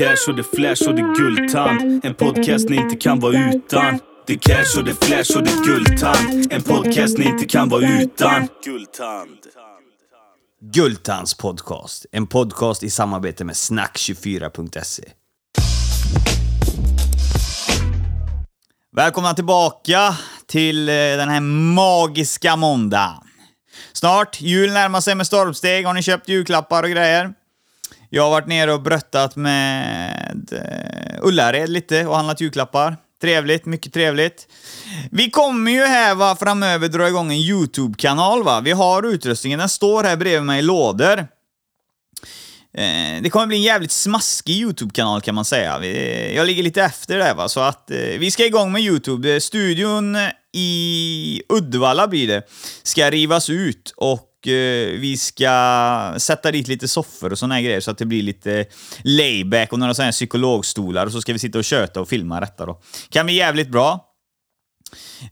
[0.00, 2.04] cash och det flash och det guldtand.
[2.04, 4.00] En podcast ni inte kan vara utan.
[4.26, 6.52] Det cash och det flash och det guldtand.
[6.52, 8.48] En podcast ni inte kan vara utan.
[8.64, 9.38] Guldtand.
[10.60, 12.06] Guldtands podcast.
[12.12, 15.04] En podcast i samarbete med snack24.se.
[18.96, 21.40] Välkomna tillbaka till eh, den här
[21.74, 23.16] magiska måndagen.
[23.92, 25.86] Snart, jul närmar sig med stormsteg.
[25.86, 27.34] Har ni köpt julklappar och grejer?
[28.12, 32.96] Jag har varit nere och bröttat med eh, Ullared lite och handlat julklappar.
[33.20, 34.46] Trevligt, mycket trevligt.
[35.10, 38.60] Vi kommer ju här va, framöver dra igång en YouTube-kanal va.
[38.60, 41.18] Vi har utrustningen, den står här bredvid mig i lådor.
[42.74, 45.78] Eh, det kommer bli en jävligt smaskig YouTube-kanal kan man säga.
[45.78, 49.40] Vi, jag ligger lite efter där va, så att eh, vi ska igång med YouTube.
[49.40, 50.16] Studion
[50.52, 52.42] i Uddevalla blir det,
[52.82, 57.80] ska rivas ut och eh, vi ska sätta dit lite soffor och såna här grejer
[57.80, 58.64] så att det blir lite
[59.04, 62.40] layback och några såna här psykologstolar och så ska vi sitta och köta och filma
[62.40, 62.80] detta då.
[63.08, 64.10] Kan bli jävligt bra.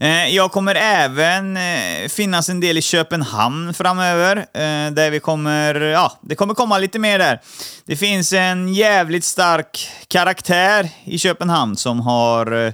[0.01, 5.75] Eh, jag kommer även eh, finnas en del i Köpenhamn framöver, eh, där vi kommer,
[5.75, 7.41] ja, det kommer komma lite mer där.
[7.87, 12.73] Det finns en jävligt stark karaktär i Köpenhamn som har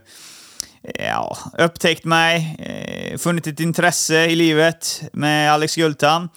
[0.98, 6.28] ja, upptäckt mig, eh, funnit ett intresse i livet med Alex Gultan.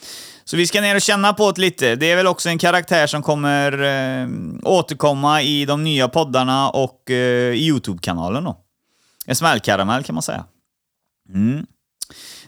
[0.44, 1.95] Så vi ska ner och känna på det lite.
[1.95, 4.28] Det är väl också en karaktär som kommer eh,
[4.64, 8.58] återkomma i de nya poddarna och eh, i YouTube-kanalen då.
[9.25, 10.45] En smällkaramell kan man säga.
[11.34, 11.66] Mm.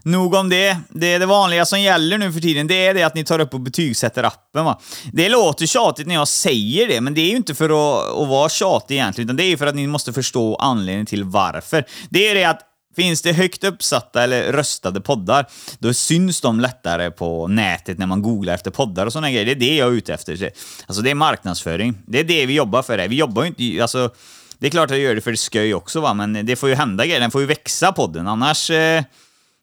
[0.03, 0.77] Nog om det.
[0.89, 2.67] Det är det vanliga som gäller nu för tiden.
[2.67, 4.65] Det är det att ni tar upp och betygsätter appen.
[4.65, 4.79] Va?
[5.13, 8.27] Det låter tjatigt när jag säger det, men det är ju inte för att, att
[8.27, 11.85] vara tjatig egentligen, utan det är ju för att ni måste förstå anledningen till varför.
[12.09, 15.45] Det är det att Finns det högt uppsatta eller röstade poddar,
[15.79, 19.45] då syns de lättare på nätet när man googlar efter poddar och sådana grejer.
[19.45, 20.51] Det är det jag är ute efter.
[20.87, 21.97] Alltså det är marknadsföring.
[22.07, 22.97] Det är det vi jobbar för.
[22.97, 23.07] Här.
[23.07, 23.81] Vi jobbar ju inte...
[23.81, 24.09] Alltså,
[24.57, 26.13] det är klart att jag gör det för skoj också, va?
[26.13, 27.19] men det får ju hända grejer.
[27.19, 28.69] Den får ju växa podden, annars...
[28.69, 29.03] Eh,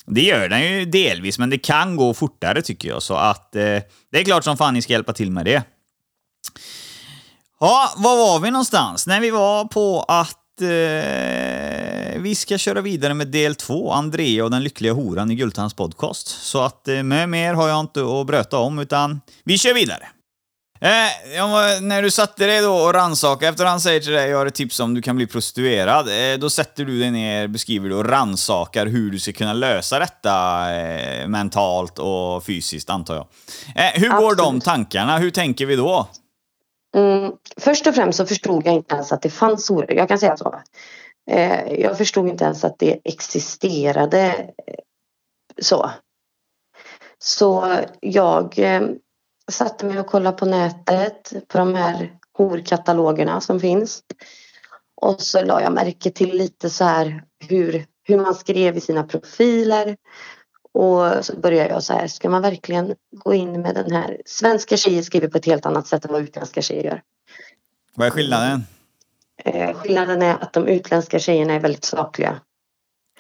[0.07, 3.03] det gör den ju delvis, men det kan gå fortare tycker jag.
[3.03, 3.63] Så att eh,
[4.13, 5.63] det är klart som fan ni ska hjälpa till med det.
[7.61, 9.07] Ja, var var vi någonstans?
[9.07, 14.51] När vi var på att eh, vi ska köra vidare med del två, Andrea och
[14.51, 16.29] den lyckliga horan i Gultans podcast.
[16.29, 20.09] Så att eh, med mer har jag inte att bröta om, utan vi kör vidare.
[20.81, 24.39] Eh, ja, när du satte dig då och rannsaka efter han säger till dig jag
[24.39, 26.09] har ett tips om du kan bli prostituerad.
[26.09, 29.99] Eh, då sätter du dig ner, beskriver du och rannsakar hur du ska kunna lösa
[29.99, 33.27] detta eh, mentalt och fysiskt antar jag.
[33.75, 34.65] Eh, hur går de Absolut.
[34.65, 35.19] tankarna?
[35.19, 36.09] Hur tänker vi då?
[36.97, 39.93] Mm, först och främst så förstod jag inte ens att det fanns horor.
[39.93, 40.61] Jag kan säga så.
[41.31, 44.27] Eh, jag förstod inte ens att det existerade
[44.67, 44.75] eh,
[45.63, 45.91] så.
[47.19, 48.59] Så jag
[49.53, 54.03] satte mig och kollade på nätet på de här horkatalogerna som finns.
[54.95, 59.05] Och så la jag märke till lite så här hur, hur man skrev i sina
[59.05, 59.97] profiler.
[60.73, 64.23] Och så började jag så här, ska man verkligen gå in med den här?
[64.27, 67.03] Svenska tjejer skriver på ett helt annat sätt än vad utländska tjejer gör.
[67.95, 68.67] Vad är skillnaden?
[69.45, 72.41] Eh, skillnaden är att de utländska tjejerna är väldigt sakliga.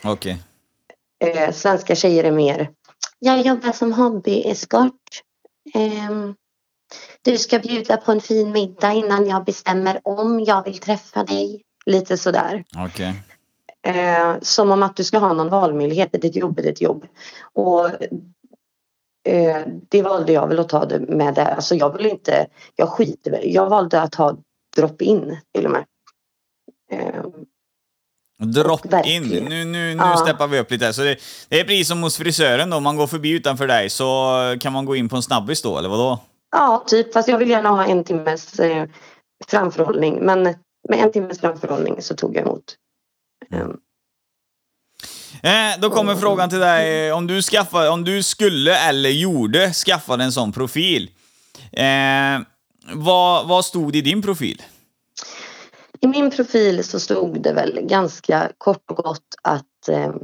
[0.04, 0.42] Okej.
[1.18, 2.70] Eh, svenska tjejer är mer,
[3.18, 5.22] jag jobbar som hobbyeskort.
[5.74, 6.34] Ehm,
[7.22, 11.62] du ska bjuda på en fin middag innan jag bestämmer om jag vill träffa dig.
[11.86, 12.64] Lite sådär.
[12.76, 13.22] Okej.
[13.82, 16.08] Eh, som om att du ska ha någon valmöjlighet.
[16.12, 17.06] Det är ditt jobb, det är ditt jobb.
[17.52, 17.90] Och
[19.28, 21.50] eh, det valde jag väl att ta det med där.
[21.50, 23.40] Alltså jag vill inte, jag skiter.
[23.44, 24.36] Jag valde att ha
[24.76, 25.84] drop-in till och med.
[28.42, 29.22] Drop in.
[29.22, 30.16] Nu, nu, nu Ja.
[30.16, 30.92] steppar vi upp lite.
[30.92, 31.16] Så det,
[31.48, 32.76] det är precis som hos frisören då.
[32.76, 35.78] Om man går förbi utanför dig så kan man gå in på en snabbis då,
[35.78, 36.18] eller vadå?
[36.56, 37.12] ja, typ.
[37.12, 38.84] Fast jag vill gärna ha en timmes eh,
[39.48, 40.18] framförhållning.
[40.24, 40.42] Men
[40.88, 42.74] med en timmes framförhållning så tog jag emot.
[43.52, 43.66] Eh,
[45.42, 50.24] Eh, då kommer frågan till dig, om du, skaffade, om du skulle eller gjorde skaffade
[50.24, 51.10] en sån profil.
[51.72, 52.40] Eh,
[52.94, 54.62] vad, vad stod i din profil?
[56.00, 60.14] I min profil så stod det väl ganska kort och gott att eh,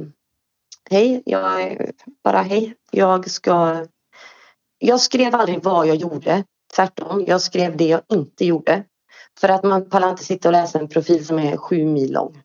[0.89, 1.91] Hej, jag är
[2.23, 2.75] bara hej.
[2.91, 3.85] Jag ska...
[4.77, 6.43] Jag skrev aldrig vad jag gjorde.
[6.75, 8.83] Tvärtom, jag skrev det jag inte gjorde.
[9.39, 12.41] För att man pallar inte sitta och läsa en profil som är sju mil lång.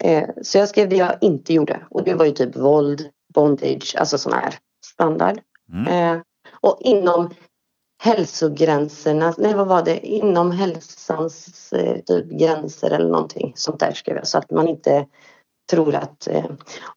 [0.00, 1.86] Eh, så jag skrev det jag inte gjorde.
[1.90, 4.54] Och det var ju typ våld, bondage, alltså sån här
[4.84, 5.40] standard.
[5.72, 6.16] Mm.
[6.16, 6.22] Eh,
[6.60, 7.30] och inom
[7.98, 14.16] hälsogränserna, nej vad var det, inom hälsans eh, typ gränser eller någonting sånt där skrev
[14.16, 14.26] jag.
[14.26, 15.06] Så att man inte
[15.70, 16.28] tror att...
[16.28, 16.44] Eh,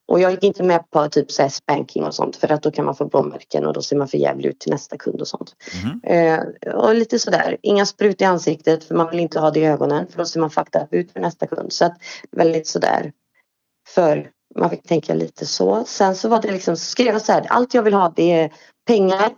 [0.07, 2.71] och jag gick inte med på typ så här spanking och sånt för att då
[2.71, 5.27] kan man få blåmärken och då ser man för jävligt ut till nästa kund och
[5.27, 5.55] sånt.
[6.03, 6.39] Eh,
[6.73, 10.07] och lite sådär, inga sprut i ansiktet för man vill inte ha det i ögonen
[10.07, 11.73] för då ser man fucked up ut för nästa kund.
[11.73, 11.97] Så att
[12.31, 13.11] väldigt sådär
[13.89, 15.83] för man fick tänka lite så.
[15.85, 18.51] Sen så var det liksom, skrev jag så här, allt jag vill ha det är
[18.87, 19.29] pengar,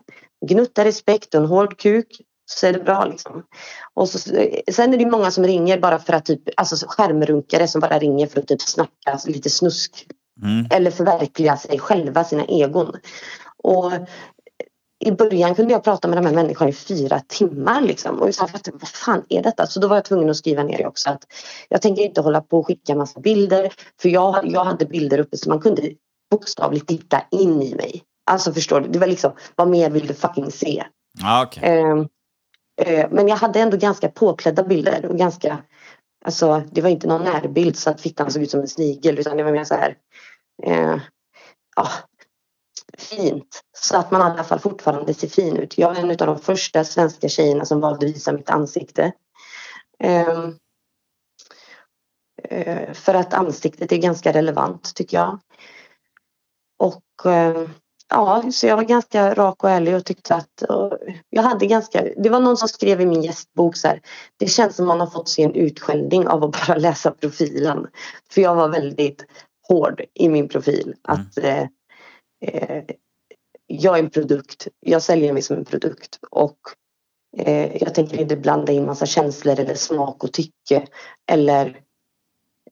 [0.47, 3.43] gnutta respekt och en hård kuk så är det bra liksom.
[3.93, 4.19] Och så,
[4.71, 8.27] sen är det många som ringer bara för att typ, alltså skärmrunkare som bara ringer
[8.27, 10.07] för att typ snacka lite snusk.
[10.41, 10.67] Mm.
[10.71, 12.95] Eller förverkliga sig själva, sina egon.
[13.63, 13.91] Och
[15.05, 18.19] i början kunde jag prata med de här människorna i fyra timmar liksom.
[18.19, 19.67] Och jag sa, vad fan är detta?
[19.67, 21.09] Så då var jag tvungen att skriva ner det också.
[21.09, 21.23] Att
[21.69, 23.73] jag tänker inte hålla på och skicka massa bilder.
[24.01, 25.81] För jag, jag hade bilder uppe så man kunde
[26.31, 28.03] bokstavligt titta in i mig.
[28.25, 28.87] Alltså förstår du?
[28.87, 30.83] Det var liksom, vad mer vill du fucking se?
[31.43, 31.63] Okej.
[31.63, 32.05] Eh,
[32.87, 35.63] eh, men jag hade ändå ganska påklädda bilder och ganska
[36.25, 39.37] Alltså det var inte någon närbild så att fittan såg ut som en snigel utan
[39.37, 39.97] det var mer så här
[40.63, 40.97] eh,
[41.75, 41.89] ja,
[42.97, 43.61] fint.
[43.77, 45.77] Så att man i alla fall fortfarande ser fin ut.
[45.77, 49.11] Jag är en av de första svenska tjejerna som valde att visa mitt ansikte.
[49.99, 50.49] Eh,
[52.43, 55.39] eh, för att ansiktet är ganska relevant tycker jag.
[56.79, 57.69] Och eh,
[58.13, 60.97] ja, så jag var ganska rak och ärlig och tyckte att och
[61.29, 64.01] jag hade ganska, det var någon som skrev i min gästbok så här,
[64.37, 67.87] det känns som man har fått sig en utskällning av att bara läsa profilen.
[68.31, 69.25] För jag var väldigt
[69.67, 70.95] hård i min profil.
[71.01, 71.67] Att eh,
[72.45, 72.83] eh,
[73.67, 76.57] jag är en produkt, jag säljer mig som en produkt och
[77.37, 80.87] eh, jag tänker inte blanda in massa känslor eller smak och tycke
[81.31, 81.79] eller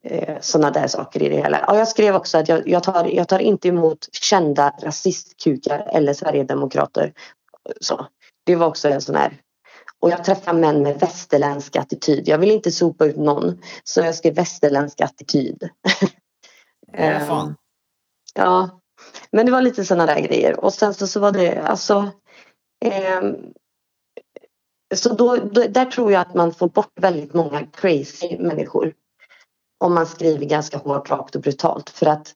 [0.04, 1.64] eh, sådana där saker i det hela.
[1.68, 6.14] Ja, jag skrev också att jag, jag, tar, jag tar inte emot kända rasistkukar eller
[6.14, 7.14] sverigedemokrater.
[7.82, 8.08] Så,
[8.46, 9.42] det var också en sån här
[10.02, 12.28] och jag träffar män med västerländsk attityd.
[12.28, 13.62] Jag vill inte sopa ut någon.
[13.84, 15.70] Så jag skrev västerländsk attityd.
[16.94, 17.56] Ja, fan.
[18.36, 18.82] Ja,
[19.32, 20.60] men det var lite sådana där grejer.
[20.60, 22.10] Och sen så, så var det alltså...
[22.86, 23.36] ehm,
[24.96, 28.94] så då, då, där tror jag att man får bort väldigt många crazy människor.
[29.82, 31.90] Om man skriver ganska hårt, rakt och brutalt.
[31.90, 32.36] För att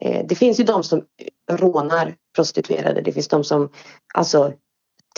[0.00, 1.02] eh, det finns ju de som
[1.50, 3.00] rånar prostituerade.
[3.00, 3.68] Det finns de som
[4.14, 4.52] alltså,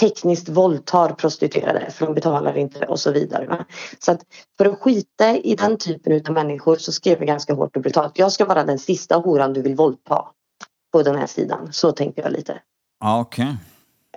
[0.00, 3.46] tekniskt våldtar prostituerade för de betalar inte och så vidare.
[3.46, 3.64] Va?
[3.98, 4.20] Så att
[4.58, 8.18] för att skita i den typen av människor så skrev jag ganska hårt och brutalt.
[8.18, 10.24] Jag ska vara den sista horan du vill våldta
[10.92, 11.72] på den här sidan.
[11.72, 12.60] Så tänker jag lite.
[13.00, 13.56] Ja, okej.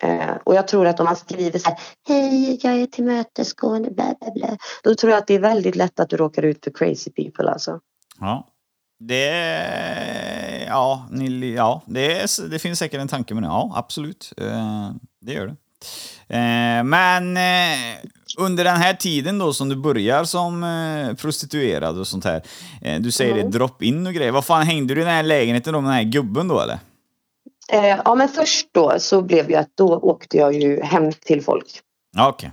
[0.01, 4.15] Eh, och jag tror att om man skriver så här Hej, jag är tillmötesgående, bla
[4.21, 4.57] bla bla.
[4.83, 7.51] Då tror jag att det är väldigt lätt att du råkar ut för crazy people
[7.51, 7.79] alltså.
[8.19, 8.47] Ja.
[8.99, 10.65] Det.
[10.67, 13.47] Ja, ni, ja det, är, det finns säkert en tanke med det.
[13.47, 14.33] Ja, absolut.
[14.37, 14.89] Eh,
[15.21, 15.55] det gör det.
[16.35, 17.97] Eh, men eh,
[18.37, 22.41] under den här tiden då som du börjar som eh, prostituerad och sånt här.
[22.81, 23.51] Eh, du säger det Mm.
[23.51, 24.31] drop-in och grejer.
[24.31, 26.79] Vad fan, hängde du i den här lägenheten då med den här gubben då eller?
[27.71, 31.43] Eh, ja men först då så blev jag att då åkte jag ju hem till
[31.43, 31.81] folk.
[32.17, 32.51] Ja, okej.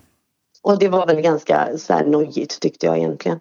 [0.62, 3.40] Och det var väl ganska så här nojigt tyckte jag egentligen.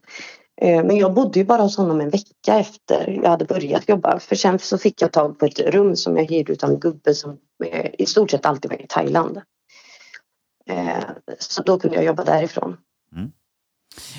[0.61, 4.19] Eh, Men jag bodde ju bara hos honom en vecka efter jag hade börjat jobba.
[4.19, 7.13] För sen så fick jag tag på ett rum som jag hyrde utav en gubbe
[7.15, 9.41] som eh, i stort sett alltid var i Thailand.
[10.69, 11.03] Eh,
[11.39, 12.77] Så då kunde jag jobba därifrån.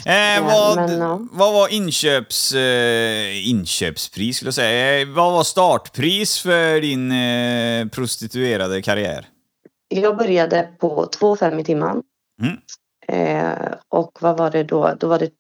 [0.07, 1.21] Eh, vad, men, ja.
[1.31, 5.01] vad var inköps, eh, inköpspris skulle jag säga?
[5.01, 9.29] Eh, vad var startpris för din eh, prostituerade karriär?
[9.89, 12.03] Jag började på 2,5 i timmen.
[12.43, 12.57] Mm.
[13.09, 14.95] Eh, och vad var det då?
[15.01, 15.31] Då var det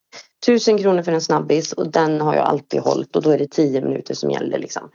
[0.47, 3.51] 1000 kronor för en snabbis och den har jag alltid hållit och då är det
[3.51, 4.91] 10 minuter som gäller liksom.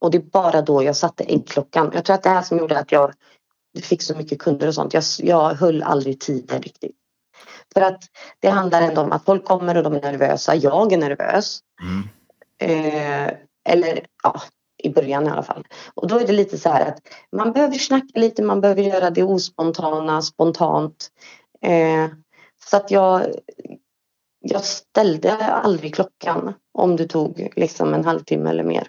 [0.00, 1.90] Och det är bara då jag satte äggklockan.
[1.94, 3.12] Jag tror att det här som gjorde att jag
[3.82, 4.94] fick så mycket kunder och sånt.
[4.94, 6.96] Jag, jag höll aldrig tiden riktigt.
[7.74, 8.04] För att
[8.40, 10.54] det handlar ändå om att folk kommer och de är nervösa.
[10.54, 11.60] Jag är nervös.
[11.82, 12.08] Mm.
[12.58, 13.32] Eh,
[13.64, 14.40] eller ja,
[14.82, 15.66] i början i alla fall.
[15.94, 16.98] Och då är det lite så här att
[17.36, 21.08] man behöver snacka lite, man behöver göra det ospontana, spontant.
[21.62, 22.06] Eh,
[22.64, 23.26] så att jag,
[24.40, 28.88] jag ställde aldrig klockan om det tog liksom en halvtimme eller mer.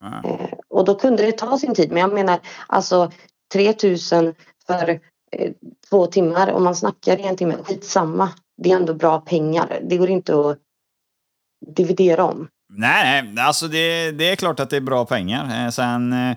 [0.00, 0.22] Ja.
[0.24, 1.88] Eh, och då kunde det ta sin tid.
[1.92, 3.10] Men jag menar alltså
[3.52, 4.34] 3000
[4.66, 5.00] för
[5.90, 6.52] två timmar.
[6.52, 8.30] Om man snackar i en timme, skitsamma.
[8.62, 9.80] Det är ändå bra pengar.
[9.82, 10.58] Det går inte att
[11.76, 12.48] dividera om.
[12.72, 15.64] Nej, nej, alltså det, det är klart att det är bra pengar.
[15.64, 16.30] Eh, Sen eh,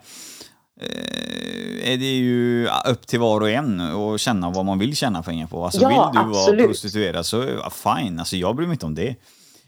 [0.82, 5.24] eh, är det ju upp till var och en att känna vad man vill tjäna
[5.24, 5.64] pengar på.
[5.66, 6.68] Alltså Ja, vill du vara absolut.
[6.68, 9.16] prostituerad så fine, alltså jag bryr mig inte om det.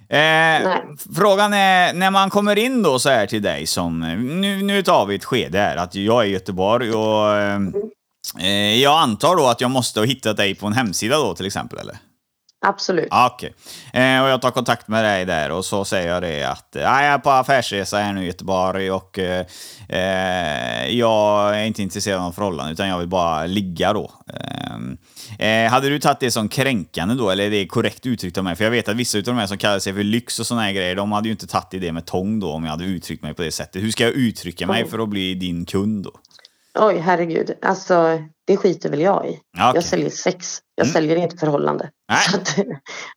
[0.10, 0.72] Eh,
[1.16, 4.00] frågan är, när man kommer in då så här till dig som,
[4.42, 7.60] nu, nu tar vi ett skede här, att jag är i Göteborg och eh,
[8.40, 11.46] eh, jag antar då att jag måste ha hittat dig på en hemsida då till
[11.46, 11.98] exempel eller?
[12.66, 13.08] absolut.
[13.12, 13.54] Ah, Okej.
[13.94, 16.82] Eh, och jag tar kontakt med dig där och så säger jag det att eh,
[16.82, 19.46] jag är på affärsresa här nu i Göteborg och eh,
[19.90, 24.12] eh, jag är inte intresserad av någon förhållande utan jag vill bara ligga då.
[25.40, 28.44] Eh, eh, hade du tagit det som kränkande då, eller är det korrekt uttryckt av
[28.44, 28.56] mig?
[28.56, 30.62] För jag vet att vissa av de här som kallar sig för lyx och såna
[30.62, 33.24] här grejer, de hade ju inte tagit det med tång då om jag hade uttryckt
[33.24, 33.84] mig på det sättet.
[33.84, 36.12] Hur ska jag uttrycka mig för att bli din kund då?
[36.80, 37.52] Oj, herregud.
[37.62, 39.30] Alltså, det skiter väl jag i.
[39.30, 39.42] Okej.
[39.74, 40.60] Jag säljer sex.
[40.76, 40.94] Jag Mm.
[40.94, 41.90] säljer inte förhållande.
[42.10, 42.20] Nej.
[42.34, 42.56] Att,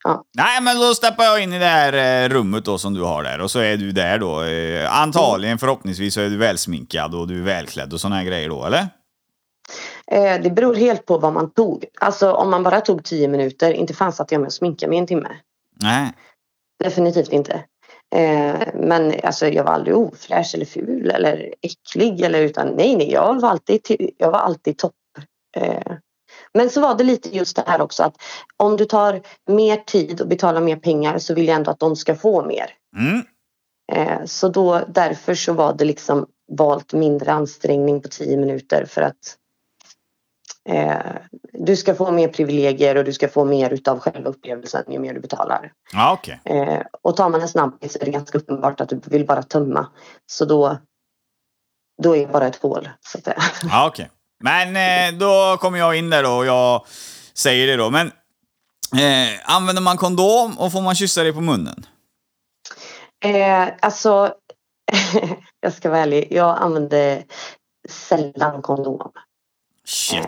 [0.05, 0.25] ja.
[0.37, 3.23] Nej, men då steppar jag in i det här eh, rummet då som du har
[3.23, 4.43] där och så är du där då.
[4.43, 8.49] Eh, antagligen, förhoppningsvis, så är du välsminkad och du är välklädd och såna här grejer
[8.49, 8.87] då, eller?
[10.13, 11.85] eh, det beror helt på vad man tog.
[12.01, 14.99] Alltså om man bara tog tio minuter, inte fanns att jag med att sminka mig
[14.99, 15.29] en timme.
[15.83, 16.13] Nej.
[16.85, 17.65] Definitivt inte.
[18.17, 22.21] Eh, men alltså, jag var aldrig ofräsch eller ful eller äcklig.
[22.21, 24.95] Eller, utan, nej, nej, jag var alltid, jag var alltid topp.
[25.57, 25.93] Eh,
[26.55, 28.17] men så var det lite just det här också att
[28.57, 31.97] om du tar mer tid och betalar mer pengar så vill jag ändå att de
[31.97, 32.71] ska få mer.
[32.97, 33.23] Mm.
[33.93, 39.03] Eh, så då därför så var det liksom valt mindre ansträngning på tio minuter för
[39.03, 39.37] att
[40.69, 41.17] eh,
[41.53, 45.15] du ska få mer privilegier och du ska få mer utav själva upplevelsen ju mer
[45.15, 45.73] du betalar.
[45.93, 46.41] Ja, okej.
[46.45, 49.43] Eh, och tar man en snabbis så är det ganska uppenbart att du vill bara
[49.43, 49.87] tömma.
[50.27, 50.79] Så då,
[52.03, 52.89] då är det bara ett hål.
[53.01, 53.37] Så att.
[53.71, 54.11] Ja, okej.
[54.45, 56.87] Men eh, då kommer jag in där då och jag
[57.35, 57.91] säger det då.
[57.91, 58.07] Men
[58.97, 61.87] eh, använder man kondom och får man kyssa dig på munnen?
[63.25, 64.35] Eh, alltså,
[65.61, 66.29] jag ska vara ärlig.
[66.31, 67.25] Jag använder
[67.89, 69.13] sällan kondom.
[69.89, 70.27] Shit.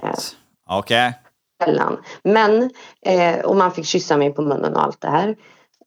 [0.70, 1.18] Okej.
[1.64, 2.02] Sällan.
[2.22, 2.70] Men,
[3.06, 5.36] eh, och man fick kyssa mig på munnen och allt det här.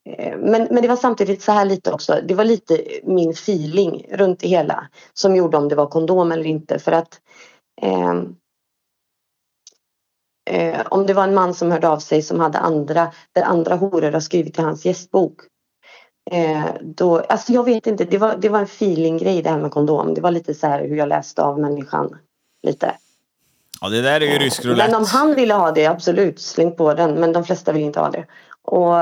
[0.10, 2.20] Eh, Men, men det var samtidigt så här lite också.
[2.28, 6.46] Det var lite min feeling runt det hela som gjorde om det var kondom eller
[6.46, 6.80] inte.
[6.80, 7.22] För att
[7.82, 8.36] ehm,
[10.50, 13.76] eh, om det var en man som hörde av sig som hade andra, där andra
[13.76, 15.42] horor har skrivit i hans gästbok.
[16.32, 19.72] Eh, då, alltså jag vet inte, det var, det var en feeling-grej det här med
[19.72, 20.14] kondom.
[20.14, 22.18] Det var lite så här hur jag läste av människan.
[22.68, 22.96] Lite.
[23.82, 24.92] Ja, det där är ju rysk roulette.
[24.92, 27.14] Men om han ville ha det, absolut, släng på den.
[27.14, 28.26] Men de flesta vill inte ha det.
[28.64, 28.94] Och,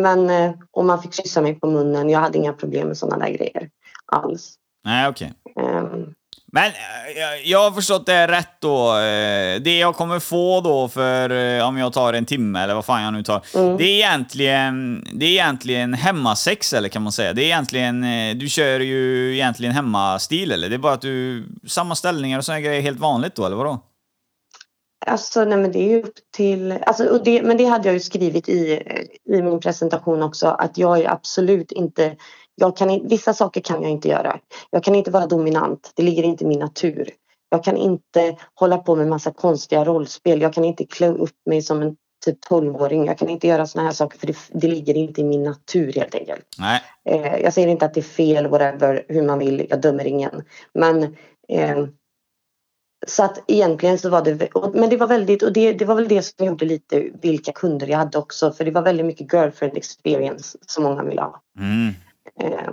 [0.00, 3.24] men eh, om man fick kyssa mig på munnen, jag hade inga problem med sådana
[3.26, 3.68] där grejer
[4.12, 4.54] alls.
[4.84, 5.32] Nej, okej.
[5.60, 6.06] Ehm,
[6.52, 6.72] Men eh,
[7.50, 8.88] jag- har förstått det rätt då.
[8.96, 13.02] Eh, Det jag kommer få då för om jag tar en timme eller vad fan
[13.02, 13.42] jag nu tar.
[13.54, 13.76] Mm.
[13.76, 17.32] Det är egentligen, det är egentligen hemmasex eller kan man säga.
[17.32, 18.00] Det är egentligen,
[18.38, 20.68] du kör ju egentligen hemmastil eller?
[20.68, 23.56] Det är bara att du, samma ställningar och sådana grejer är helt vanligt då eller
[23.56, 23.78] vadå?
[25.06, 28.48] Alltså nej men det är upp till, alltså, det, men det hade jag ju skrivit
[28.48, 28.82] i,
[29.24, 32.16] i min presentation också att jag är absolut inte,
[32.54, 34.40] jag kan, vissa saker kan jag inte göra.
[34.70, 37.10] Jag kan inte vara dominant, det ligger inte i min natur.
[37.48, 41.62] Jag kan inte hålla på med massa konstiga rollspel, jag kan inte klä upp mig
[41.62, 44.94] som en typ 12-åring, jag kan inte göra såna här saker för det, det ligger
[44.94, 46.46] inte i min natur helt enkelt.
[46.58, 46.82] Nej.
[47.04, 50.42] Eh, jag säger inte att det är fel, whatever, hur man vill, jag dömer ingen.
[50.74, 51.02] Men
[51.48, 51.86] eh,
[53.06, 56.08] så att egentligen så var det, men det var väldigt, och det, det var väl
[56.08, 59.76] det som gjorde lite vilka kunder jag hade också, för det var väldigt mycket girlfriend
[59.76, 61.40] experience som många ville ha.
[61.58, 61.94] Mm.
[62.40, 62.72] Eh,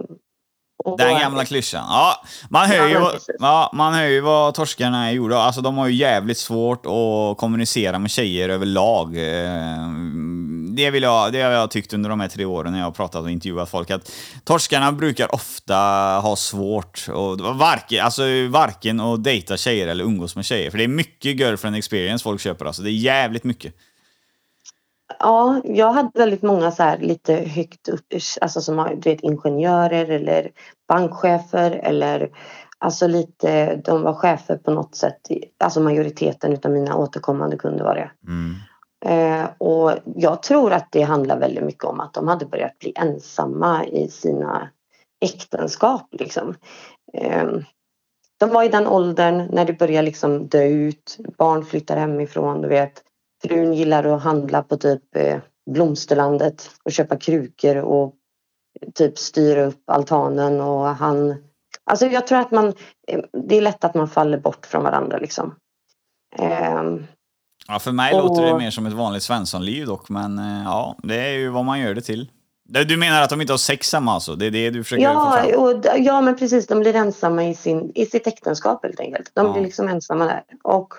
[0.84, 1.86] och- Den gamla klyschan.
[1.90, 2.14] Ja,
[2.50, 3.36] man hör, Ja, ju precis.
[3.40, 5.38] ja, man hör ju vad torskarna är gjorda.
[5.38, 9.18] Alltså de har ju jävligt svårt att kommunicera med tjejer överlag.
[10.78, 12.92] Det, vill jag, det har jag tyckt under de här tre åren när jag har
[12.92, 13.92] pratat och intervjuat folk.
[13.92, 14.12] Att
[14.44, 15.76] torskarna brukar ofta
[16.24, 20.72] ha svårt, och, varken, alltså, varken att dejta tjejer eller umgås med tjejer.
[20.72, 22.66] För det är mycket girlfriend experience folk köper.
[22.66, 22.82] Alltså.
[22.82, 23.74] Det är jävligt mycket.
[25.20, 28.06] Ja, jag hade väldigt många så här lite högt upp,
[28.42, 30.50] alltså som du vet, ingenjörer eller
[30.88, 32.30] bankchefer eller
[32.78, 35.20] alltså lite, de var chefer på något sätt,
[35.58, 38.12] alltså majoriteten utav mina återkommande kunder var det.
[38.28, 38.56] Mm.
[39.08, 42.94] Eh, och jag tror att det handlar väldigt mycket om att de hade börjat bli
[42.96, 44.70] ensamma i sina
[45.22, 46.56] äktenskap liksom.
[47.14, 47.46] Eh,
[48.40, 52.68] de var i den åldern när det börjar liksom dö ut, barn flyttar hemifrån, du
[52.68, 53.04] vet.
[53.44, 55.40] Frun gillar att handla på typ eh,
[55.72, 58.16] Blomsterlandet och köpa krukor och
[58.82, 61.36] eh, typ styra upp altanen och han...
[61.84, 62.74] Alltså jag tror att man...
[63.08, 65.56] Eh, det är lätt att man faller bort från varandra liksom.
[66.36, 67.04] Ehm,
[67.68, 70.96] Ja, för mig Och- låter det mer som ett vanligt svenssonliv dock, men eh, ja,
[71.04, 72.32] det är ju vad man gör det till.
[72.88, 74.36] Du menar att de inte har sex hemma alltså?
[74.36, 75.60] Det är det du försöker få Ja, fram?
[75.64, 76.68] och, ja, men precis.
[76.68, 79.32] De blir ensamma i, sin, i sitt äktenskap helt enkelt.
[79.34, 79.54] De Ja.
[79.54, 80.44] blir liksom ensamma där.
[80.64, 80.94] Och,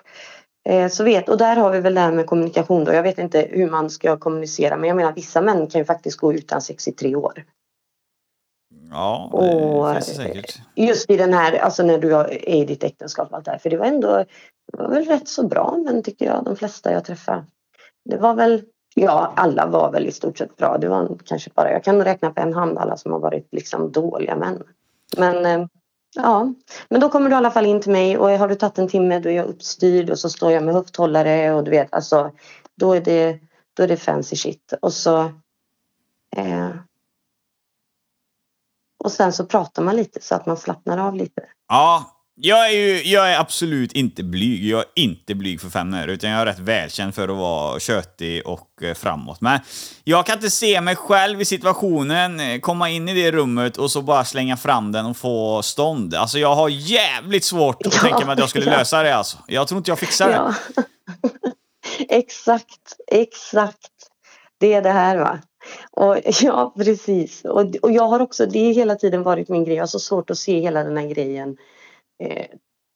[0.68, 2.84] eh, så vet, och där har vi väl det här med kommunikation.
[2.84, 2.92] Då.
[2.92, 6.16] Jag vet inte hur man ska kommunicera men jag menar vissa män kan ju faktiskt
[6.18, 7.44] gå utan sex i tre år.
[8.90, 10.60] Ja, Och, det finns det säkert.
[10.74, 13.58] Just i den här, alltså när du är i ditt äktenskap och allt det här.
[13.58, 14.24] För det var ändå,
[14.72, 17.44] det var väl rätt så bra men tycker jag, de flesta jag träffade.
[18.04, 18.62] Det var väl
[19.00, 20.78] Ja, alla var väl i stort sett bra.
[20.78, 23.92] Det var kanske bara, jag kan räkna på en hand alla som har varit liksom
[23.92, 24.62] dåliga män.
[25.16, 25.66] Men eh,
[26.16, 26.54] ja,
[26.88, 28.88] men då kommer du i alla fall in till mig och har du tagit en
[28.88, 32.32] timme då är jag uppstyrd och så står jag med höfthållare och du vet alltså
[32.76, 33.38] då är det,
[33.74, 35.20] då är det fancy shit och så
[36.36, 36.70] eh,
[39.04, 41.42] och sen så pratar man lite så att man slappnar av lite.
[41.68, 44.64] Ja, jag är, ju, jag är absolut inte blyg.
[44.64, 47.80] Jag är inte blyg för fem öre, utan jag är rätt välkänd för att vara
[47.80, 49.40] tjötig och eh, framåt.
[49.40, 49.60] Men
[50.04, 53.90] jag kan inte se mig själv i situationen, eh, komma in i det rummet och
[53.90, 56.14] så bara slänga fram den och få stånd.
[56.14, 58.78] Alltså jag har jävligt svårt att Ja, tänka mig att jag skulle ja.
[58.78, 59.38] lösa det alltså.
[59.46, 60.34] Jag tror inte jag fixar det.
[60.34, 60.54] Ja.
[62.08, 63.92] exakt, exakt.
[64.60, 65.38] Det är det här va.
[65.90, 67.44] Och, ja, precis.
[67.44, 69.76] Och, och jag har också, det har hela tiden varit min grej.
[69.76, 71.56] Jag har så svårt att se hela den här grejen
[72.22, 72.46] eh,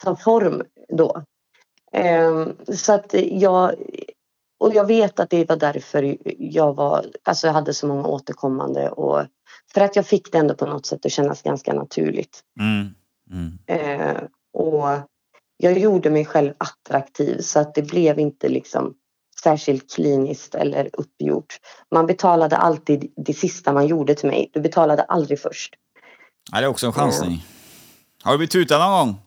[0.05, 1.23] ta form då.
[1.93, 3.75] Eh, så att jag,
[4.61, 8.91] och jag vet att det var därför jag var, alltså jag hade så många återkommande
[8.91, 9.27] och
[9.75, 12.41] för att jag fick det ändå på något sätt att kännas ganska naturligt.
[12.61, 12.95] Mm.
[13.31, 13.59] Mm.
[13.67, 14.89] Eh, och
[15.57, 18.95] jag gjorde mig själv attraktiv så att det blev inte liksom
[19.43, 21.59] särskilt kliniskt eller uppgjort.
[21.91, 24.51] Man betalade alltid det sista man gjorde till mig.
[24.53, 25.75] Du betalade aldrig först.
[26.53, 27.45] Ja, det är också en chansning.
[28.23, 29.19] Har du blivit tutad någon gång?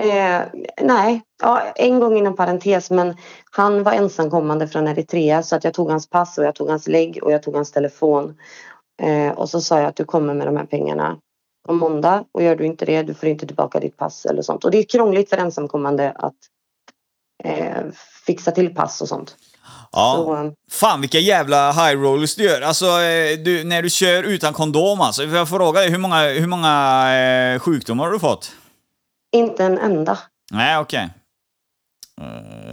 [0.00, 0.42] Eh,
[0.82, 3.16] nej, ja, en gång inom parentes men
[3.50, 6.88] han var ensamkommande från Eritrea så att jag tog hans pass och jag tog hans
[6.88, 8.38] lägg och jag tog hans telefon.
[9.02, 11.18] Eh, och så sa jag att du kommer med de här pengarna
[11.66, 14.64] på måndag och gör du inte det du får inte tillbaka ditt pass eller sånt.
[14.64, 16.36] Och det är krångligt för ensamkommande att
[17.44, 17.82] eh,
[18.26, 19.36] fixa till pass och sånt.
[19.92, 20.14] Ja.
[20.16, 22.60] Så, Fan vilka jävla high rollers du gör.
[22.60, 25.22] Alltså, eh, du, när du kör utan kondom alltså.
[25.22, 28.52] Får jag fråga dig, hur många, hur många eh, sjukdomar har du fått?
[29.32, 30.18] inte en enda.
[30.50, 31.00] Nej, okej.
[31.02, 31.08] Eh,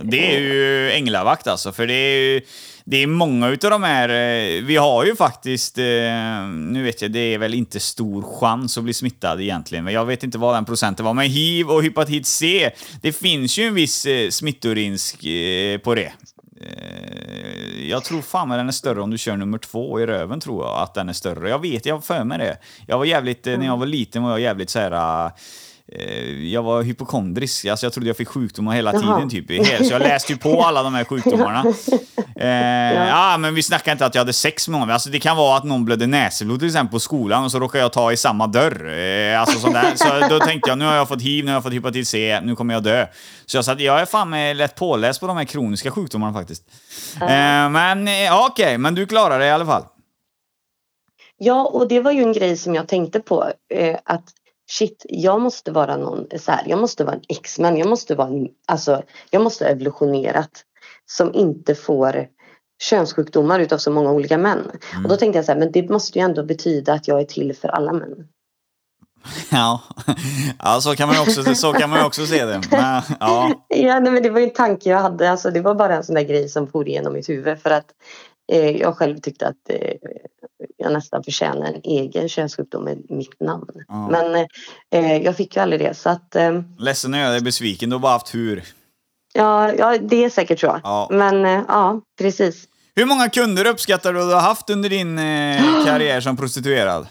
[0.04, 2.42] Det är ju änglavakt alltså, för det är ju
[2.88, 7.12] det är många utav de här, eh, vi har ju faktiskt, eh, nu vet jag,
[7.12, 10.56] det är väl inte stor chans att bli smittad egentligen, men jag vet inte vad
[10.56, 12.70] den procenten var, men hiv och hepatit C,
[13.02, 16.14] det finns ju en viss eh, smittorisk eh, på det.
[16.62, 20.40] Eh, Jag tror fan att den är större om du kör nummer två i röven,
[20.40, 21.50] tror jag, att den är större.
[21.50, 22.58] Jag vet, jag har för mig det.
[22.88, 25.32] Jag var jävligt, eh, när jag var liten var jag jävligt så här...
[25.92, 29.28] eh, Jag var hypokondrisk, alltså jag trodde jag fick sjukdomar hela Jaha.
[29.28, 29.48] tiden.
[29.48, 29.66] Typ.
[29.86, 31.74] Så jag läste ju på alla de här sjukdomarna.
[32.36, 33.38] Eh, ja.
[33.38, 34.92] men vi snackar inte att jag hade sex med någon.
[34.92, 37.80] Alltså det kan vara att någon blödde näsblod till exempel på skolan och så råkar
[37.80, 38.98] jag ta i samma dörr.
[38.98, 39.96] Eh, alltså sånt där.
[39.96, 42.40] Så då tänkte jag, nu har jag fått hiv, nu har jag fått hepatit C,
[42.44, 43.08] nu kommer jag dö.
[43.46, 46.34] Så jag sa att jag är fan med lätt påläst på de här kroniska sjukdomarna
[46.34, 46.64] faktiskt.
[47.22, 47.28] Eh,
[47.70, 49.84] men eh, ja, okej, men du klarar det i alla fall.
[51.38, 53.52] Ja, och det var ju en grej som jag tänkte på.
[53.74, 54.24] Eh, att
[54.72, 58.28] shit, jag måste vara någon så här, jag måste vara en X-Men, jag måste vara
[58.28, 60.52] en, alltså, jag måste ha evolutionerat
[61.06, 62.28] som inte får
[62.84, 64.72] könssjukdomar utav så många olika män.
[65.04, 67.26] Och då tänkte jag så här, men det måste ju ändå betyda att jag är
[67.26, 68.28] till för alla män.
[69.52, 69.82] Ja,
[70.60, 72.62] ja så, kan man ju också, så kan man också se det.
[72.72, 73.66] Men, ja.
[73.70, 76.04] Ja, nej, men det var ju en tanke jag hade, alltså, det var bara en
[76.04, 77.86] sån där grej som for igenom mitt huvud för att
[78.54, 79.94] jag själv tyckte att eh,
[80.78, 83.70] jag nästan förtjänar en egen könssjukdom med mitt namn.
[83.88, 84.10] Ja.
[84.10, 84.48] Men
[84.92, 87.96] eh, jag fick ju aldrig det så att eh, Ledsen att göra dig besviken, du
[87.96, 88.64] har bara haft tur.
[89.34, 90.80] Ja, ja, det är säkert så.
[90.84, 91.08] Ja.
[91.12, 92.68] Men eh, ja, precis.
[92.96, 97.08] Hur många kunder uppskattar du att du har haft under din eh, karriär som prostituerad?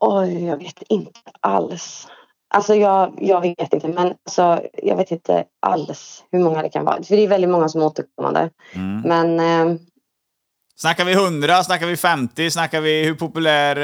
[0.00, 2.06] Oj, jag vet inte alls.
[2.54, 6.84] Alltså jag, jag vet inte, men alltså, jag vet inte alls hur många det kan
[6.84, 7.02] vara.
[7.02, 8.50] För det är väldigt många som är återkommande.
[8.72, 9.00] Mm.
[9.00, 9.76] Men eh,
[10.78, 11.64] Snackar vi 100?
[11.64, 12.50] Snackar vi 50?
[12.50, 13.82] Snackar vi hur populär eh,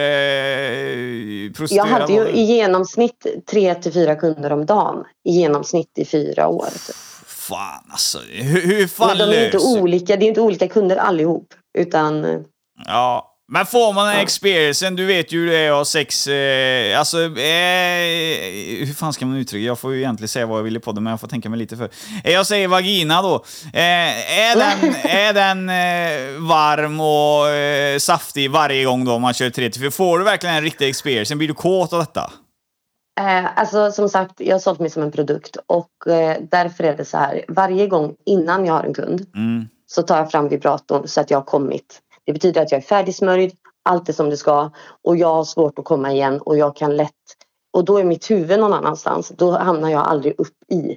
[1.45, 5.05] jag prostituerad hade var ju i genomsnitt tre till fyra kunder om dagen.
[5.25, 6.67] I genomsnitt i fyra år.
[6.87, 6.97] Typ.
[7.27, 10.69] Fan alltså, hur, hur fan Men de är inte löser- olika, det är inte olika
[10.69, 11.47] kunder allihop.
[11.79, 12.41] Utan eh,
[12.87, 16.27] Ja, men får man den experiencen, du vet ju hur det är att ha sex,
[16.27, 20.63] eh, alltså, eh, hur fan ska man uttrycka Jag får ju egentligen säga vad jag
[20.63, 21.91] vill i podden, men jag får tänka mig lite för.
[22.25, 23.35] Eh, jag säger vagina då.
[23.73, 29.51] Eh, är den, är den eh, varm och eh, saftig varje gång då man kör
[29.51, 31.37] 3 Får du verkligen en riktig experience?
[31.37, 32.31] Blir du kåt av detta?
[33.21, 36.97] Eh, alltså som sagt, jag har sålt mig som en produkt och eh, därför är
[36.97, 37.45] det så här.
[37.49, 39.69] Varje gång innan jag har en kund Mm.
[39.87, 42.01] så tar jag fram vibratorn så att jag har kommit.
[42.27, 44.71] Det betyder att jag är färdigsmörjd, allt är som det ska
[45.03, 47.11] och jag har svårt att komma igen och jag kan lätt
[47.73, 49.29] och då är mitt huvud någon annanstans.
[49.29, 50.97] Då hamnar jag aldrig upp i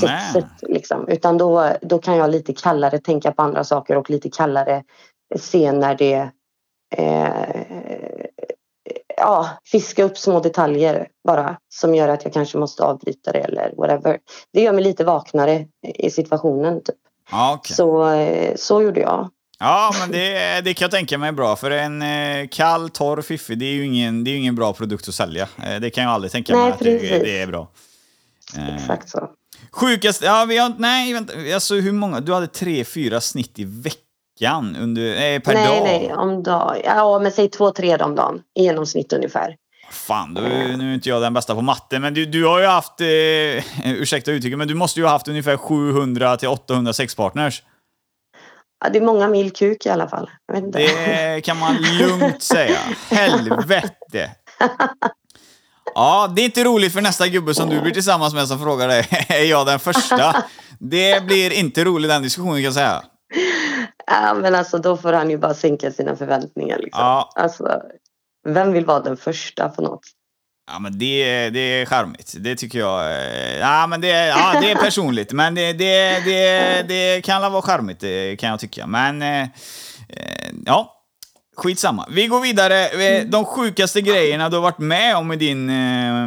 [0.00, 1.08] sexet liksom.
[1.08, 4.84] Utan då, då kan jag lite kallare tänka på andra saker och lite kallare
[5.36, 6.30] se när det
[6.96, 7.62] eh,
[9.16, 13.74] ja, fiska upp små detaljer bara som gör att jag kanske måste avbryta det eller
[13.76, 14.18] whatever.
[14.52, 16.82] Det gör mig lite vaknare i situationen.
[16.82, 16.96] Typ.
[17.30, 17.76] Ja, okej.
[17.76, 19.28] Så, eh, så gjorde jag.
[19.60, 21.56] Ja, men det, det kan jag tänka mig är bra.
[21.56, 25.08] För en eh, kall, torr fiffi, det är ju ingen, det är ingen bra produkt
[25.08, 25.48] att sälja.
[25.64, 27.68] Eh, det kan jag aldrig tänka Nej, mig att det, det är bra.
[28.56, 29.30] Eh, Exakt så.
[29.70, 33.64] Sjukast, ja vi har nej vänta, alltså hur många, du hade tre, fyra snitt i
[33.64, 35.82] veckan under, eh, per nej, dag?
[35.84, 36.82] nej, om dag.
[36.84, 39.56] Ja, men säg två, tre om dagen i genomsnitt ungefär.
[39.90, 40.42] Fan, du,
[40.76, 43.06] nu är inte jag den bästa på matte, men du, du har ju haft, eh,
[44.00, 47.62] ursäkta uttrycket, men du måste ju ha haft ungefär 700 till 800 sexpartners.
[48.80, 50.30] Ja, det är många mil kuk i alla fall.
[50.72, 52.78] Det kan man lugnt säga.
[53.10, 54.30] Helvete!
[55.94, 58.88] Ja, det är inte roligt för nästa gubbe som du blir tillsammans med som frågar
[58.88, 60.42] dig, är jag den första?
[60.78, 63.02] Det blir inte roligt den diskussionen kan jag säga.
[64.06, 66.78] Ja, men alltså då får han ju bara sänka sina förväntningar.
[66.78, 67.04] Liksom.
[67.04, 67.32] Ja.
[67.34, 67.82] Alltså,
[68.48, 70.00] vem vill vara den första på något?
[70.72, 72.34] Ja, men det, det är charmigt.
[72.38, 73.00] Det tycker jag.
[73.12, 75.32] eh, Ja, men det, ja, det är personligt.
[75.32, 78.86] Men det, det, det, det kan vara charmigt, det kan jag tycka.
[78.86, 79.48] Men, eh, eh,
[80.66, 80.94] ja.
[81.56, 82.06] Skitsamma.
[82.10, 82.88] Vi går vidare.
[82.88, 86.22] Eh, De sjukaste grejerna du har varit med om i din eh,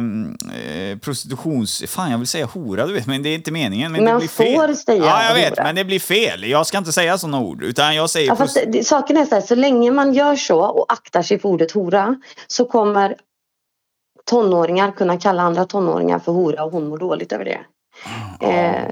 [0.90, 1.82] eh, prostitutions...
[1.88, 3.92] Fan, jag vill säga hora, du vet, men det är inte meningen.
[3.92, 4.56] Men det Man blir fel.
[4.56, 5.62] får säga Ja, jag vet, hora.
[5.64, 6.44] men det blir fel.
[6.44, 8.28] Jag ska inte säga sådana ord, utan jag säger...
[8.28, 11.22] Ja, fast det, det, saken är så här, så länge man gör så och aktar
[11.22, 13.16] sig för ordet hora så kommer
[14.24, 17.60] tonåringar kunna kalla andra tonåringar för hora och hon mår dåligt över det.
[18.40, 18.88] Eh,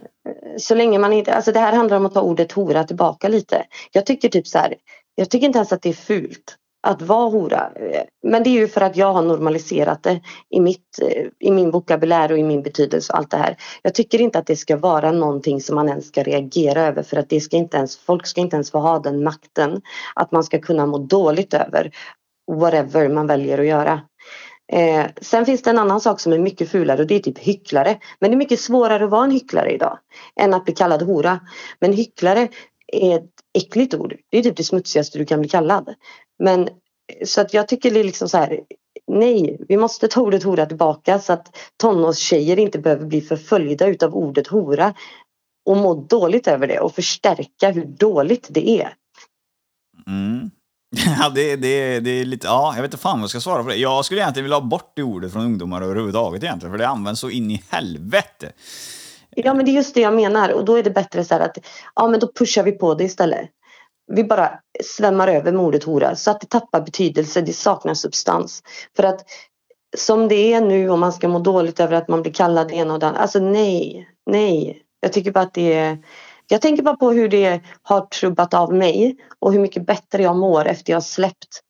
[0.59, 3.65] så länge man inte, alltså det här handlar om att ta ordet hora tillbaka lite.
[3.93, 4.75] Jag tycker typ så här,
[5.15, 7.71] jag tycker inte ens att det är fult att vara hora.
[7.75, 11.51] Eh, Men det är ju för att jag har normaliserat det i, mitt, eh, i
[11.51, 13.57] min vokabulär och i min betydelse och allt det här.
[13.83, 17.17] Jag tycker inte att det ska vara någonting som man ens ska reagera över för
[17.17, 19.83] att det ska inte ens, folk ska inte ens få ha den makten
[20.15, 21.91] att man ska kunna må dåligt över
[22.53, 24.01] whatever man väljer att göra.
[24.73, 27.39] Eh, sen finns det en annan sak som är mycket fulare och det är typ
[27.39, 27.99] hycklare.
[28.19, 29.99] Men det är mycket svårare att vara en hycklare idag
[30.41, 31.41] än att bli kallad hora.
[31.81, 32.49] Men hycklare
[32.93, 34.15] är ett äckligt ord.
[34.31, 35.95] Det är typ det smutsigaste du kan bli kallad.
[36.39, 36.69] Men
[37.25, 38.61] så att jag tycker det är liksom så här.
[39.07, 44.15] Nej, vi måste ta ordet hora tillbaka så att tonårstjejer inte behöver bli förföljda utav
[44.15, 44.95] ordet hora
[45.67, 48.95] och må dåligt över det och förstärka hur dåligt det är.
[50.07, 50.51] Mm.
[51.21, 52.47] Ja, det, det, det är lite...
[52.47, 53.77] Ja, jag vet inte fan vad jag ska svara på det.
[53.77, 57.21] Jag skulle egentligen vilja ha bort det ordet från ungdomar överhuvudtaget egentligen, för det används
[57.21, 58.53] så in i helvete.
[59.37, 61.41] Ja men det är just det jag menar och då är det bättre så här
[61.41, 61.59] att
[61.95, 63.51] ja men då pushar vi på det istället.
[64.13, 64.53] Vi bara
[64.85, 68.63] svämmar över med ordet hora så att det tappar betydelse, det saknar substans.
[68.97, 69.21] För att
[69.97, 72.75] som det är nu om man ska må dåligt över att man blir kallad det
[72.75, 73.21] ena och det andra.
[73.21, 74.83] Alltså nej, nej.
[75.01, 75.99] Jag tycker bara att det är
[76.51, 80.37] jag tänker bara på hur det har trubbat av mig och hur mycket bättre jag
[80.37, 81.61] mår efter jag har släppt.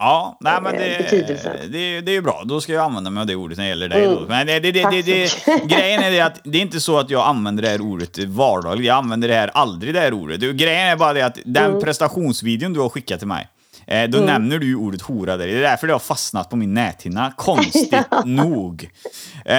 [0.00, 1.52] Ja, nej men Eh, det, betydelse.
[1.68, 2.42] det, det är ju bra.
[2.44, 4.04] Då ska jag använda mig av det ordet när det gäller dig.
[4.04, 4.22] Mm.
[4.24, 7.10] Men det, det, det, det, det, grejen är det att det är inte så att
[7.10, 8.86] jag använder det här ordet vardagligt.
[8.86, 10.40] Jag använder det här aldrig det här ordet.
[10.40, 11.80] Det- Grejen är bara det att den Mm.
[11.82, 13.48] prestationsvideon du har skickat till mig,
[13.86, 15.46] eh, då nämner du ju ordet hora där.
[15.46, 17.32] Det är därför det har fastnat på min näthinna.
[17.36, 17.94] Konstigt
[18.24, 18.90] nog.
[19.44, 19.56] Eh,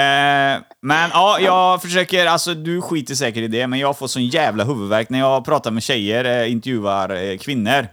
[0.81, 4.63] men ja, jag försöker, alltså du skiter säkert i det, men jag får sån jävla
[4.63, 7.87] huvudvärk när jag pratar med tjejer, eh, intervjuar eh, kvinnor.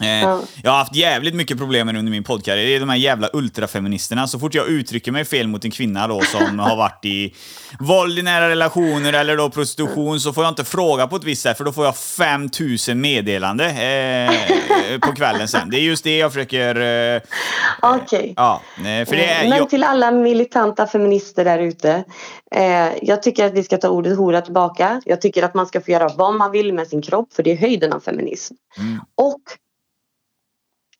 [0.00, 0.40] Eh, Ja.
[0.62, 2.66] Jag har haft jävligt mycket problem under min poddkarriär.
[2.66, 4.26] Det är de här jävla ultrafeministerna.
[4.26, 7.34] Så fort jag uttrycker mig fel mot en kvinna då som har varit i
[7.78, 11.42] våld i nära relationer eller då prostitution så får jag inte fråga på ett visst
[11.42, 15.70] sätt för då får jag 5000 meddelande eh, på kvällen sen.
[15.70, 16.80] Det är just det jag försöker...
[17.14, 17.20] Eh,
[17.82, 18.34] Okej.
[18.36, 19.48] ja, eh, för det är...
[19.48, 22.04] Men Jag, till alla militanta feminister där ute.
[22.54, 25.00] Eh, jag tycker att vi ska ta ordet hora tillbaka.
[25.04, 27.52] Jag tycker att man ska få göra vad man vill med sin kropp för det
[27.52, 28.54] är höjden av feminism.
[28.78, 29.00] Mm.
[29.22, 29.40] Och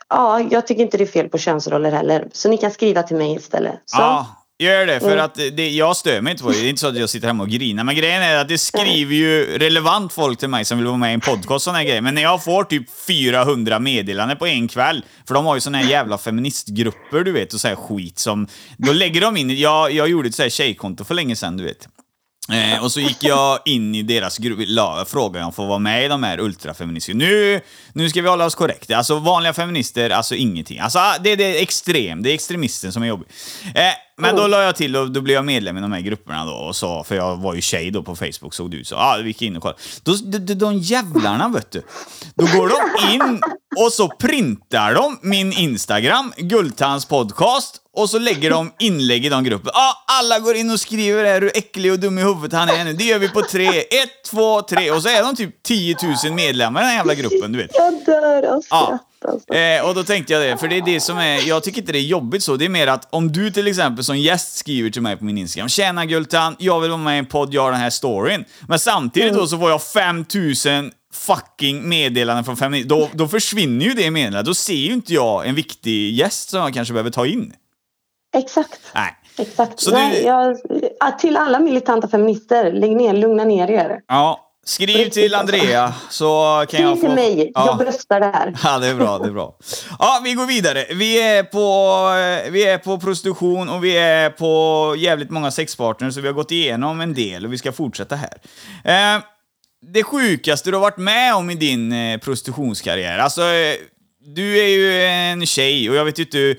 [0.08, 2.28] ja, jag tycker inte det är fel på könsroller heller.
[2.32, 3.74] Så ni kan skriva till mig istället.
[3.84, 4.26] Så, Ja,
[4.58, 5.00] gör det.
[5.00, 5.24] För Mm.
[5.24, 6.60] att det, jag stör mig inte på det.
[6.60, 7.84] Det är inte så att jag sitter hemma och grinar.
[7.84, 11.10] Men grejen är att det skriver ju relevant folk till mig som vill vara med
[11.10, 12.00] i en podcast här grejer.
[12.00, 15.78] Men när jag får typ 400 meddelanden på en kväll, för de har ju såna
[15.78, 18.46] här jävla feministgrupper, du vet, och så här skit som...
[18.76, 19.58] Då lägger de in...
[19.58, 21.88] Jag, jag gjorde ett så här tjejkonto för länge sedan, du vet.
[22.52, 24.59] Eh, och så gick jag in i deras grupp,
[25.09, 27.18] frågade om jag får vara med i de här ultrafeministerna.
[27.18, 27.61] Nu,
[27.92, 28.90] nu ska vi hålla oss korrekt.
[28.90, 30.78] Alltså vanliga feminister, alltså ingenting.
[30.78, 33.28] Alltså ah, det, det är extrem, det är extremisten som är jobbig.
[33.74, 33.83] Eh,
[34.16, 36.52] men då la jag till och då blev jag medlem i de här grupperna då
[36.52, 38.94] och sa, för jag var ju tjej då på Facebook såg det ut så.
[38.94, 39.80] Ja, ah, vi gick in och kollade.
[40.02, 41.83] Då, de, de, de jävlarna vet du.
[42.35, 43.40] Då går de in
[43.76, 49.44] och så printar de min Instagram, Guldtands podcast, och så lägger de inlägg i de
[49.44, 49.70] grupperna.
[49.74, 52.85] Ja, alla går in och skriver här hur äcklig och dum i huvudet han är
[52.85, 52.92] nu.
[52.92, 53.68] Det gör vi på tre.
[53.78, 54.90] Ett, två, tre.
[54.90, 57.70] Och så är de typ 10 000 medlemmar i den här jävla gruppen, du vet.
[57.74, 58.87] Jag dör av Ja.
[58.87, 59.54] skratt alltså.
[59.54, 61.92] Eh, och då tänkte jag det, för det är det som är, jag tycker inte
[61.92, 64.90] det är jobbigt så, det är mer att om du till exempel som gäst skriver
[64.90, 67.62] till mig på min Instagram, Tjena Gultan, jag vill vara med i en podd, jag
[67.62, 68.44] har den här storyn.
[68.68, 73.92] Men samtidigt då så får jag 5000 fucking meddelanden från feminister, då, då försvinner ju
[73.94, 74.46] det meddelandet.
[74.46, 77.52] Då ser ju inte jag en viktig gäst som jag kanske behöver ta in.
[78.34, 78.80] Exakt.
[78.94, 79.12] Nej.
[79.38, 79.80] Exakt.
[79.80, 80.56] Så Nej, du- jag,
[81.00, 84.00] ja, till alla militanta feminister, lägg ner, lugna ner er.
[84.08, 87.14] Ja, skriv till Andrea så kan jag Skriv få...
[87.14, 87.66] till mig, Ja.
[87.66, 88.56] jag bröstar där.
[88.64, 89.56] Ja, det är bra, det är bra.
[89.98, 90.84] Ja, vi går vidare.
[90.90, 96.20] Vi är på, vi är på prostitution och vi är på jävligt många sexpartners, så
[96.20, 98.34] vi har gått igenom en del och vi ska fortsätta här.
[99.16, 99.22] Eh,
[99.92, 103.74] det sjukaste du har varit med om i din eh, prostitutionskarriär, alltså eh,
[104.26, 106.56] du är ju en tjej och jag vet ju inte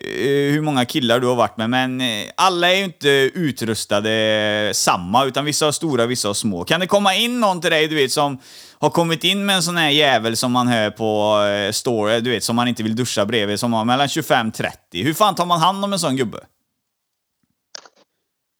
[0.00, 4.70] Eh, hur många killar du har varit med, men eh, alla är ju inte utrustade
[4.74, 6.64] samma, utan vissa har stora, vissa har små.
[6.64, 8.38] Kan det komma in någon till dig, du vet, som
[8.78, 12.30] har kommit in med en sån här jävel som man hör på eh, story, du
[12.30, 14.70] vet, som man inte vill duscha bredvid, som har mellan 25-30.
[14.92, 16.38] Hur fan tar man hand om en sån gubbe?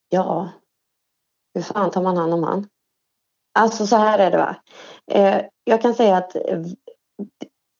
[0.09, 0.49] Ja,
[1.53, 2.67] hur fan tar man hand om han?
[3.59, 4.55] Alltså så här är det va.
[5.11, 6.35] Eh, jag kan säga att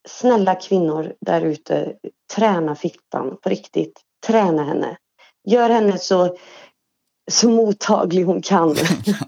[0.08, 1.94] snälla kvinnor där ute,
[2.36, 4.02] träna fittan på riktigt.
[4.28, 4.98] Träna henne.
[5.48, 6.38] Gör henne så,
[7.32, 8.70] så mottaglig hon kan.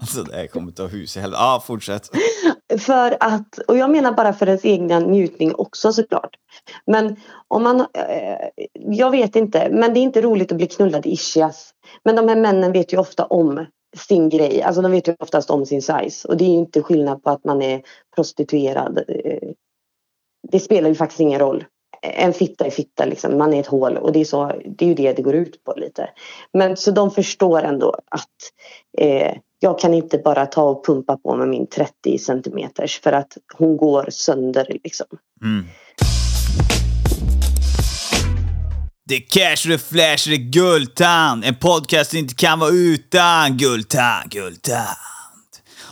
[0.00, 1.42] Alltså det här kommer ta hus i helvete.
[1.42, 2.10] Ja, fortsätt.
[2.78, 6.36] För att, och jag menar bara för ens egna njutning också såklart.
[6.86, 7.16] Men
[7.48, 11.10] om man, eh, jag vet inte, men det är inte roligt att bli knullad i
[11.10, 11.70] ischias.
[12.04, 15.50] Men de här männen vet ju ofta om sin grej, alltså de vet ju oftast
[15.50, 16.28] om sin size.
[16.28, 17.82] Och det är ju inte skillnad på att man är
[18.14, 18.98] prostituerad.
[19.08, 19.48] Eh,
[20.52, 21.64] det spelar ju faktiskt ingen roll.
[22.02, 24.88] En fitta är fitta liksom, man är ett hål och det är, så, det är
[24.88, 26.10] ju det det går ut på lite.
[26.52, 28.28] Men så de förstår ändå att
[28.98, 33.36] eh, jag kan inte bara ta och pumpa på med min 30 centimeters för att
[33.54, 35.06] hon går sönder liksom.
[35.42, 35.64] Mm.
[39.08, 41.42] Det är cash, det är flash, det är Gultan.
[41.44, 45.11] En podcast inte kan vara utan Gultan, Gultan.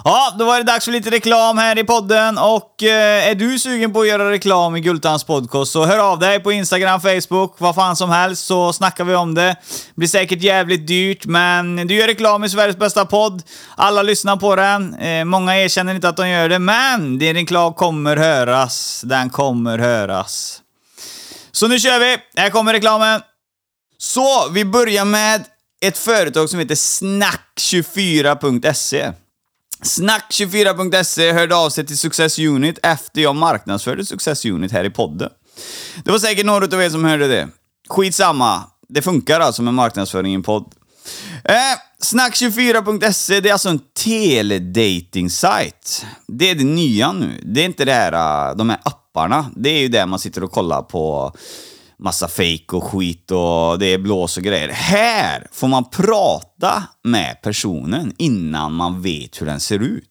[0.04, 3.58] Ja, då var det dags för lite reklam här i podden och eh, är du
[3.58, 7.54] sugen på att göra reklam i Gultans podcast så hör av dig på Instagram, Facebook,
[7.58, 9.56] vad fan som helst så snackar vi om det.
[9.94, 13.42] Blir säkert jävligt dyrt men du gör reklam i Sveriges bästa podd.
[13.76, 14.94] Alla lyssnar på den.
[14.94, 19.02] Eh, många erkänner inte att de gör det men din reklam kommer höras.
[19.04, 20.60] Den kommer höras.
[21.52, 22.16] Så nu kör vi!
[22.36, 23.20] Här kommer reklamen.
[23.98, 25.44] Så, vi börjar med
[25.80, 29.12] ett företag som heter Snack24.se.
[29.82, 35.30] Snack24.se hörde av sig till Success Unit efter jag marknadsförde Success Unit här i podden.
[36.04, 37.48] Det var säkert några av er som hörde det.
[37.88, 40.74] Skitsamma, det funkar alltså med marknadsföring i en podd.
[41.44, 41.54] Eh,
[42.02, 46.06] Snack24.se, det är alltså en teledating-sajt.
[46.26, 47.40] Det är det nya nu.
[47.44, 49.50] Det är inte det här, eh, de här apparna.
[49.56, 51.32] Det är ju där man sitter och kollar på
[52.02, 54.68] massa fejk och skit och det är blås och grejer.
[54.68, 60.04] Här får man prata med personen innan man vet hur den ser ut.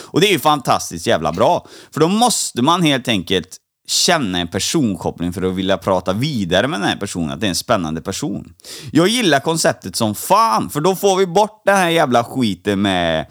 [0.00, 1.66] Och det är ju fantastiskt jävla bra.
[1.90, 6.80] För då måste man helt enkelt känna en personkoppling för att vilja prata vidare med
[6.80, 8.54] den här personen, att det är en spännande person.
[8.92, 13.26] Jag gillar konceptet som fan, för då får vi bort den här jävla skiten med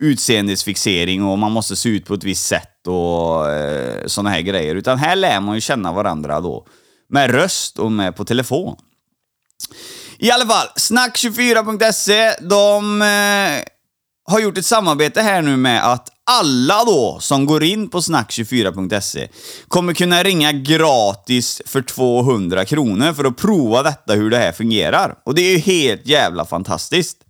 [0.00, 4.74] utseendesfixering och man måste se ut på ett visst sätt och eh, såna här grejer.
[4.74, 6.66] Utan här lär man ju känna varandra då.
[7.14, 8.76] Med röst och med på telefon.
[10.18, 13.64] I alla fall, snack24.se, de eh,
[14.32, 19.28] har gjort ett samarbete här nu med att alla då som går in på snack24.se
[19.68, 25.14] kommer kunna ringa gratis för 200 kronor för att prova detta hur det här fungerar.
[25.24, 27.23] Och det är ju helt jävla fantastiskt.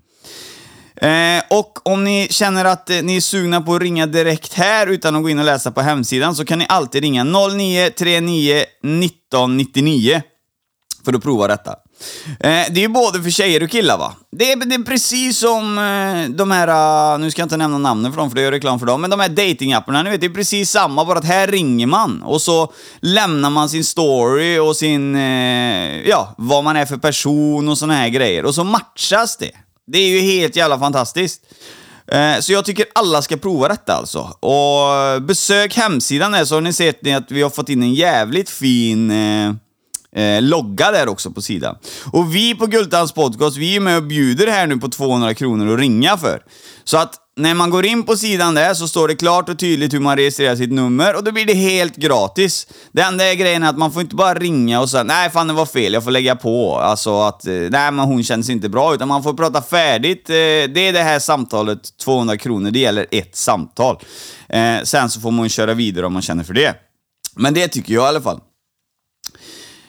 [1.00, 4.87] Eh, och om ni känner att eh, ni är sugna på att ringa direkt här
[4.87, 10.22] utan att gå in och läsa på hemsidan så kan ni alltid ringa 0939 1999
[11.04, 11.70] för att prova detta.
[12.40, 14.14] Eh, det är ju både för tjejer och killar va?
[14.30, 16.68] Det är, det är precis som eh, de här,
[17.14, 19.00] eh, nu ska jag inte nämna namnen för dem för det gör reklam för dem,
[19.00, 22.22] men de här datingapparna, ni vet, det är precis samma, bara att här ringer man
[22.22, 27.68] och så lämnar man sin story och sin, eh, ja, vad man är för person
[27.68, 29.63] och såna här grejer och så matchas det.
[29.87, 31.42] Det är ju helt jävla fantastiskt.
[32.07, 34.18] Eh, så jag tycker alla ska prova detta alltså.
[34.40, 38.51] Och besök hemsidan där så har ni sett att vi har fått in en jävligt
[38.51, 39.55] fin eh,
[40.16, 41.77] eh logga där också på sidan.
[42.12, 45.75] Och vi på Gultans podcast, vi är med och bjuder här nu på 200 kronor
[45.75, 46.42] att ringa för.
[46.85, 49.94] Så att när man går in på sidan där så står det klart och tydligt
[49.94, 52.66] hur man registrerar sitt nummer och då blir det helt gratis.
[52.92, 55.49] Det enda är grejen är att man får inte bara ringa och säga nej fan
[55.49, 56.77] det var fel, jag får lägga på.
[56.77, 60.31] Alltså att, eh, nej men hon känns inte bra, utan man får prata färdigt.
[60.31, 63.99] Eh, det är det här samtalet, 200 kronor, det gäller ett samtal.
[64.49, 66.75] Eh, sen så får man köra vidare om man känner för det.
[67.37, 68.40] Men det tycker jag i alla fall.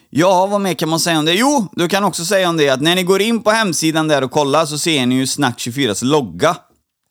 [0.09, 1.33] Ja, vad mer kan man säga om det?
[1.33, 4.23] Jo, du kan också säga om det att när ni går in på hemsidan där
[4.23, 6.57] och kollar så ser ni ju Snack24s logga.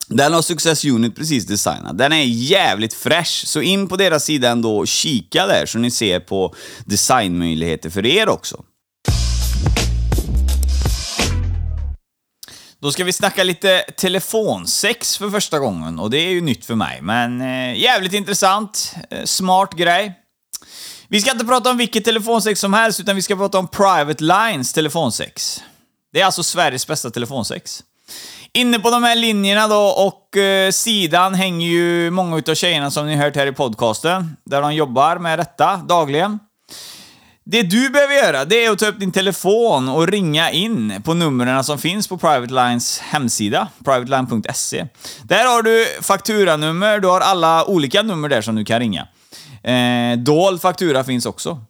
[0.08, 1.98] Den har Success Unit precis designat.
[1.98, 5.90] Den är jävligt fresh, så in på deras sida ändå och kika där så ni
[5.90, 8.64] ser på designmöjligheter för er också.
[12.80, 16.74] Då ska vi snacka lite telefonsex för första gången och det är ju nytt för
[16.74, 18.94] mig, men eh, jävligt intressant.
[19.10, 20.14] Eh, smart grej.
[21.08, 24.24] Vi ska inte prata om vilket telefonsex som helst, utan vi ska prata om Private
[24.24, 25.62] Lines telefonsex.
[26.12, 27.82] Det är alltså Sveriges bästa telefonsex.
[28.58, 33.06] Inne på de här linjerna då och eh, sidan hänger ju många utav tjejerna som
[33.06, 36.38] ni hört här i podcasten, där de jobbar med detta dagligen.
[37.44, 41.14] Det du behöver göra, det är att ta upp din telefon och ringa in på
[41.14, 44.86] numren som finns på Private Lines hemsida, privateline.se.
[45.22, 49.08] Där har du fakturanummer, du har alla olika nummer där som du kan ringa.
[49.62, 51.60] Eh, dold faktura finns också.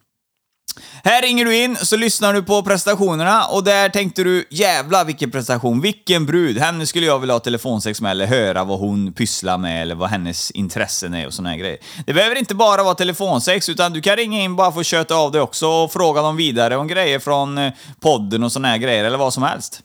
[1.03, 5.31] Här ringer du in, så lyssnar du på prestationerna och där tänkte du jävla vilken
[5.31, 9.57] prestation, vilken brud, henne skulle jag vilja ha telefonsex med eller höra vad hon pysslar
[9.57, 11.77] med eller vad hennes intressen är och såna här grejer.
[12.05, 15.15] Det behöver inte bara vara telefonsex, utan du kan ringa in bara för att köta
[15.15, 18.77] av dig också och fråga dem vidare om grejer från eh, podden och såna här
[18.77, 19.81] grejer eller vad som helst.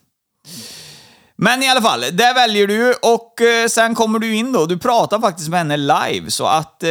[1.42, 4.66] Men i alla fall, där väljer du och eh, sen kommer du in då.
[4.66, 6.88] Du pratar faktiskt med henne live, så att eh,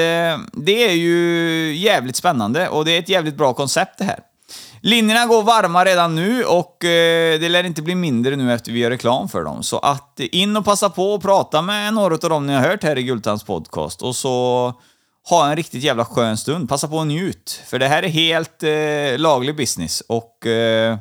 [0.54, 4.20] det är ju jävligt spännande och det är ett jävligt bra koncept det här.
[4.82, 8.80] Linjerna går varma redan nu och eh, det lär inte bli mindre nu efter vi
[8.80, 9.64] gör reklam för dem.
[9.64, 12.84] Så att in och passa på och prata med några av dem ni har hört
[12.84, 14.74] här i Gultans podcast och så
[15.30, 16.70] ha en riktigt jävla skön stund.
[16.70, 20.98] Passa på och njut, för det här är helt eh, laglig business och eh,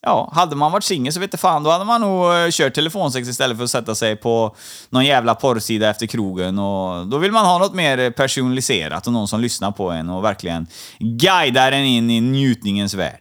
[0.00, 2.74] Ja, hade man varit singel så vet jag fan, då hade man nog eh, kört
[2.74, 4.56] telefonsex istället för att sätta sig på
[4.90, 6.58] någon jävla porrsida efter krogen.
[6.58, 10.24] Och då vill man ha något mer personaliserat och någon som lyssnar på en och
[10.24, 10.66] verkligen
[10.98, 13.20] guidar en in i njutningens värld.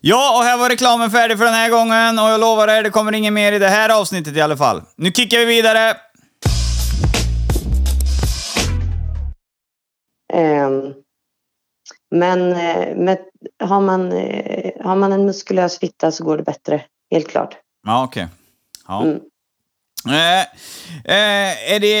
[0.00, 2.90] Ja, och här var reklamen färdig för den här gången och jag lovar er, det
[2.90, 4.82] kommer inget mer i det här avsnittet i alla fall.
[4.96, 5.94] Nu kickar vi vidare!
[10.34, 11.03] Um,
[12.14, 13.18] men eh, med,
[13.62, 16.82] har, man, eh, har man en muskulös fitta så går det bättre.
[17.10, 17.56] Helt klart.
[17.86, 18.24] Ja, okej.
[18.24, 18.34] Okay.
[18.88, 19.02] Ja.
[19.02, 19.20] Mm.
[20.06, 20.40] Eh,
[21.04, 21.96] eh, är, det,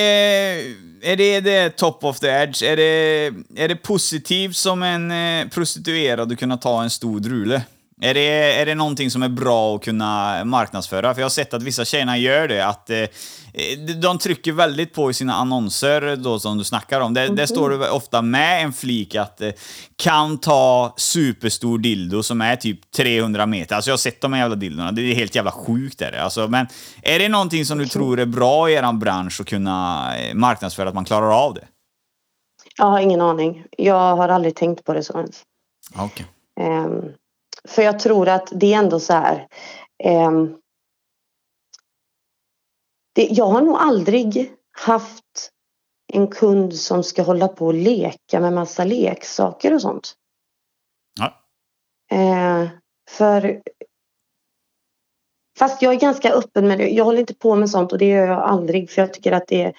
[1.02, 2.62] är det det top of the edge?
[2.62, 7.62] Är det, är det positivt som en eh, prostituerad att kunna ta en stor drule?
[8.04, 11.14] Är det, är det någonting som är bra att kunna marknadsföra?
[11.14, 13.04] För jag har sett att vissa tjejerna gör det, att eh,
[14.02, 17.14] de trycker väldigt på i sina annonser då som du snackar om.
[17.14, 19.50] Där, där står det ofta med en flik att eh,
[19.96, 23.74] kan ta superstor dildo som är typ 300 meter.
[23.74, 26.22] Alltså jag har sett de här jävla dildorna, det är helt jävla sjukt är det.
[26.22, 26.66] Alltså, men
[27.02, 30.88] är det någonting som du tror är bra i er bransch att kunna eh, marknadsföra,
[30.88, 31.64] att man klarar av det?
[32.76, 33.64] Jag har ingen aning.
[33.78, 35.42] Jag har aldrig tänkt på det så ens.
[35.98, 36.26] Okay.
[36.60, 37.12] Um,
[37.68, 39.48] för jag tror att det är ändå så här.
[40.04, 40.58] Um,
[43.14, 45.50] det, jag har nog aldrig haft
[46.12, 50.14] en kund som ska hålla på och leka med massa leksaker och sånt.
[51.20, 51.44] Ja.
[52.16, 52.68] Eh,
[53.10, 53.62] för
[55.58, 56.88] Fast jag är ganska öppen med det.
[56.88, 59.46] Jag håller inte på med sånt och det gör jag aldrig för jag tycker att
[59.46, 59.74] det är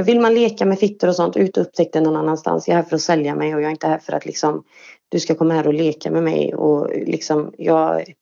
[0.00, 2.68] vill man leka med fittor och sånt, ut och upptäck det någon annanstans.
[2.68, 4.64] Jag är här för att sälja mig och jag är inte här för att liksom
[5.12, 8.14] du ska komma här och leka med mig och liksom jag,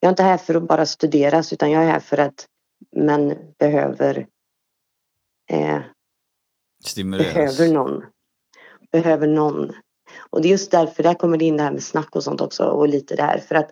[0.00, 2.46] jag är inte här för att bara studeras utan jag är här för att
[2.96, 4.26] män behöver
[5.50, 5.78] eh,
[6.94, 8.02] behöver någon.
[8.92, 9.72] Behöver någon.
[10.30, 12.40] Och det är just därför där kommer det in det här med snack och sånt
[12.40, 13.70] också och lite där för att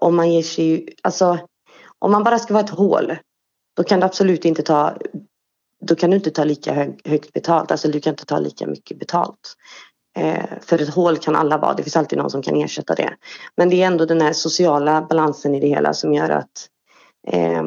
[0.00, 1.38] om man ger sig, alltså
[1.98, 3.16] om man bara ska vara ett hål
[3.76, 4.96] då kan du absolut inte ta
[5.80, 8.66] då kan du inte ta lika hög, högt betalt, alltså du kan inte ta lika
[8.66, 9.56] mycket betalt.
[10.16, 13.14] Eh, för ett hål kan alla vara, det finns alltid någon som kan ersätta det.
[13.56, 16.68] Men det är ändå den här sociala balansen i det hela som gör att
[17.28, 17.62] eh,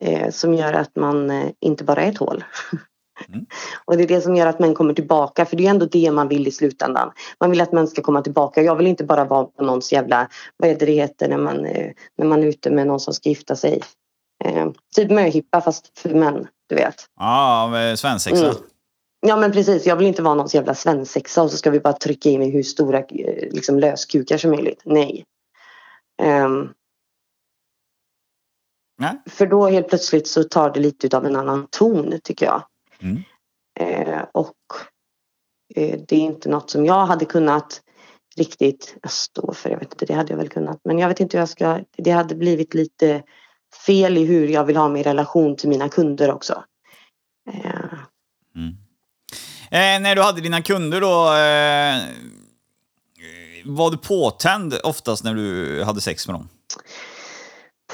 [0.00, 2.44] eh, som gör att man eh, inte bara är ett hål.
[3.28, 3.46] Mm.
[3.84, 6.10] och det är det som gör att män kommer tillbaka för det är ändå det
[6.10, 7.12] man vill i slutändan.
[7.40, 8.62] Man vill att män ska komma tillbaka.
[8.62, 11.66] Jag vill inte bara vara på någons jävla, vad är det det heter när man,
[11.66, 13.82] eh, när man är ute med någon som ska gifta sig.
[14.44, 16.94] Eh, typ möhippa fast för män, du vet.
[17.16, 18.44] Ja, svensexa.
[18.44, 18.56] Mm.
[19.26, 21.92] Ja men precis, jag vill inte vara någon jävla svensexa och så ska vi bara
[21.92, 24.82] trycka in i hur stora eh, liksom, löskukar som möjligt.
[24.84, 25.24] Nej.
[26.22, 26.74] Um,
[28.98, 29.22] Nej.
[29.26, 32.62] För då helt plötsligt så tar det lite av en annan ton tycker jag.
[32.98, 33.22] Mm.
[33.80, 34.54] Uh, och
[35.78, 37.82] uh, det är inte något som jag hade kunnat
[38.36, 39.70] riktigt stå för.
[39.70, 40.80] Jag vet inte, det hade jag väl kunnat.
[40.84, 41.80] Men jag vet inte hur jag ska.
[41.96, 43.22] Det hade blivit lite
[43.86, 46.64] fel i hur jag vill ha min relation till mina kunder också.
[47.48, 47.98] Uh,
[48.54, 48.85] mm.
[49.70, 52.02] Eh, när du hade dina kunder då, eh,
[53.64, 56.48] var du påtänd oftast när du hade sex med dem?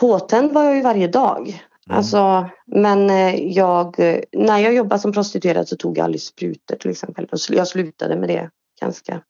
[0.01, 1.63] Påtänd var jag ju varje dag.
[1.91, 6.77] Alltså, men eh, jag, eh, när jag jobbade som prostituerad så tog jag aldrig sprutor
[6.77, 7.29] till exempel.
[7.49, 8.51] Jag slutade med det
[8.81, 9.23] ganska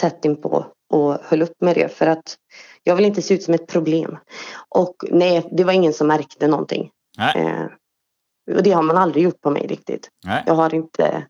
[0.00, 2.36] tätt inpå och höll upp med det för att
[2.82, 4.18] jag vill inte se ut som ett problem.
[4.68, 6.90] Och nej, det var ingen som märkte någonting.
[7.18, 7.68] Nej.
[8.50, 10.08] Och det har man aldrig gjort på mig riktigt.
[10.24, 10.42] Nej.
[10.46, 11.26] Jag har inte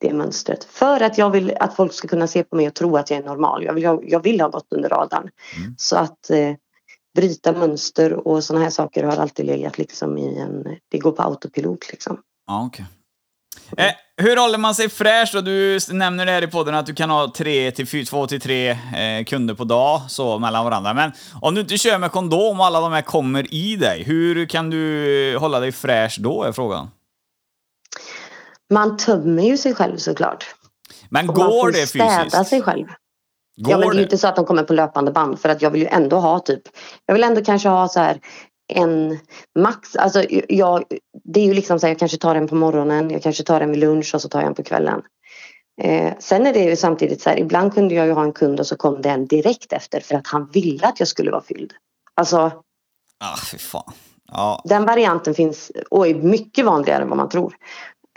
[0.00, 0.64] det mönstret.
[0.64, 3.18] För att jag vill att folk ska kunna se på mig och tro att jag
[3.18, 3.64] är normal.
[3.64, 5.30] Jag vill, ha- jag vill ha gått under radarn.
[5.56, 5.74] Mm.
[5.78, 6.54] Så att eh,
[7.14, 10.64] bryta mönster och sådana här saker har alltid legat liksom i en...
[10.88, 12.20] Det går på autopilot liksom.
[12.46, 12.84] Ja, okej.
[13.76, 15.40] Eh, hur håller man sig fräsch då?
[15.40, 18.40] Du nämner det här i podden att du kan ha tre till fyra, två till
[18.40, 20.94] tre eh, kunder på dag, så mellan varandra.
[20.94, 24.46] Men om du inte kör med kondom och alla de här kommer i dig, hur
[24.46, 26.90] kan du hålla dig fräsch då, är frågan.
[28.70, 30.44] Man tömmer ju sig själv såklart.
[31.08, 32.48] Men Och man går får det städa fysiskt?
[32.48, 32.86] sig själv.
[33.56, 35.48] Går ja, men det är ju inte så att de kommer på löpande band för
[35.48, 36.62] att jag vill ju ändå ha typ
[37.06, 38.20] Jag vill ändå kanske ha så här
[38.68, 39.18] en
[39.58, 40.84] max, alltså jag,
[41.24, 43.60] det är ju liksom så här, jag kanske tar en på morgonen, jag kanske tar
[43.60, 45.02] en vid lunch och så tar jag en på kvällen.
[45.82, 48.60] Eh, sen är det ju samtidigt så här, ibland kunde jag ju ha en kund
[48.60, 51.42] och så kom det en direkt efter för att han ville att jag skulle vara
[51.42, 51.72] fylld.
[52.14, 52.52] Alltså
[53.18, 53.92] Ah, fy fan.
[54.32, 57.56] Ja, den varianten finns och är mycket vanligare än vad man tror.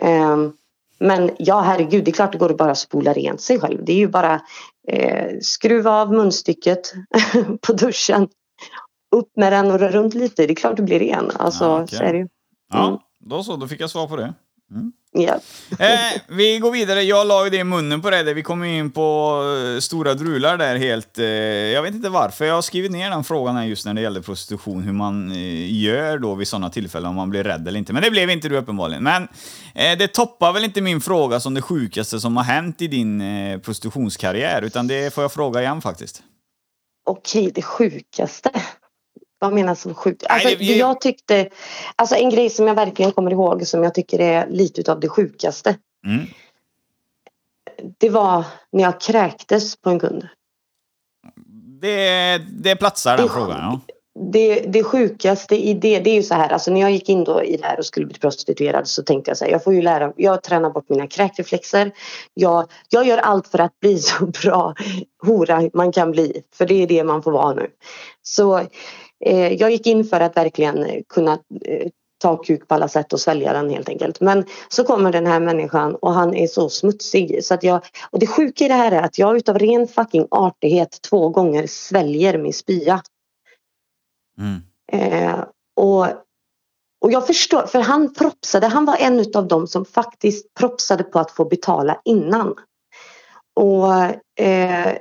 [0.01, 0.53] Ehm,
[0.99, 3.85] men ja, herregud, det är klart det går att bara spola rent sig själv.
[3.85, 4.41] Det är ju bara
[4.87, 6.93] eh, skruva av munstycket
[7.67, 8.27] på duschen.
[9.15, 10.45] Upp med den och röra runt lite.
[10.47, 11.31] Det är klart du blir ren.
[11.39, 11.97] Alltså, Ja, okej.
[11.97, 12.27] så är det ju.
[12.73, 12.99] ja Mm.
[13.19, 14.33] då så, då fick jag svar på det.
[15.11, 15.39] Ja.
[15.79, 17.01] Eh, vi går vidare.
[17.03, 18.33] Jag la ju det i munnen på dig.
[18.33, 19.35] Vi kom in på
[19.75, 21.17] eh, stora drular där helt.
[21.19, 22.45] Eh, jag vet inte varför.
[22.45, 24.81] Jag har skrivit ner den frågan här just när det gäller prostitution.
[24.83, 27.93] Hur man eh, gör då vid sådana tillfällen, om man blir rädd eller inte.
[27.93, 29.03] Men det blev inte du uppenbarligen.
[29.03, 29.23] Men
[29.75, 33.21] eh, det toppar väl inte min fråga som det sjukaste som har hänt i din
[33.21, 34.61] eh, prostitutionskarriär.
[34.61, 36.23] Utan det får jag fråga igen faktiskt.
[37.05, 38.49] Okej, det sjukaste.
[39.39, 40.23] Vad menas som sjukt?
[40.29, 41.49] Nej, Alltså, det- det jag tyckte,
[41.95, 45.09] alltså en grej som jag verkligen kommer ihåg som jag tycker är lite utav det
[45.09, 45.77] sjukaste.
[46.05, 46.25] Mm.
[47.97, 50.27] Det var när jag kräktes på en kund.
[51.81, 53.79] Det, det platsar den Det- frågan, ja.
[54.31, 57.23] det, det sjukaste i det, det är ju så här, alltså när jag gick in
[57.23, 59.73] då i det här och skulle bli prostituerad så tänkte jag så här, jag får
[59.73, 61.91] ju lära, jag tränar bort mina kräkreflexer.
[62.33, 64.73] Jag, jag gör allt för att bli så bra
[65.23, 67.67] hora man kan bli, för det är det man får vara nu.
[68.21, 68.61] Så
[69.57, 71.87] jag gick in för att verkligen eh, kunna eh,
[72.21, 74.21] ta kuk på alla sätt och svälja den helt enkelt.
[74.21, 78.19] Men så kommer den här människan och han är så smutsig så att jag, och
[78.19, 82.37] det sjuka i det här är att jag utav ren fucking artighet två gånger sväljer
[82.37, 83.01] min spya.
[84.37, 84.61] Mm.
[84.91, 85.43] Eh,
[85.75, 86.07] och,
[87.01, 91.19] och jag förstår, för han propsade, han var en utav dem som faktiskt propsade på
[91.19, 92.55] att få betala innan.
[93.55, 93.93] Och
[94.45, 94.97] eh,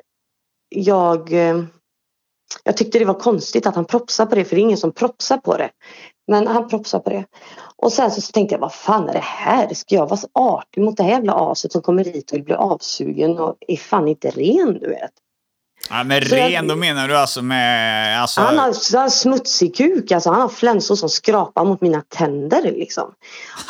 [0.68, 1.64] jag, eh,
[2.64, 4.92] jag tyckte det var konstigt att han propsade på det, för det är ingen som
[4.92, 5.70] propsar på det.
[6.30, 7.24] Men han propsade på det.
[7.76, 9.74] Och sen så tänkte jag, vad fan är det här?
[9.74, 12.44] Ska jag vara så artig mot det här jävla aset som kommer hit och vill
[12.44, 15.10] bli avsugen och är fan inte ren, du vet.
[15.90, 18.22] ja men Så jag- ren, då menar du alltså med...
[18.22, 22.02] Alltså, Han har, så har smutsig kuk, alltså han har flänsor som skrapar mot mina
[22.08, 23.12] tänder liksom.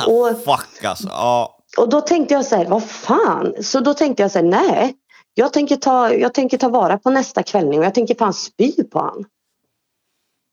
[0.07, 1.09] Och, Fuck alltså.
[1.09, 1.59] Ja.
[1.79, 3.55] och då tänkte jag så här, vad fan?
[3.63, 4.95] Så då tänkte jag så här, nej.
[5.39, 8.85] Jag tänker, ta, jag tänker ta vara på nästa kvällning och jag tänker fan spy
[8.85, 9.25] på han.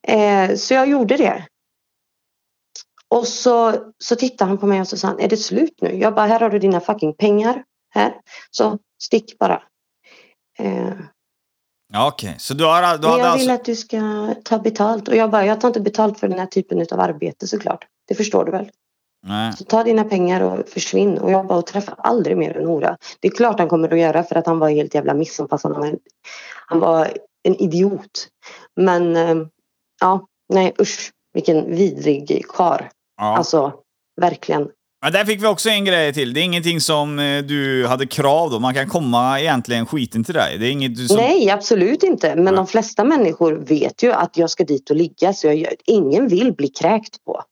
[0.08, 1.48] Eh, så jag gjorde det.
[3.08, 5.96] Och så, så tittade han på mig och så sa han, är det slut nu?
[5.96, 7.64] Jag bara, här har du dina fucking pengar.
[7.94, 8.22] Här.
[8.52, 9.64] Så stick bara.
[10.60, 10.94] Eh,
[11.94, 13.38] Ja, Okej, så du, har, du Men jag alltså...
[13.38, 14.00] vill att du ska
[14.44, 15.08] ta betalt.
[15.08, 17.88] Och jag bara, jag tar inte betalt för den här typen av arbete såklart.
[18.08, 18.72] Det förstår du väl?
[19.28, 19.54] Nej.
[19.58, 21.18] Så ta dina pengar och försvinn.
[21.18, 22.98] Och jag bara, och träffa aldrig mer en hora.
[23.20, 25.76] Det är klart han kommer att göra för att han var helt jävla missanpassad.
[25.76, 25.96] Han,
[26.68, 27.08] han var
[27.44, 28.28] en idiot.
[28.76, 29.36] Men eh,
[30.02, 31.12] ja, nej usch.
[31.34, 32.90] Vilken vidrig kar.
[33.18, 33.38] Ja.
[33.38, 33.74] Alltså,
[34.22, 34.70] verkligen.
[35.04, 36.34] Men där fick vi också en grej till.
[36.34, 38.60] Det är ingenting som eh, du hade krav då.
[38.60, 40.58] Man kan komma egentligen skiten till dig.
[40.58, 41.18] Det är inget som...
[41.18, 42.36] Nej, absolut inte.
[42.36, 42.54] Men Nej.
[42.54, 45.34] de flesta människor vet ju att jag ska dit och ligga.
[45.34, 47.44] Så jag, ingen vill bli kräkt på.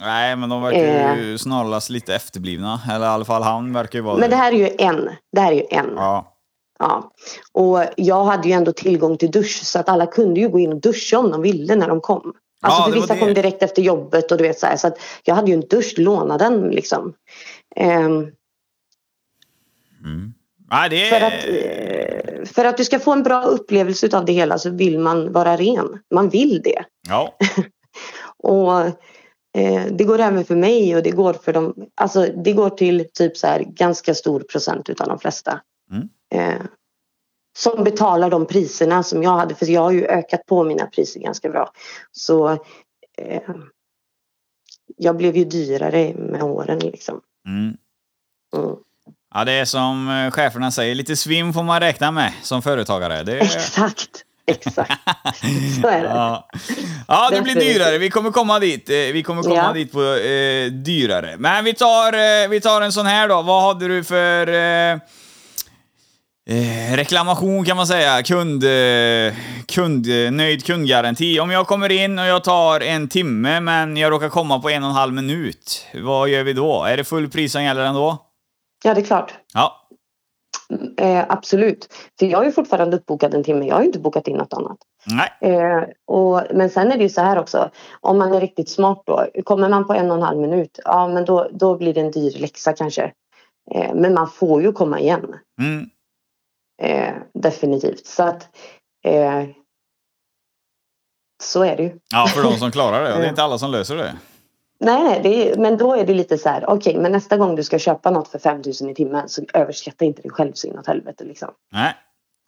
[0.00, 0.78] Nej, men de verkar
[1.14, 1.18] Eh.
[1.18, 2.80] ju snarare lite efterblivna.
[2.90, 5.10] Eller i alla fall han verkar ju vara Men det här är ju en.
[5.32, 5.90] Det här är ju en.
[5.96, 6.36] Ja.
[6.78, 7.10] Ja.
[7.52, 10.72] Och jag hade ju ändå tillgång till dusch så att alla kunde ju gå in
[10.72, 12.32] och duscha om de ville när de kom.
[12.62, 13.20] Alltså Ja, för det vissa det.
[13.20, 14.76] kom direkt efter jobbet och du vet så här.
[14.76, 17.12] Så att jag hade ju en dusch, lånade den liksom.
[17.76, 18.26] Ehm,
[20.70, 24.32] Nej, det för, att, eh, för att du ska få en bra upplevelse av det
[24.32, 25.98] hela så vill man vara ren.
[26.14, 26.84] Man vill det.
[27.08, 27.36] Ja.
[28.42, 28.92] Och eh,
[29.90, 31.74] det går även för mig och det går för dem.
[31.94, 35.60] Alltså det går till typ så här ganska stor procent utav de flesta.
[35.90, 36.08] Mm.
[36.34, 36.62] Eh,
[37.58, 39.54] som betalar de priserna som jag hade.
[39.54, 41.72] För jag har ju ökat på mina priser ganska bra.
[42.12, 42.50] Så
[43.18, 43.42] eh,
[44.96, 47.20] jag blev ju dyrare med åren liksom.
[47.46, 47.76] Mm.
[48.56, 48.76] Mm.
[49.34, 53.22] Ja, det är som eh, cheferna säger, lite svinn får man räkna med som företagare.
[53.22, 53.36] Det är...
[53.42, 54.92] Exakt, exakt.
[55.82, 56.08] Så är det.
[56.08, 56.48] Ja,
[57.08, 57.98] ja det blir dyrare.
[57.98, 58.90] Vi kommer komma dit.
[58.90, 59.72] Eh, Vi kommer komma Ja.
[59.72, 61.36] dit på eh, dyrare.
[61.38, 63.42] Men vi tar, eh, vi tar en sån här då.
[63.42, 64.98] Vad hade du för eh,
[66.50, 68.22] eh, reklamation kan man säga?
[68.22, 68.64] Kund,
[69.68, 71.40] kund, nöjd kundgaranti.
[71.40, 74.82] Om jag kommer in och jag tar en timme men jag råkar komma på en
[74.84, 75.86] och en halv minut.
[75.94, 76.84] Vad gör vi då?
[76.84, 78.18] Är det full pris som gäller ändå?
[78.84, 79.32] Ja, det är klart.
[79.54, 79.79] Ja.
[80.96, 81.88] Eh, absolut.
[82.18, 83.66] För jag är ju fortfarande uppbokad en timme.
[83.66, 84.78] Jag har inte bokat in något annat.
[85.06, 85.54] Nej.
[85.54, 87.70] Eh, och, men sen är det ju så här också.
[88.00, 89.26] Om man är riktigt smart då.
[89.44, 90.80] Kommer man på en och en halv minut.
[90.84, 93.12] Ja men då, då blir det en dyr läxa kanske.
[93.74, 95.34] Eh, men man får ju komma igen.
[95.60, 95.90] Mm.
[96.82, 98.06] Eh, definitivt.
[98.06, 98.48] Så att.
[99.04, 99.44] Eh,
[101.42, 101.98] så är det ju.
[102.12, 103.08] Ja, för de som klarar det.
[103.08, 104.16] Det är inte alla som löser det.
[104.80, 106.70] Nej, nej, det är, men då är det lite så här.
[106.70, 110.22] Okej, men nästa gång du ska köpa något för 5000 i timmen så överskatta inte
[110.22, 111.48] dig själv så inåt helvete liksom.
[111.72, 111.94] Nej.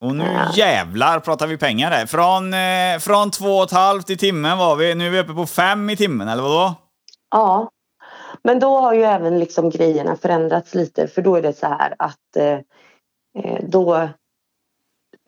[0.05, 0.51] Och nu Ja.
[0.57, 2.07] jävlar pratar vi pengar här.
[2.07, 4.95] Från, eh, från två och ett halvt i timmen var vi.
[4.95, 6.74] Nu är vi uppe på fem i timmen, eller vadå?
[7.30, 7.70] Ja,
[8.45, 11.95] men då har ju även liksom grejerna förändrats lite för då är det så här
[11.99, 12.59] att eh,
[13.45, 13.95] eh, då,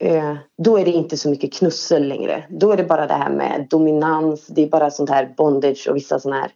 [0.03, 2.43] eh, då är det inte så mycket knussel längre.
[2.49, 5.95] Då är det bara det här med dominans, det är bara sånt här bondage och
[5.95, 6.51] vissa såna här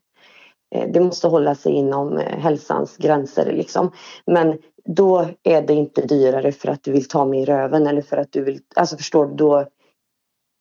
[0.76, 3.92] Eh, det måste hålla sig inom eh, hälsans gränser liksom.
[4.26, 8.02] Men då är det inte dyrare för att du vill ta mig i röven eller
[8.02, 9.66] för att du vill, alltså förstår du, då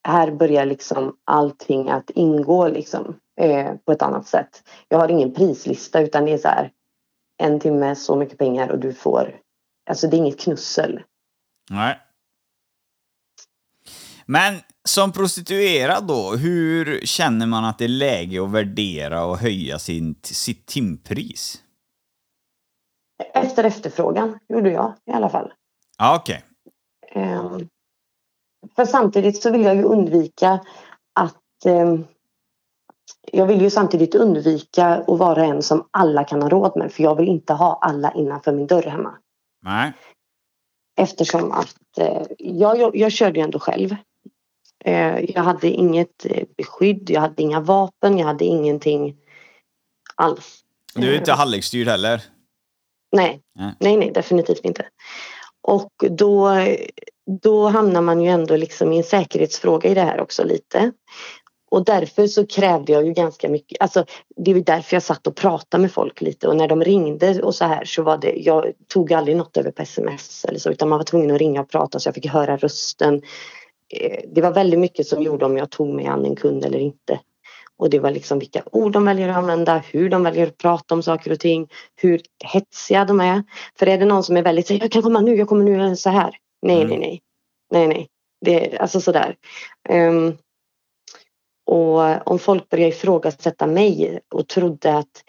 [0.08, 4.62] här börjar liksom allting att ingå liksom eh, på ett annat sätt.
[4.88, 6.72] Jag har ingen prislista utan det är så här
[7.42, 9.36] en timme så mycket pengar och du får,
[9.90, 11.02] alltså det är inget knussel.
[11.70, 11.98] Nej.
[14.30, 14.54] Men
[14.88, 20.14] som prostituerad då, hur känner man att det är läge att värdera och höja sin,
[20.22, 21.62] sitt timpris?
[23.34, 25.52] Efter efterfrågan gjorde jag i alla fall.
[25.98, 26.44] Ja, okej.
[27.12, 27.68] Ehm,
[28.76, 30.60] för samtidigt så vill jag ju undvika
[31.20, 32.04] att ehm,
[33.32, 37.02] jag vill ju samtidigt undvika att vara en som alla kan ha råd med för
[37.02, 39.18] jag vill inte ha alla innanför min dörr hemma.
[39.62, 39.92] Nej.
[41.00, 43.96] Eftersom att eh, jag, jag, jag körde ju ändå själv.
[44.84, 49.16] Eh, jag hade inget eh, beskydd, jag hade inga vapen, jag hade ingenting
[50.14, 50.64] alls.
[50.94, 52.22] Du är inte hallickstyrd heller?
[53.12, 53.74] Nej, Nej.
[53.80, 54.86] nej, nej, definitivt inte.
[55.62, 56.50] Och då,
[57.42, 60.92] då hamnar man ju ändå liksom i en säkerhetsfråga i det här också lite.
[61.70, 64.04] Och därför så krävde jag ju ganska mycket, alltså
[64.36, 67.54] det är därför jag satt och pratade med folk lite och när de ringde och
[67.54, 70.88] så här så var det, jag tog aldrig något över på sms eller så utan
[70.88, 73.22] man var tvungen att ringa och prata så jag fick höra rösten.
[73.94, 76.78] Eh, Det var väldigt mycket som gjorde om jag tog mig an en kund eller
[76.78, 77.20] inte.
[77.76, 80.94] Och det var liksom vilka ord de väljer att använda, hur de väljer att prata
[80.94, 83.42] om saker och ting, hur hetsiga de är.
[83.78, 85.96] För är det någon som är väldigt så jag kan komma nu, jag kommer nu
[85.96, 86.36] så här.
[86.62, 86.88] Nej, Mm.
[86.88, 87.22] nej, nej.
[87.70, 88.08] Nej, nej.
[88.40, 89.36] Det är alltså sådär.
[89.88, 90.36] Um,
[91.66, 95.24] och om folk börjar ifrågasätta mig och trodde att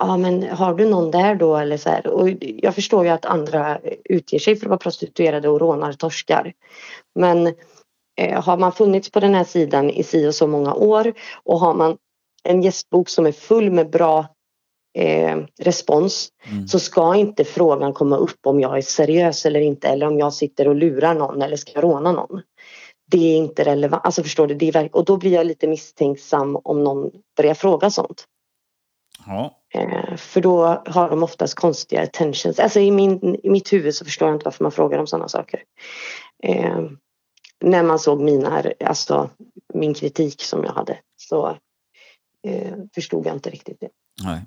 [0.00, 2.06] ja men har du någon där då eller så här.
[2.06, 6.52] Och jag förstår ju att andra utger sig för att vara prostituerade och rånar torskar.
[7.14, 7.46] Men
[8.20, 11.12] eh, har man funnits på den här sidan i si och så många år
[11.44, 11.96] och har man
[12.44, 14.26] en gästbok som är full med bra
[14.98, 16.68] eh, respons Mm.
[16.68, 20.32] så ska inte frågan komma upp om jag är seriös eller inte eller om jag
[20.34, 22.42] sitter och lurar någon eller ska råna någon.
[23.10, 24.04] Det är inte relevant.
[24.04, 24.54] Alltså förstår du?
[24.54, 28.24] Det är verk- och då blir jag lite misstänksam om någon börjar fråga sånt.
[29.26, 29.58] Ja.
[29.74, 32.58] Eh, för då har de oftast konstiga attentions.
[32.58, 35.28] Alltså i, min, i mitt huvud så förstår jag inte varför man frågar om sådana
[35.28, 35.62] saker.
[36.42, 36.80] Eh,
[37.60, 39.30] när man såg mina, alltså
[39.74, 41.56] min kritik som jag hade så
[42.46, 43.88] eh, förstod jag inte riktigt det.
[44.24, 44.46] Nej.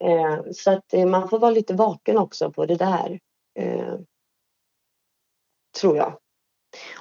[0.00, 3.20] Eh, så att eh, man får vara lite vaken också på det där.
[3.58, 3.94] Eh,
[5.80, 6.18] tror jag.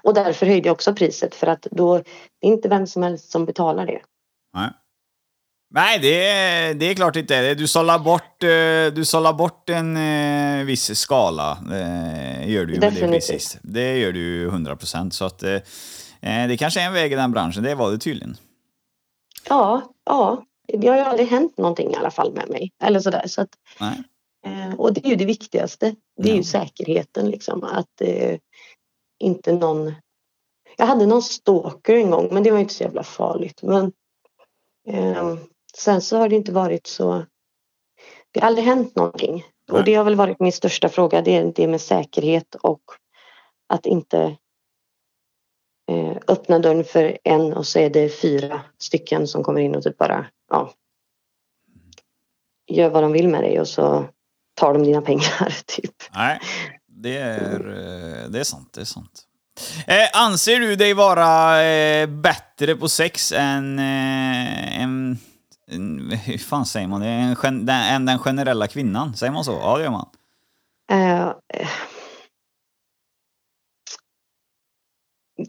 [0.04, 3.32] Och därför höjde jag också priset för att då det är inte vem som helst
[3.32, 4.02] som betalar det.
[4.54, 4.70] Nej.
[5.76, 7.54] Nej, det är, det är klart inte.
[7.54, 11.58] Du sållar bort, eh, du sållar bort en eh, viss skala.
[11.70, 13.12] Det gör du ju med det Definitivt.
[13.30, 13.58] precis.
[13.62, 15.14] Det gör du ju 100 procent.
[15.14, 15.52] Så att eh,
[16.22, 17.64] eh, det kanske är en väg i den branschen.
[17.64, 18.38] Det var det tydligen.
[19.50, 20.44] Ja, ja.
[20.68, 22.72] Det har ju aldrig hänt någonting i alla fall med mig.
[22.84, 23.24] Eller sådär.
[23.28, 23.50] Så att,
[23.80, 24.04] Nej.
[24.46, 25.96] eh, och det är ju det viktigaste.
[26.18, 26.38] Det är Ja.
[26.38, 27.64] ju säkerheten liksom.
[27.64, 28.38] Att eh,
[29.20, 29.94] inte någon...
[30.78, 33.60] Jag hade någon stalker en gång men det var inte så jävla farligt.
[33.64, 33.92] Men
[34.90, 35.36] eh,
[35.78, 37.26] sen så har det inte varit så...
[38.32, 39.34] Det har aldrig hänt någonting.
[39.34, 39.80] Nej.
[39.80, 41.22] Och det har väl varit min största fråga.
[41.22, 42.82] Det är det med säkerhet och
[43.68, 44.38] Att inte
[45.92, 49.84] eh, öppna dörren för en och så är det fyra stycken som kommer in och
[49.84, 50.74] typ bara ja,
[52.68, 54.06] gör vad de vill med dig och så
[54.54, 55.96] tar de dina pengar typ.
[56.16, 56.40] Nej,
[56.88, 58.74] det är, eh, det är sant.
[58.74, 59.28] Det är sant.
[59.88, 65.18] Eh, anser du dig vara eh, bättre på sex än eh, en...
[65.68, 67.07] Hur fan säger man det?
[67.07, 69.16] En, gen- den- den generella kvinnan?
[69.16, 69.51] Säger man så?
[69.51, 70.09] Ja, det gör man.
[70.91, 71.34] Eh,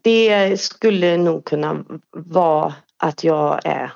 [0.03, 1.85] det skulle nog kunna
[2.17, 3.93] vara att jag är.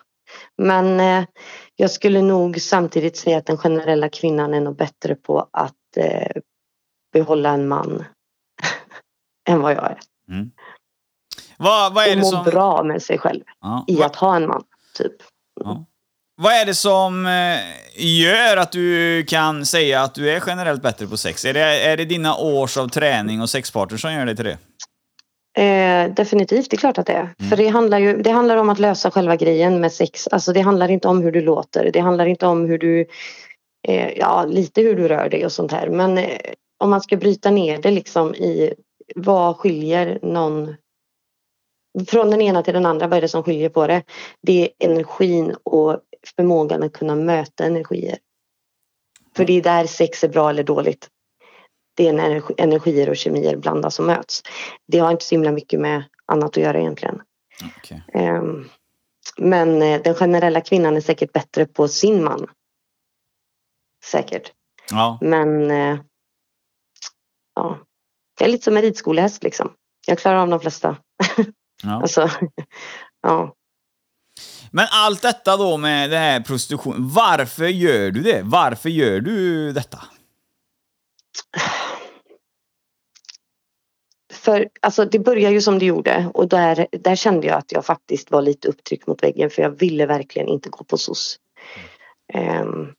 [0.57, 1.25] Men eh,
[1.77, 6.43] jag skulle nog samtidigt säga att den generella kvinnan är nog bättre på att eh,
[7.13, 8.05] behålla en man
[9.49, 9.99] än vad jag är.
[10.31, 10.51] Mm.
[11.57, 12.45] Vad, vad är Och må som...
[12.45, 13.85] bra med sig själv Ja.
[13.89, 14.65] i att ha en man.
[14.95, 15.13] Typ.
[15.61, 15.85] Ja.
[16.41, 17.61] Vad är det som eh,
[17.97, 21.45] gör att du kan säga att du är generellt bättre på sex?
[21.45, 24.59] Är det, är det dina års av träning och sexpartner som gör dig till det?
[25.63, 27.35] Eh, definitivt, det är klart att det är.
[27.39, 27.51] Mm.
[27.51, 30.29] För det handlar ju det handlar om att lösa själva grejen med sex.
[30.29, 31.91] Alltså det handlar inte om hur du låter.
[31.93, 33.07] Det handlar inte om hur du,
[33.89, 35.89] eh, ja lite hur du rör dig och sånt här.
[35.89, 36.39] Men eh,
[36.85, 38.75] om man ska bryta ner det liksom i
[39.17, 40.75] vad skiljer någon
[42.09, 44.03] från den ena till den andra, vad är det som skiljer på det?
[44.43, 46.01] Det är energin och
[46.37, 48.19] förmågan att kunna möta energier.
[49.37, 51.09] För det är där sex är bra eller dåligt.
[51.97, 54.43] Det är när energi- energier och kemier blandas och möts.
[54.87, 57.23] Det har inte så himla mycket med annat att göra egentligen.
[57.79, 58.03] Okej.
[58.13, 58.69] Ehm,
[59.39, 62.47] Men eh, den generella kvinnan är säkert bättre på sin man.
[64.05, 64.53] Säkert.
[64.91, 65.19] Ja.
[65.21, 65.99] Men eh,
[67.55, 67.79] ja,
[68.41, 69.73] jag är lite som en ridskolehäst liksom.
[70.07, 70.97] Jag klarar av de flesta.
[71.83, 71.93] ja.
[72.03, 72.31] Alltså,
[73.23, 73.55] ja.
[74.71, 78.43] Men allt detta då med det här prostitution, varför gör du det?
[78.45, 79.99] Varför gör du detta?
[84.33, 87.87] För alltså, det började ju som det gjorde och där, där kände jag att jag
[87.87, 91.39] faktiskt var lite upptryckt mot väggen för jag ville verkligen inte gå på SOS.
[92.35, 92.95] Um,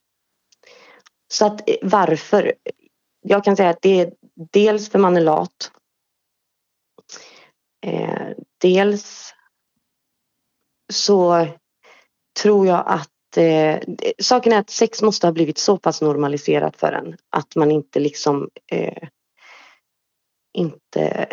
[1.27, 2.53] så att eh, varför?
[3.21, 4.13] Jag kan säga att det är
[4.51, 5.71] dels för man är lat.
[7.85, 9.33] Eh, dels
[10.93, 11.47] så
[12.41, 13.79] tror jag att eh,
[14.19, 17.99] saken är att sex måste ha blivit så pass normaliserat för en att man inte
[17.99, 19.07] liksom eh,
[20.53, 21.27] inte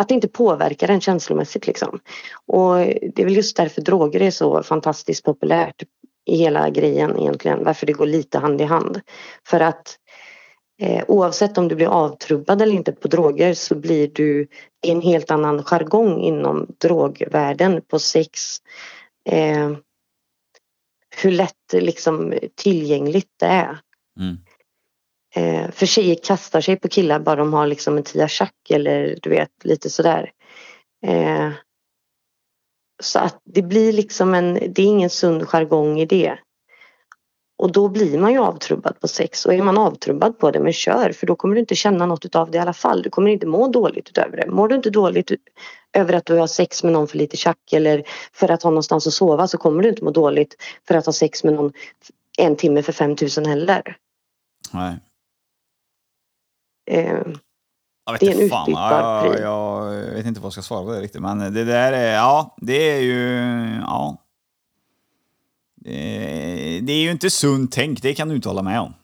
[0.00, 2.00] att det inte påverkar en känslomässigt liksom.
[2.46, 5.82] Och det är väl just därför droger är så fantastiskt populärt
[6.26, 7.64] i hela grejen egentligen.
[7.64, 9.00] Varför det går lite hand i hand.
[9.46, 9.98] För att
[10.82, 14.48] eh, oavsett om du blir avtrubbad eller inte på droger så blir du
[14.86, 18.56] i en helt annan jargong inom drogvärlden på sex.
[19.28, 19.70] Eh,
[21.24, 23.78] hur lätt liksom tillgängligt det är.
[24.20, 24.36] Mm.
[25.34, 29.18] Eh, för tjejer kastar sig på killar bara de har liksom en tia tjack eller
[29.22, 30.32] du vet lite sådär.
[31.06, 31.50] Eh,
[33.02, 36.38] så att det blir liksom en, det är ingen sund jargong i det.
[37.60, 40.72] Och då blir man ju avtrubbad på sex och är man avtrubbad på det men
[40.72, 43.02] kör för då kommer du inte känna något utav det i alla fall.
[43.02, 44.46] Du kommer inte må dåligt utöver det.
[44.50, 45.30] Mår du inte dåligt
[45.92, 49.06] över att du har sex med någon för lite tjack eller för att ha någonstans
[49.06, 50.56] att sova så kommer du inte må dåligt
[50.88, 51.72] för att ha sex med någon
[52.38, 53.96] en timme för 5000 heller.
[54.72, 54.96] Nej.
[56.90, 57.04] Eh,
[58.04, 58.62] Jag vet Det är en fan.
[58.62, 61.22] utbytbar Ja, jag, jag vet inte vad jag ska svara på det riktigt.
[61.22, 63.38] Men det där är, ja, det är ju,
[63.80, 64.16] ja.
[65.84, 68.94] Det, det är ju inte sunt tänk, det kan du inte hålla med om.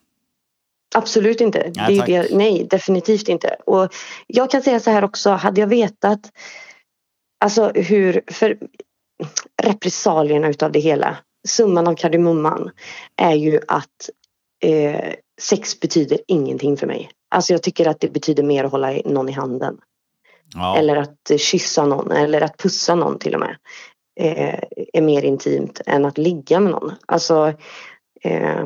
[0.95, 1.73] Absolut inte.
[1.77, 3.57] Nej, det det, nej, definitivt inte.
[3.67, 3.95] Och
[4.27, 6.21] jag kan säga så här också, hade jag vetat
[7.41, 8.59] alltså hur, för
[9.63, 11.17] repressalierna utav det hela,
[11.49, 12.71] summan av kardemumman
[13.17, 14.11] är ju att
[14.65, 17.11] eh, sex betyder ingenting för mig.
[17.31, 19.79] Alltså jag tycker att det betyder mer att hålla någon i handen.
[20.55, 20.79] Ja.
[20.79, 23.57] Eller att eh, kyssa någon eller att pussa någon till och med.
[24.21, 24.61] Eh,
[24.93, 26.93] är mer intimt än att ligga med någon.
[27.07, 27.53] Alltså
[28.23, 28.65] eh,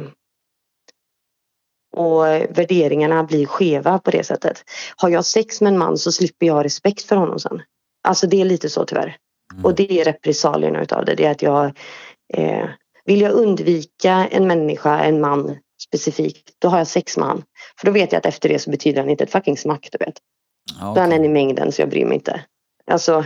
[1.92, 4.64] och värderingarna blir skeva på det sättet.
[4.96, 7.62] Har jag sex med en man så slipper jag ha respekt för honom sen.
[8.09, 9.16] Alltså det är lite så tyvärr.
[9.53, 9.64] Mm.
[9.64, 11.14] Och det är repressalierna utav det.
[11.14, 11.64] Det är att jag
[12.34, 12.68] eh,
[13.05, 17.42] vill jag undvika en människa, en man specifikt, då har jag sex med han.
[17.80, 20.05] För då vet jag att efter det så betyder han inte ett fucking smack, du
[20.05, 20.14] vet.
[20.80, 22.44] Ja, Då är han en i mängden så jag bryr mig inte.
[22.86, 23.24] Alltså,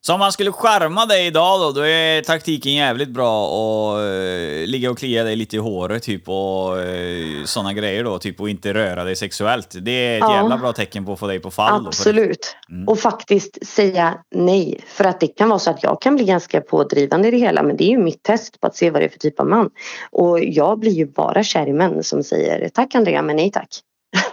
[0.00, 4.66] Så om man skulle skärma dig idag då, då är taktiken jävligt bra och eh,
[4.66, 8.50] ligga och klia dig lite i håret typ och uh, sådana grejer då, typ och
[8.50, 9.76] inte röra dig sexuellt.
[9.80, 10.34] Det är ett Ja.
[10.34, 11.82] jävla bra tecken på att få dig på fall.
[11.82, 12.56] Då, absolut.
[12.70, 12.88] Mm.
[12.88, 14.80] Och faktiskt säga nej.
[14.86, 17.62] För att det kan vara så att jag kan bli ganska pådrivande i det hela.
[17.62, 19.46] Men det är ju mitt test på att se vad det är för typ av
[19.46, 19.70] man.
[20.10, 23.68] Och jag blir ju bara kär i män som säger tack Andrea men nej tack.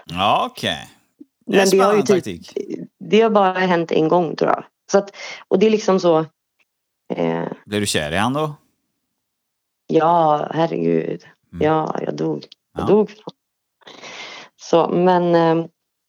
[0.05, 0.87] Ja, okej.
[1.47, 2.51] Det är Men det har ju typ, taktik.
[3.09, 4.63] det har bara hänt en gång tror jag.
[4.95, 5.15] Så att,
[5.47, 6.19] och det är liksom så.
[7.13, 8.55] Eh, Blev du kär i han då?
[9.87, 11.23] ja, herregud.
[11.53, 11.65] Mm.
[11.67, 12.45] Ja, jag dog.
[12.73, 12.87] Jag Ja.
[12.87, 13.09] dog.
[13.09, 13.37] för honom.
[14.55, 15.65] Så, men eh,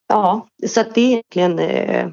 [0.07, 2.09] ja, så att det är egentligen eh,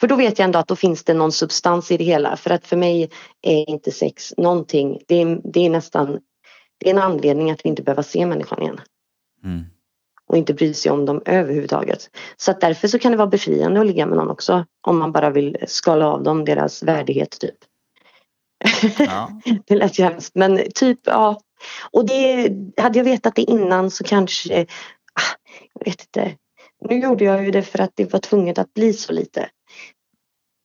[0.00, 2.36] för då vet jag ändå att då finns det någon substans i det hela.
[2.36, 3.10] För att för mig
[3.42, 5.00] är inte sex någonting.
[5.08, 6.20] Det är, det är nästan
[6.78, 8.80] det är en anledning att inte behöva se människan igen.
[9.44, 9.64] Mm.
[10.26, 12.10] Och inte bry sig om dem överhuvudtaget.
[12.36, 14.66] Så att därför så kan det vara befriande att ligga med någon också.
[14.86, 17.54] Om man bara vill skala av dem deras värdighet typ.
[18.98, 19.40] Ja.
[19.66, 21.40] det lät ju hemskt men typ ja.
[21.90, 24.60] Och det, hade jag vetat det innan så kanske,
[25.14, 25.36] ah,
[25.74, 26.36] jag vet inte.
[26.88, 29.48] Nu gjorde jag ju det för att det var tvunget att bli så lite.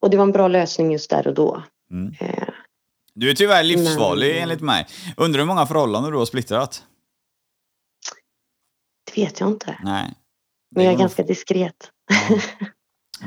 [0.02, 1.64] Och det var en bra lösning just där och då.
[1.92, 2.14] Mm.
[2.20, 2.48] Eh,
[3.14, 4.88] Du är tyvärr livsfarlig Men- enligt mig.
[5.18, 6.84] Undrar hur många förhållanden du har splittrat?
[9.16, 9.78] Det vet jag inte.
[9.84, 10.14] Nej.
[10.76, 11.92] Men jag är ganska diskret.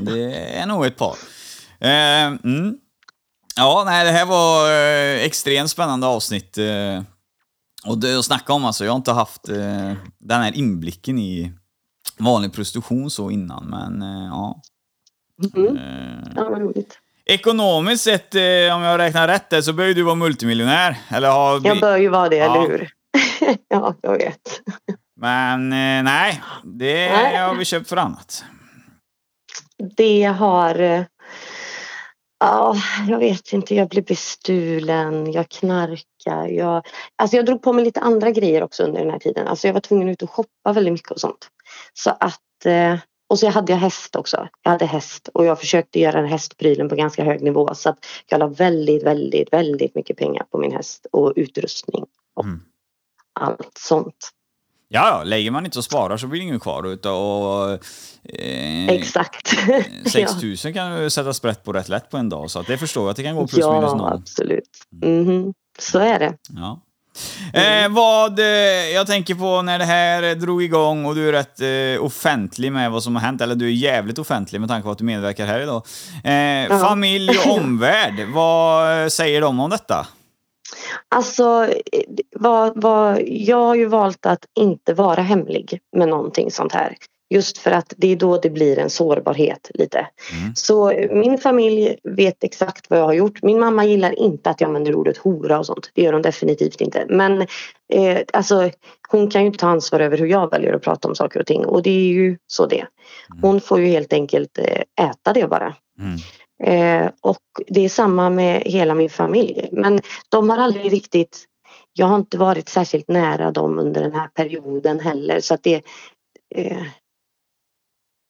[0.00, 1.16] Det är nog ett par.
[1.80, 2.76] Eh, mm.
[3.56, 6.58] Ja, nej, det här var eh, extremt spännande avsnitt.
[6.58, 7.02] Eh,
[7.86, 11.52] och det att snacka om alltså, jag har inte haft eh, den här inblicken i
[12.18, 14.62] vanlig prostitution så innan, men eh, ja.
[15.56, 15.76] Mm.
[15.76, 16.98] Eh, Ja, vad roligt.
[17.24, 18.34] ekonomiskt sett,
[18.74, 20.96] om jag räknar rätt där, så bör ju du vara multimiljonär.
[21.08, 21.60] Eller ha...
[21.64, 22.44] Jag bör ju vara det, Ja.
[22.64, 22.90] eller hur?
[23.68, 24.60] ja, jag vet.
[25.22, 27.36] Men eh, nej, det Nej.
[27.36, 28.44] har vi köpt för annat.
[29.96, 30.78] Det har...
[30.80, 31.02] eh,
[32.44, 32.76] Ja,
[33.08, 33.74] jag vet inte.
[33.74, 36.46] Jag blev bestulen, jag knarkar.
[36.48, 39.48] Jag, alltså jag drog på mig lite andra grejer också under den här tiden.
[39.48, 41.48] Alltså jag var tvungen ut och shoppa väldigt mycket och sånt.
[41.92, 42.66] Så att...
[42.66, 42.98] eh,
[43.30, 44.48] Och så hade jag häst också.
[44.62, 47.74] Jag hade häst och jag försökte göra den hästprylen på ganska hög nivå.
[47.74, 52.04] Så att jag la väldigt, väldigt, väldigt mycket pengar på min häst och utrustning
[52.34, 52.60] och Mm.
[53.40, 54.30] allt sånt.
[54.94, 56.86] Ja, ja, lägger man inte och sparar så blir det inget kvar.
[56.86, 57.70] Utan, och,
[58.38, 59.48] eh, Exakt.
[60.12, 60.32] 6
[60.64, 62.50] 000 kan du sätta sprätt på rätt lätt på en dag.
[62.50, 64.12] Så att det förstår jag att det kan gå plus minus ja, noll.
[64.12, 64.70] absolut.
[65.02, 65.52] Mhm.
[65.78, 66.34] Så är det.
[66.48, 66.80] Ja.
[67.52, 68.46] Eh, vad eh,
[68.94, 72.72] jag tänker på när det här eh, drog igång och du är rätt eh, offentlig
[72.72, 75.04] med vad som har hänt, eller du är jävligt offentlig med tanke på att du
[75.04, 75.86] medverkar här idag.
[76.24, 80.06] Eh, Familj och omvärld, vad eh, säger de om detta?
[81.08, 81.68] Alltså,
[82.36, 86.96] vad, vad, jag har ju valt att inte vara hemlig med någonting sånt här.
[87.30, 89.98] Just för att det är då det blir en sårbarhet lite.
[89.98, 90.54] Mm.
[90.54, 93.42] Så min familj vet exakt vad jag har gjort.
[93.42, 95.90] Min mamma gillar inte att jag använder ordet hora och sånt.
[95.94, 97.06] Det gör hon definitivt inte.
[97.08, 97.40] Men
[97.92, 98.70] eh, alltså,
[99.08, 101.46] hon kan ju inte ta ansvar över hur jag väljer att prata om saker och
[101.46, 101.66] ting.
[101.66, 102.88] Och det är ju så det är.
[103.42, 105.74] Hon får ju helt enkelt eh, äta det bara.
[105.98, 106.16] Mm.
[106.62, 109.68] Eh, och det är samma med hela min familj.
[109.72, 111.44] Men de har aldrig riktigt...
[111.92, 115.40] Jag har inte varit särskilt nära dem under den här perioden heller.
[115.40, 115.82] Så att det,
[116.54, 116.82] eh,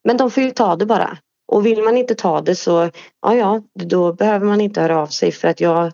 [0.05, 1.19] men de får ju ta det bara.
[1.53, 2.91] Och vill man inte ta det så,
[3.23, 5.93] ja ja, då behöver man inte höra av sig för att jag...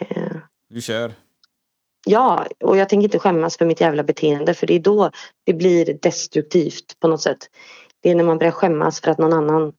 [0.00, 0.36] Eh,
[0.68, 1.12] Du kör.
[2.06, 5.10] ja, och jag tänker inte skämmas för mitt jävla beteende för det är då
[5.46, 7.50] det blir destruktivt på något sätt.
[8.02, 9.72] Det är när man börjar skämmas för att någon annan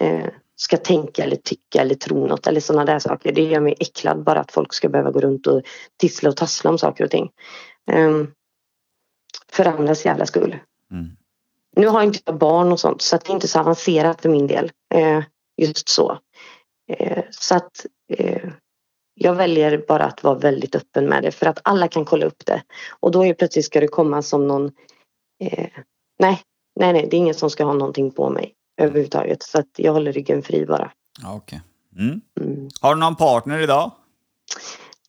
[0.00, 0.26] eh,
[0.56, 3.32] ska tänka eller tycka eller tro något eller sådana där saker.
[3.32, 5.62] Det gör mig äcklad bara att folk ska behöva gå runt och
[5.96, 7.30] tissla och tassla om saker och ting.
[7.92, 8.32] Um,
[9.52, 10.56] för andras jävla skull.
[10.90, 11.16] Mm.
[11.76, 14.28] Nu har inte jag barn och sånt så att det är inte så avancerat för
[14.28, 14.72] min del.
[14.94, 15.22] Eh,
[15.56, 16.18] just så.
[16.88, 18.48] Eh, så att eh,
[19.14, 22.46] jag väljer bara att vara väldigt öppen med det för att alla kan kolla upp
[22.46, 22.62] det.
[23.00, 24.72] Och då är plötsligt ska det komma som någon...
[26.18, 26.42] Nej,
[26.80, 29.42] nej, nej, det är ingen som ska ha någonting på mig överhuvudtaget.
[29.42, 30.90] Så att jag håller ryggen fri bara.
[31.22, 31.62] Ja, okej.
[31.98, 32.20] Mm.
[32.40, 32.68] Mm.
[32.80, 33.90] Har du någon partner idag?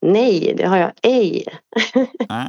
[0.01, 1.45] Nej, det har jag ej.
[2.29, 2.47] Nej.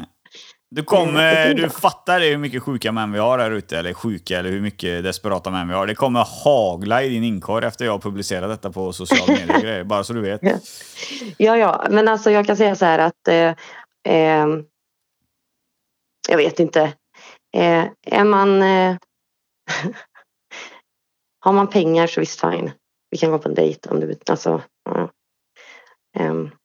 [0.70, 3.92] Du Mm, kommer, det du fattar hur mycket sjuka män vi har här ute, eller
[3.94, 5.86] sjuka, eller hur mycket desperata män vi har.
[5.86, 9.84] Det kommer hagla i din inkorg efter jag publicerat detta på sociala medier och grejer,
[9.84, 10.40] bara så du vet.
[11.38, 13.54] Ja, ja, men alltså jag kan säga så här att eh,
[14.14, 14.46] eh,
[16.28, 16.80] jag vet inte.
[17.56, 18.96] Eh, är man eh,
[21.46, 22.70] har man pengar så visst fine.
[23.10, 24.16] Vi kan gå på en dejt om du.
[24.26, 25.10] Alltså, ja.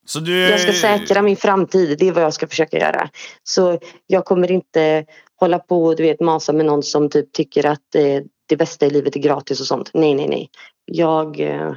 [0.05, 0.39] Så du...
[0.49, 1.99] jag ska säkra min framtid.
[1.99, 3.09] Det är vad jag ska försöka göra.
[3.43, 5.05] Så jag kommer inte
[5.35, 8.85] hålla på och du vet, masa med någon som typ tycker att eh, det bästa
[8.85, 9.91] i livet är gratis och sånt.
[9.93, 10.49] Nej, nej, nej.
[10.85, 11.39] Jag...
[11.39, 11.73] Eh,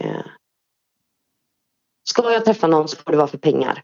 [0.00, 0.24] eh,
[2.04, 3.82] ska jag träffa någon så får det vara för pengar.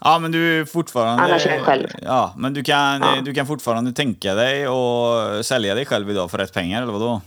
[0.00, 1.22] Ja, men du är fortfarande...
[1.22, 1.88] Annars är jag själv.
[2.02, 3.20] Ja, men du kan, Ja.
[3.24, 7.20] du kan fortfarande tänka dig och sälja dig själv idag för rätt pengar, eller vadå?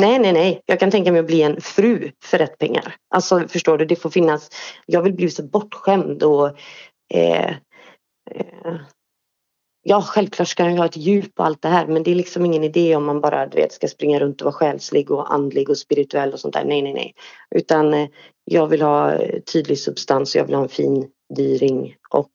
[0.00, 0.62] Nej, nej, nej.
[0.66, 2.94] Jag kan tänka mig att bli en fru för rätt pengar.
[3.14, 3.84] Alltså, förstår du?
[3.84, 4.48] Det får finnas...
[4.86, 6.46] Jag vill bli så bortskämd och...
[7.14, 7.48] Eh,
[8.30, 8.74] eh,
[9.82, 12.46] Ja, självklart ska jag ha ett djup och allt det här men det är liksom
[12.46, 15.70] ingen idé om man bara du vet, ska springa runt och vara själslig och andlig
[15.70, 16.64] och spirituell och sånt där.
[16.64, 17.14] Nej, nej, nej.
[17.54, 18.08] Utan eh,
[18.44, 22.30] jag vill ha eh, tydlig substans och jag vill ha en fin dyring och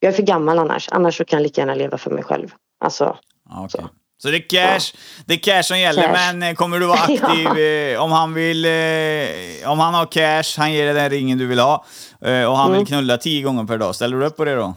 [0.00, 0.88] jag är för gammal annars.
[0.92, 2.48] Annars så kan jag lika gärna leva för mig själv.
[2.84, 3.16] Alltså,
[3.50, 3.84] Ja, okej.
[4.22, 6.12] Så det är cash, det är cash som gäller, Cash.
[6.12, 8.64] men eh, kommer du vara aktiv eh, om han vill...
[8.64, 11.84] Eh, om han har cash, han ger dig den ringen du vill ha
[12.20, 12.78] eh, och han Mm.
[12.78, 13.94] vill knulla tio gånger per dag.
[13.94, 14.74] Ställer du upp på det då?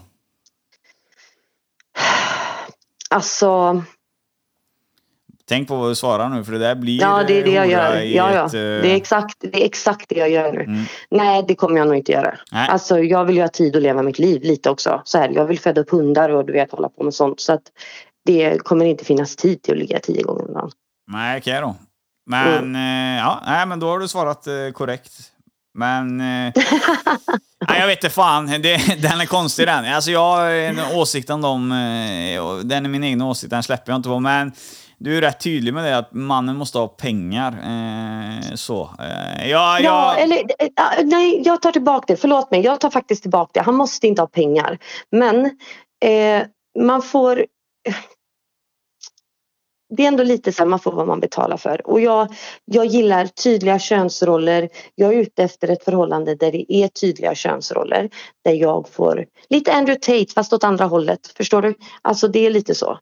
[3.10, 3.82] alltså
[5.48, 7.70] Tänk på vad du svarar nu, för det där blir ja det är det jag
[7.70, 7.96] gör.
[8.00, 8.46] Ja, ja.
[8.46, 10.60] ett, eh, Det, är exakt, det är exakt det jag gör nu.
[10.60, 10.84] Mm.
[11.10, 12.34] Nej, det kommer jag nog inte göra.
[12.52, 12.68] Nej.
[12.68, 15.02] Alltså, jag vill ju ha tid att leva mitt liv lite också.
[15.04, 17.40] Så här, jag vill föda upp hundar och du vet hålla på med sånt.
[17.40, 17.62] Så att
[18.24, 20.70] det kommer inte finnas tid till att ligga tio gånger om dagen.
[21.12, 21.76] Nej, okej då.
[22.30, 23.16] Men, Mm.
[23.16, 25.12] eh, ja, nej, men då har du svarat eh, korrekt.
[25.78, 26.20] Men...
[26.20, 26.52] Eh,
[27.68, 28.46] nej, jag vet inte fan.
[28.46, 29.84] Det, den är konstig den.
[29.94, 31.72] Alltså jag har en åsikt om dem.
[31.72, 34.20] Eh, den är min egen åsikt, den släpper jag inte på.
[34.20, 34.52] Men
[34.98, 37.52] du är rätt tydlig med det att mannen måste ha pengar.
[37.52, 38.90] Eh, så.
[38.98, 42.16] Eh, ja, Ja, ja, eller äh, nej, jag tar tillbaka det.
[42.16, 43.64] Förlåt mig, jag tar faktiskt tillbaka det.
[43.64, 44.78] Han måste inte ha pengar.
[45.10, 45.44] Men
[46.04, 46.46] eh,
[46.78, 47.46] man får...
[49.96, 51.86] Det är ändå lite så här, man får vad man betalar för.
[51.86, 52.28] Och jag,
[52.64, 54.68] jag gillar tydliga könsroller.
[54.94, 58.10] Jag är ute efter ett förhållande där det är tydliga könsroller.
[58.44, 61.26] Där jag får lite Andrew Tate fast åt andra hållet.
[61.36, 61.74] Förstår du?
[62.02, 62.98] Alltså det är lite så.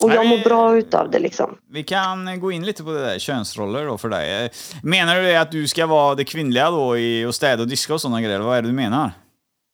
[0.00, 1.58] Eh, och jag mår bra utav det liksom.
[1.70, 4.44] Vi kan gå in lite på det där, könsroller då för dig.
[4.44, 4.50] Eh,
[4.82, 8.00] Menar du att du ska vara det kvinnliga då i att städa och diska och
[8.00, 8.40] sådana grejer?
[8.40, 9.12] Vad är det du menar?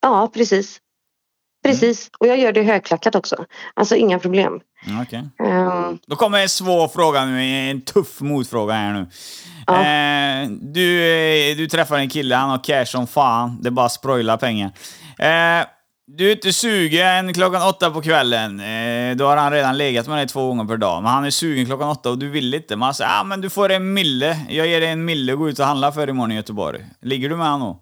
[0.03, 0.79] Ja, precis.
[1.64, 2.11] Precis.
[2.18, 3.45] Och jag gör det högklackat också.
[3.75, 4.61] Alltså inga problem.
[4.87, 5.29] Mm, Okej.
[5.49, 9.07] Ehm, Då kommer en svår fråga nu, en tuff motfråga här nu.
[9.66, 9.75] Ja.
[9.85, 11.03] Eh, du,
[11.51, 14.71] eh, du träffar en kille, han har cash som fan, det bara sproilar pengar.
[15.18, 15.66] Eh,
[16.16, 18.61] du är inte sugen klockan åtta på kvällen.
[18.61, 21.02] Eh, då har han redan legat med dig två gånger per dag.
[21.02, 22.76] Men han är sugen klockan åtta och du vill inte.
[22.76, 24.46] Man säger ah, men du får en mille.
[24.48, 26.86] Jag ger dig en mille och gå ut och handla för imorgon i Göteborg.
[27.00, 27.80] Ligger du med han då?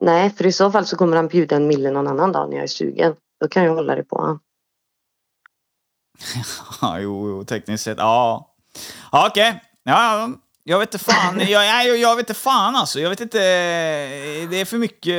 [0.00, 2.56] nej, för i så fall så kommer han bjuda en mille någon annan dag när
[2.56, 3.14] jag är sugen.
[3.40, 4.40] Då kan jag hålla det på han.
[6.80, 7.98] Ja, jo, jo, tekniskt sett.
[7.98, 8.54] Ja.
[9.12, 9.62] ja Okej.
[9.82, 10.30] Ja,
[10.64, 11.40] jag vet inte fan.
[11.40, 13.00] Jag, jag, jag vet inte fan alltså.
[13.00, 13.38] Jag vet inte.
[13.38, 15.14] Eh, det är för mycket.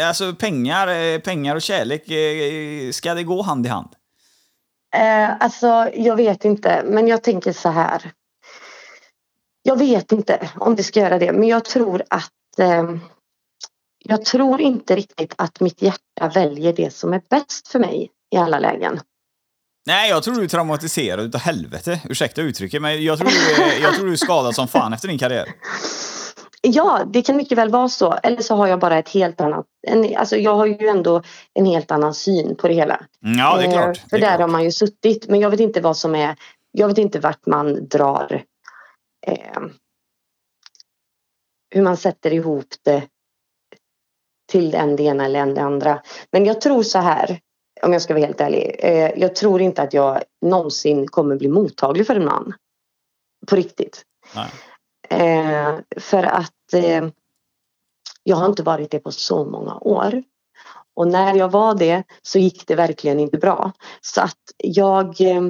[0.00, 2.02] Eh, alltså pengar, eh, pengar och kärlek.
[2.94, 3.88] Ska det gå hand i hand?
[4.94, 6.82] Eh, alltså, jag vet inte.
[6.86, 8.12] Men jag tänker så här.
[9.62, 11.32] Jag vet inte om det ska göra det.
[11.32, 12.84] Men jag tror att eh,
[14.04, 18.36] jag tror inte riktigt att mitt hjärta väljer det som är bäst för mig i
[18.36, 19.00] alla lägen.
[19.88, 22.00] Nej, jag tror du är traumatiserad utav helvete.
[22.08, 25.08] Ursäkta uttrycket, men jag tror, du är, jag tror du är skadad som fan efter
[25.08, 25.48] din karriär.
[26.62, 28.12] Ja, det kan mycket väl vara så.
[28.12, 29.66] Eller så har jag bara ett helt annat...
[29.86, 31.22] En, alltså jag har ju ändå
[31.54, 33.00] en helt annan syn på det hela.
[33.24, 33.96] Mm, Ja, det är Eh, klart.
[33.96, 34.40] För Det är där klart.
[34.40, 35.28] har man ju suttit.
[35.28, 36.36] Men jag vet inte vad som är...
[36.72, 38.42] Jag vet inte vart man drar...
[39.26, 39.62] Eh,
[41.74, 43.02] hur man sätter ihop det
[44.50, 46.02] till en det ena eller en det andra.
[46.32, 47.40] Men jag tror så här,
[47.82, 48.76] om jag ska vara helt ärlig.
[48.78, 52.54] Eh, jag tror inte att jag någonsin kommer bli mottaglig för en man.
[53.46, 54.04] På riktigt.
[55.08, 57.08] Eh, för att eh,
[58.22, 60.22] jag har inte varit det på så många år.
[60.94, 63.72] Och när jag var det så gick det verkligen inte bra.
[64.00, 65.20] Så att jag...
[65.20, 65.42] Eh,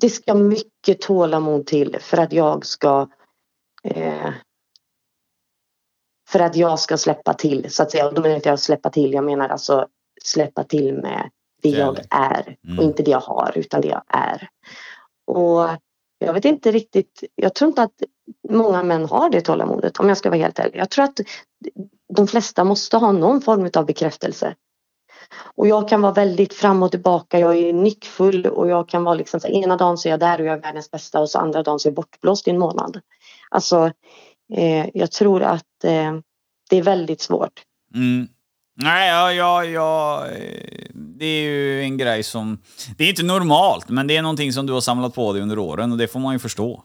[0.00, 3.08] det ska mycket tålamod till för att jag ska...
[6.32, 8.08] För att jag ska släppa till, så att säga.
[8.08, 9.86] Och då menar jag inte jag släppa till, jag menar alltså
[10.24, 11.30] släppa till med
[11.62, 12.56] det jag är.
[12.64, 12.78] Mm.
[12.78, 14.48] Och inte det jag har, utan det jag är.
[15.26, 15.68] Och
[16.18, 18.02] jag vet inte riktigt, jag tror inte att
[18.48, 20.78] många män har det tålamodet om jag ska vara helt ärlig.
[20.78, 21.20] Jag tror att
[22.14, 24.54] de flesta måste ha någon form av bekräftelse.
[25.54, 29.14] Och jag kan vara väldigt fram och tillbaka, jag är nyckfull och jag kan vara
[29.14, 31.38] liksom så ena dagen så är jag där och jag är världens bästa och så
[31.38, 33.00] andra dagen så är jag bortblåst i en månad.
[33.50, 33.92] Alltså,
[34.52, 36.12] eh, jag tror att eh,
[36.70, 37.62] det är väldigt svårt.
[37.94, 38.28] Mm.
[38.82, 42.58] Nej, ja, ja, ja, eh, det är ju en grej som...
[42.96, 45.58] Det är inte normalt, men det är någonting som du har samlat på dig under
[45.58, 46.84] åren och det får man ju förstå.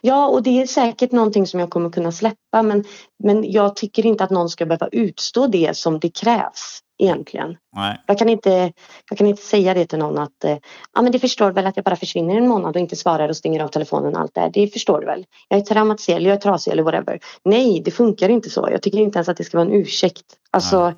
[0.00, 2.84] Ja, och det är säkert någonting som jag kommer kunna släppa men,
[3.24, 7.56] men jag tycker inte att någon ska behöva utstå det som det krävs egentligen.
[7.76, 8.00] Nej.
[8.06, 8.72] Jag kan inte,
[9.10, 10.58] jag kan inte säga det till någon att eh,
[10.92, 13.36] ja, men det förstår väl att jag bara försvinner en månad och inte svarar och
[13.36, 14.50] stänger av telefonen och allt det här.
[14.50, 15.26] Det förstår du väl?
[15.48, 17.20] Jag är traumatiserad, eller jag är trasig eller whatever.
[17.44, 18.68] Nej, det funkar inte så.
[18.70, 20.24] Jag tycker inte ens att det ska vara en ursäkt.
[20.50, 20.94] Alltså,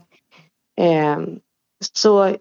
[0.81, 1.19] eh,
[1.95, 2.37] så eh,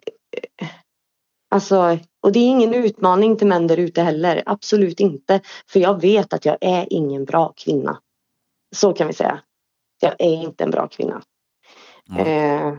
[1.54, 4.44] Alltså, och det är ingen utmaning till män där ute heller.
[4.46, 5.42] Absolut inte.
[5.68, 8.00] För jag vet att jag är ingen bra kvinna.
[8.76, 9.40] Så kan vi säga.
[10.02, 11.22] Jag är inte en bra kvinna.
[12.06, 12.26] Ja.
[12.26, 12.74] Eh,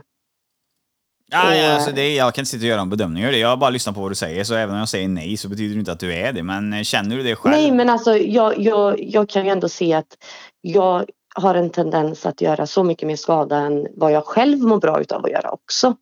[1.31, 3.39] Ja, ja, alltså det, jag kan inte sitta och göra en bedömning av det.
[3.39, 5.75] Jag bara lyssnar på vad du säger, så även om jag säger nej så betyder
[5.75, 6.43] det inte att du är det.
[6.43, 7.55] Men eh, känner du det själv?
[7.57, 10.16] nej men alltså jag, jag, jag kan ju ändå se att
[10.61, 11.05] jag
[11.35, 15.01] har en tendens att göra så mycket mer skada än vad jag själv mår bra
[15.01, 15.97] utav att göra också.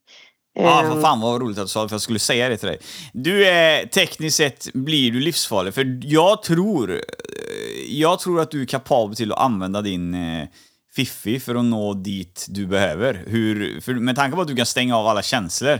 [0.55, 2.57] Ja, Eh, för fan vad roligt att du sa det, för jag skulle säga det
[2.57, 2.79] till dig.
[3.13, 6.99] Du är, tekniskt sett blir du livsfarlig, för jag tror, eh,
[7.89, 10.15] jag tror att du är kapabel till att använda din
[10.93, 13.25] eh, fiffi för att nå dit du behöver.
[13.27, 15.73] Hur, för med tanke på att du kan stänga av alla känslor,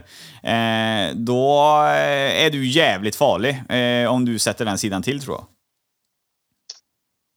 [0.43, 5.37] eh, då eh, är du jävligt farlig eh, om du sätter den sidan till tror
[5.37, 5.47] jag.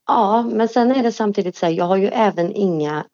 [0.08, 3.06] Ja, men sen är det samtidigt så här, jag har ju även inga...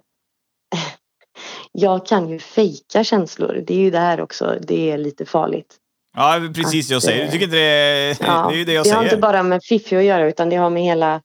[1.71, 3.63] Jag kan ju fejka känslor.
[3.67, 5.75] Det är ju där också, det är lite farligt.
[6.15, 7.25] Ja, precis det jag Att, säger.
[7.25, 9.03] Du tycker inte det, Ja, det är ju det jag det har säger.
[9.03, 11.21] inte bara med Fifi att göra utan det har med hela,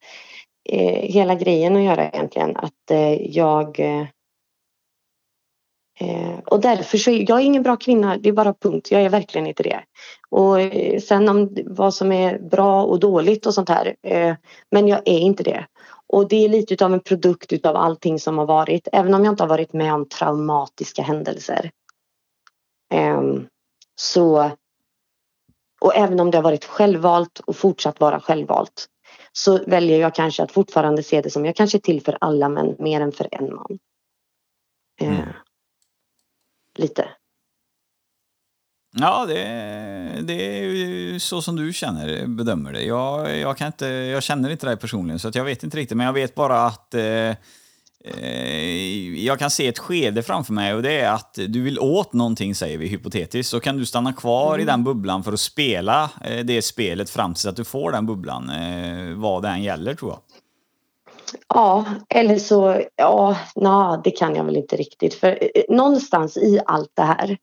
[0.69, 2.57] eh, hela grejen att göra egentligen.
[2.57, 3.81] Att eh, jag...
[3.81, 4.07] Eh,
[6.01, 8.91] eh, och därför så är jag är ingen bra kvinna, det är bara punkt.
[8.91, 9.81] Jag är verkligen inte det.
[10.31, 13.97] Och eh, sen om vad som är bra och dåligt och sånt här.
[14.03, 14.35] Eh,
[14.71, 15.67] men jag är inte det.
[16.09, 18.89] Och det är lite utav en produkt utav allting som har varit.
[18.93, 21.71] Även om jag inte har varit med om traumatiska händelser.
[22.93, 23.47] Ehm,
[23.95, 24.51] så
[25.81, 28.87] och även om det har varit självvalt och fortsatt vara självvalt
[29.37, 32.49] så väljer jag kanske att fortfarande se det som jag kanske är till för alla
[32.49, 33.79] men mer än för en man.
[35.01, 35.29] Eh, Mm.
[36.79, 37.09] Lite.
[38.99, 39.35] Ja, det,
[40.23, 42.83] det är ju så som du känner, bedömer det.
[42.83, 45.97] Jag, jag, kan inte, jag känner inte dig personligen, så jag vet inte riktigt.
[45.97, 47.33] Men jag vet bara att eh,
[49.17, 52.55] jag kan se ett skede framför mig och det är att du vill åt någonting,
[52.55, 53.51] säger vi hypotetiskt.
[53.51, 57.35] Så kan du stanna kvar i den bubblan för att spela eh, det spelet fram
[57.35, 60.21] tills att du får den bubblan, eh, vad det än gäller tror jag.
[61.49, 65.15] Ja, eller så, ja, na, det kan jag väl inte riktigt.
[65.15, 67.39] För eh, någonstans i allt det här,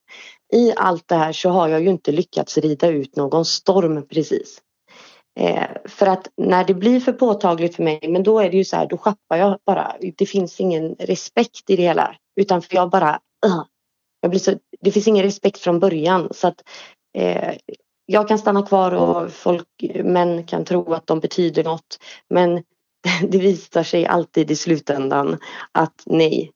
[0.54, 4.62] i allt det här så har jag ju inte lyckats rida ut någon storm precis.
[5.40, 8.66] Eh, för att när det blir för påtagligt för mig, men då är det ju
[8.66, 9.96] så här, då schappar jag bara.
[10.18, 12.16] Det finns ingen respekt i det hela.
[12.36, 13.64] Utan för jag bara, uh,
[14.22, 16.30] jag blir så, det finns ingen respekt från början.
[16.32, 16.64] Så att
[17.18, 17.54] eh,
[18.06, 19.68] jag kan stanna kvar och folk,
[20.04, 22.00] män kan tro att de betyder något.
[22.30, 22.64] Men
[23.30, 25.38] det visar sig alltid i slutändan
[25.72, 26.52] att nej.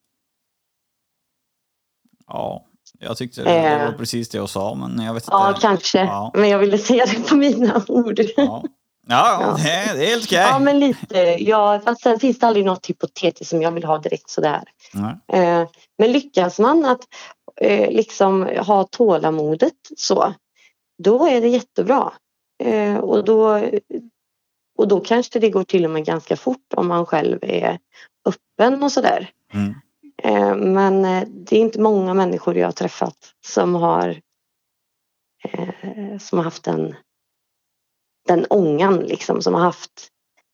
[2.27, 2.66] Ja,
[2.99, 3.97] jag tyckte det, var Eh.
[3.97, 5.31] precis det jag sa, men jag vet inte.
[5.35, 5.99] Ja, kanske.
[5.99, 6.31] Ja.
[6.35, 8.19] Men jag ville säga det på mina ord.
[8.37, 8.63] Ja,
[9.07, 10.37] ja, det, är- det är helt okej.
[10.39, 11.17] Ja, men lite.
[11.39, 14.63] Ja, fast sen finns det aldrig något hypotetiskt som jag vill ha direkt sådär.
[14.93, 15.41] Nej.
[15.43, 15.67] Eh,
[15.97, 17.01] men lyckas man att
[17.61, 20.33] eh, liksom ha tålamodet så,
[21.03, 22.11] då är det jättebra.
[23.01, 23.61] Och, då,
[24.77, 27.79] och då kanske det går till och med ganska fort om man själv är
[28.25, 29.29] öppen och sådär.
[29.53, 29.73] Mm.
[30.23, 34.21] Eh, men eh, det är inte många människor jag har träffat som har
[35.43, 36.95] eh, som har haft den,
[38.27, 40.07] den ångan liksom, som har haft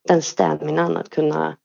[0.07, 1.57] den staminan att kunna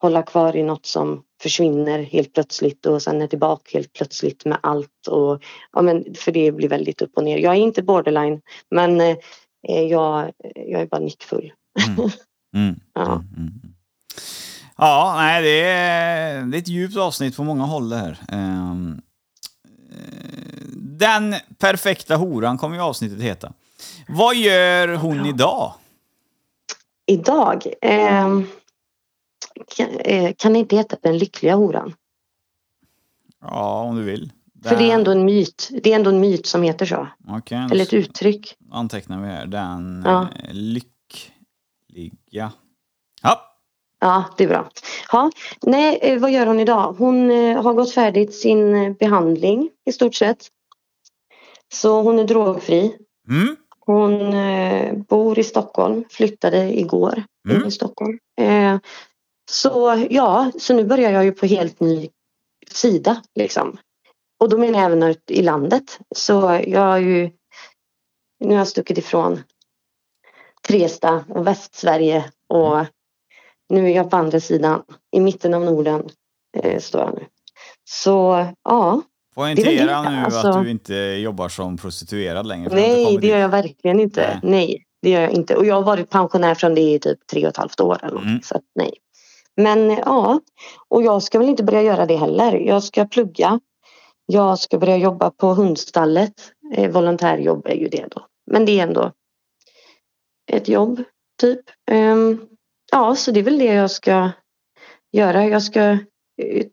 [0.00, 4.58] hålla kvar i något som försvinner helt plötsligt och sen är tillbaka helt plötsligt med
[4.62, 5.06] allt.
[5.08, 7.38] Och, ja, men för det blir väldigt upp och ner.
[7.38, 8.40] Jag är inte borderline
[8.70, 9.16] men
[9.62, 11.52] jag, jag är bara nickfull.
[11.88, 12.10] Mm.
[12.56, 12.80] Mm.
[12.94, 13.12] Ja.
[13.36, 13.71] Mm.
[14.84, 18.18] Ja, nej, det är, det är ett djupt avsnitt på många håll det här.
[18.28, 19.00] Ehm,
[19.90, 23.52] eh, Den perfekta horan kommer ju avsnittet heta.
[24.08, 25.72] Vad gör hon idag?
[27.06, 28.46] Idag ehm,
[29.76, 31.94] kan, eh, kan det inte heta den lyckliga horan.
[33.40, 34.32] Ja, om du vill.
[34.64, 35.70] För det är ändå en myt.
[35.82, 37.08] Det är ändå en myt som heter så.
[37.28, 38.56] Okej, Eller ett uttryck.
[38.70, 39.46] antecknar vi här.
[39.46, 40.22] Den Ja.
[40.22, 42.52] eh, lyckliga...
[43.20, 43.48] Ja.
[44.02, 44.68] Ja, det är bra.
[45.12, 45.30] Ja,
[45.62, 46.94] nej, eh, vad gör hon idag?
[46.98, 50.46] Hon eh, har gått färdigt sin eh, behandling i stort sett.
[51.72, 52.96] Så hon är drogfri.
[53.28, 53.56] Mm.
[53.86, 57.68] Hon bor i Stockholm, flyttade igår Mm.
[57.68, 58.18] i Stockholm.
[59.50, 62.08] Så ja, så nu börjar jag ju på helt ny
[62.70, 63.78] sida liksom.
[64.40, 65.98] Och då menar jag även ut i landet.
[66.16, 67.30] Så jag har ju
[68.40, 69.42] nu har jag stuckit ifrån
[70.68, 72.84] Tresta och Västsverige och
[73.72, 74.82] nu är jag på andra sidan
[75.16, 76.08] i mitten av Norden
[76.56, 77.26] eh, står jag nu.
[77.84, 79.02] Så ja,
[79.34, 80.48] Poängtera nu alltså.
[80.48, 82.74] att du inte jobbar som prostituerad längre.
[82.74, 84.40] nej det gör jag verkligen inte.
[84.42, 84.50] Nej.
[84.50, 84.84] Nej.
[85.02, 85.56] det gör jag inte.
[85.56, 88.14] Och jag har varit pensionär från det i typ tre och ett halvt år eller
[88.14, 88.24] något.
[88.24, 88.42] Mm.
[88.42, 88.92] Så att nej.
[89.56, 90.40] Men ja,
[90.88, 92.52] och jag ska väl inte börja göra det heller.
[92.52, 93.60] Jag ska plugga.
[94.26, 96.32] Jag ska börja jobba på hundstallet.
[96.74, 98.26] Eh, volontärjobb är ju det då.
[98.50, 99.12] Men det är ändå
[100.52, 101.02] ett jobb
[101.40, 101.60] typ.
[101.90, 102.46] Ehm,
[102.92, 104.30] ja, så det är väl det jag ska
[105.12, 105.46] göra.
[105.46, 105.98] Jag ska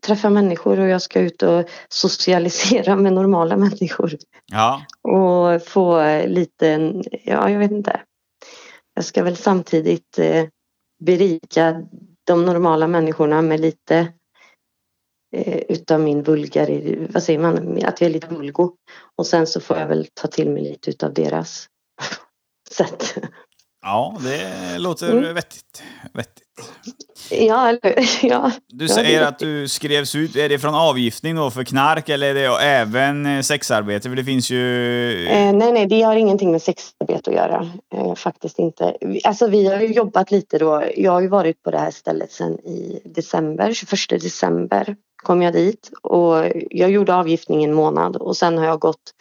[0.02, 4.12] träffa människor och jag ska ut och socialisera med normala människor.
[4.52, 4.82] Ja.
[5.02, 6.66] Och få lite,
[7.24, 8.00] ja jag vet inte.
[8.94, 10.46] Jag ska väl samtidigt eh,
[11.04, 11.82] berika
[12.24, 14.12] de normala människorna med lite
[15.36, 18.72] eh, utav min vulgar, vad säger man, att jag är lite vulgo.
[19.16, 21.68] Och sen så får jag väl ta till mig lite utav deras
[22.70, 23.14] sätt.
[23.82, 25.34] Ja, det låter Mm.
[25.34, 25.82] vettigt.
[26.14, 26.46] vettigt.
[27.30, 28.50] Ja, eller ja.
[28.68, 30.36] Du säger att du skrevs ut.
[30.36, 34.08] Är det från avgiftning då för knark eller är det även eh, sexarbete?
[34.08, 35.26] För det finns ju...
[35.26, 37.70] Eh, nej, nej, det har ingenting med sexarbete att göra.
[37.94, 38.96] Eh, faktiskt inte.
[39.24, 40.84] Alltså vi har ju jobbat lite då.
[40.96, 43.72] Jag har ju varit på det här stället sedan i december.
[43.72, 48.78] 21 december kom jag dit och jag gjorde avgiftning en månad och sen har jag
[48.80, 49.14] gått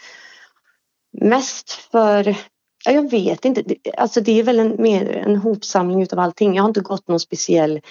[1.22, 2.36] mest för
[2.86, 3.62] Ja, jag vet inte.
[3.62, 6.56] Det- Alltså det är väl en, mer en hopsamling utav allting.
[6.56, 7.82] Jag har inte gått någon speciell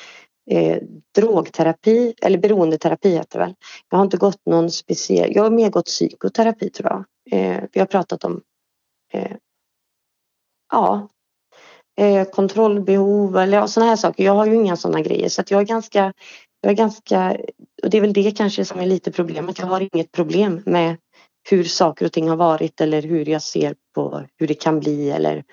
[0.50, 0.78] eh,
[1.14, 3.54] drogterapi eller beroendeterapi heter det väl.
[3.90, 5.32] Jag har inte gått någon speciell.
[5.34, 7.04] Jag har mer gått psykoterapi tror jag.
[7.40, 8.40] Eh, vi har pratat om
[9.12, 9.32] eh,
[10.72, 11.08] ja,
[11.98, 14.24] eh, kontrollbehov eller ja, sådana här saker.
[14.24, 16.12] Jag har ju inga sådana grejer så att jag är ganska,
[16.60, 17.36] jag är ganska,
[17.82, 19.58] och det är väl det kanske som är lite problemet.
[19.58, 20.96] Jag har inget problem med
[21.50, 25.10] hur saker och ting har varit eller hur jag ser på hur det kan bli
[25.10, 25.44] eller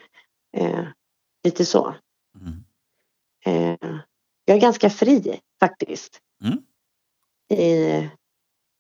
[0.57, 0.85] eh,
[1.43, 1.95] lite så.
[2.41, 2.63] Mm.
[3.45, 3.99] Eh,
[4.45, 6.21] jag är ganska fri faktiskt.
[6.43, 6.57] Mm.
[7.61, 8.09] I,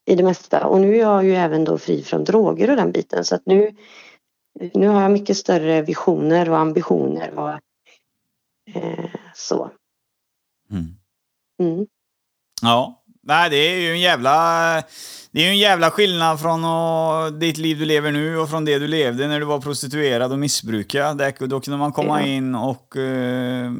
[0.05, 0.67] I det mesta.
[0.67, 3.25] Och nu är jag ju även då fri från droger och den biten.
[3.25, 3.75] Så att nu,
[4.73, 7.39] nu har jag mycket större visioner och ambitioner.
[7.39, 7.49] Och,
[8.75, 9.71] eh, så.
[10.71, 10.95] Mm.
[11.59, 11.87] Mm.
[12.61, 13.04] Ja.
[13.25, 14.31] Nej, det är ju en jävla...
[15.31, 18.65] Det är ju en jävla skillnad från att, ditt liv du lever nu och från
[18.65, 21.17] det du levde när du var prostituerad och missbrukad.
[21.17, 22.27] Där, då kunde man komma Ja.
[22.27, 23.71] in och eh,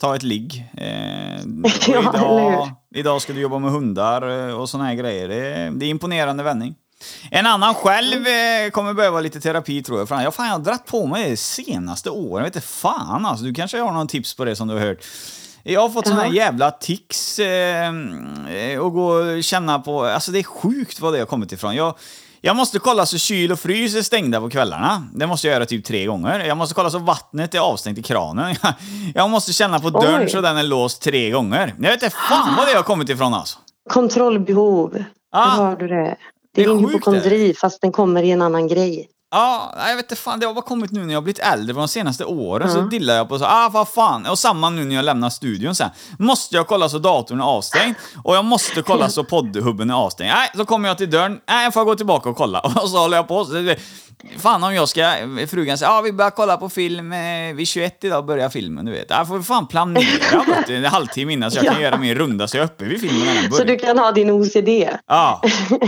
[0.00, 0.64] ta ett ligg.
[0.76, 5.28] Eh, och idag, idag ska du jobba med hundar eh, och såna här grejer.
[5.28, 6.74] Det, det är imponerande vändning.
[7.30, 10.08] En annan själv eh, kommer behöva lite terapi tror jag.
[10.08, 12.36] Fan, jag, fan, jag har dratt på mig det senaste åren.
[12.44, 13.44] Jag vet inte fan alltså.
[13.44, 15.04] Du kanske har någon tips på det som du har hört.
[15.64, 16.34] Jag har fått såna här Jaha.
[16.34, 17.92] jävla tics eh,
[18.80, 20.04] och gå och känna på...
[20.04, 21.76] Alltså det är sjukt vad det har kommit ifrån.
[21.76, 21.94] Jag,
[22.40, 25.06] jag måste kolla så kyl och frys är stängda på kvällarna.
[25.14, 26.44] Det måste jag göra typ tre gånger.
[26.44, 28.54] Jag måste kolla så vattnet är avstängt i kranen.
[29.14, 31.74] Jag måste känna på dörren så den är låst tre gånger.
[31.80, 33.58] Jag vet inte fan vad det har kommit ifrån alltså.
[33.90, 35.04] Kontrollbehov.
[35.32, 35.44] Ah.
[35.48, 35.94] Har du det.
[35.94, 36.16] Det
[36.54, 39.08] Det är är din hypokondri fast den kommer i en annan grej.
[39.34, 41.74] Ja, jag vet inte fan, det har bara kommit nu när jag har blivit äldre,
[41.74, 42.82] för de senaste åren så Ja.
[42.82, 45.90] dillar jag på så, ah vad fan, och samma nu när jag lämnar studion sen.
[46.18, 50.32] Måste jag kolla så datorn är avstängd, och jag måste kolla så poddhubben är avstängd.
[50.34, 52.60] Nej, så kommer jag till dörren, nej jag får gå tillbaka och kolla.
[52.82, 53.44] Och så håller jag på.
[53.44, 53.74] Så
[54.38, 55.12] fan om jag ska,
[55.50, 58.84] frugan säger, ja ah, vi börjar kolla på film, eh, vid 21 idag börjar filmen,
[58.84, 59.10] du vet.
[59.10, 61.80] Jag får fan planera vet du, en halvtimme innan så jag kan Ja.
[61.80, 63.64] göra min runda så jag är uppe vid filmen när den börjar.
[63.64, 64.68] Så du kan ha din OCD.
[65.06, 65.42] Ja.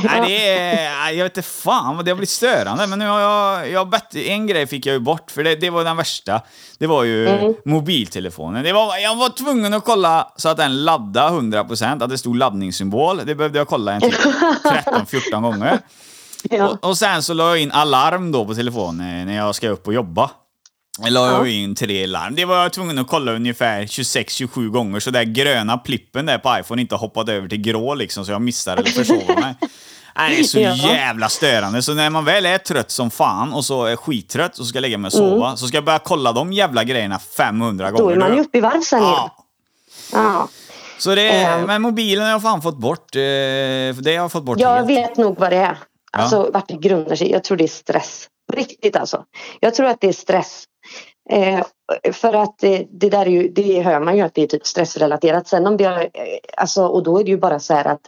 [0.04, 1.10] Nej, det är...
[1.10, 2.86] Jag vet inte fan det har blivit störande.
[2.86, 3.70] Men nu har jag...
[3.70, 6.40] jag bett, en grej fick jag ju bort, för det, det var den värsta.
[6.78, 7.54] Det var ju Mm.
[7.64, 8.64] mobiltelefonen.
[8.64, 12.36] Det var, jag var tvungen att kolla så att den laddade 100%, att det stod
[12.36, 13.20] laddningssymbol.
[13.26, 14.14] Det behövde jag kolla en typ
[14.64, 15.78] 13-14 gånger.
[16.50, 16.68] Ja.
[16.68, 19.86] Och, och sen så la jag in alarm då på telefonen när jag ska upp
[19.86, 20.30] och jobba.
[21.08, 21.46] La jag Ja.
[21.50, 22.34] in tre larm.
[22.34, 26.56] Det var jag tvungen att kolla ungefär 26-27 gånger så där gröna plippen där på
[26.60, 29.54] iPhone inte hoppade över till grå liksom så jag missade eller försov mig.
[30.16, 31.82] Nej, det är så jävla störande.
[31.82, 34.98] Så när man väl är trött som fan och så är skittrött och ska lägga
[34.98, 37.98] mig och sova så ska jag börja kolla de jävla grejerna 500 Mm.
[37.98, 38.16] Då gånger.
[38.16, 39.36] är man ju uppe i varv sen ja.
[40.12, 40.48] Ja.
[40.98, 41.62] Så det, Ehm.
[41.66, 43.16] men mobilen har jag fan fått bort.
[43.16, 44.88] eh, Det har jag fått bort Jag helt.
[44.88, 45.78] vet nog vad det är.
[46.22, 47.30] Alltså vart det grundar sig.
[47.30, 48.28] Jag tror det är stress.
[48.52, 49.24] Riktigt alltså.
[49.60, 50.64] Jag tror att det är stress.
[51.30, 51.64] Eh,
[52.12, 54.66] för att det, det där är ju, det hör man ju att det är typ
[54.66, 55.48] stressrelaterat.
[55.48, 58.00] Sen om det är, eh, alltså, och då är det ju bara så här att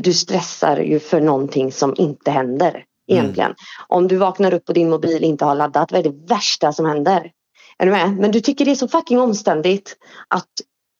[0.00, 3.54] du stressar ju för någonting som inte händer egentligen.
[3.88, 6.86] Om du vaknar upp och din mobil inte har laddat, vad är det värsta som
[6.86, 7.32] händer?
[7.78, 8.16] Är du med?
[8.16, 9.96] Men du tycker det är så fucking omständigt
[10.28, 10.50] att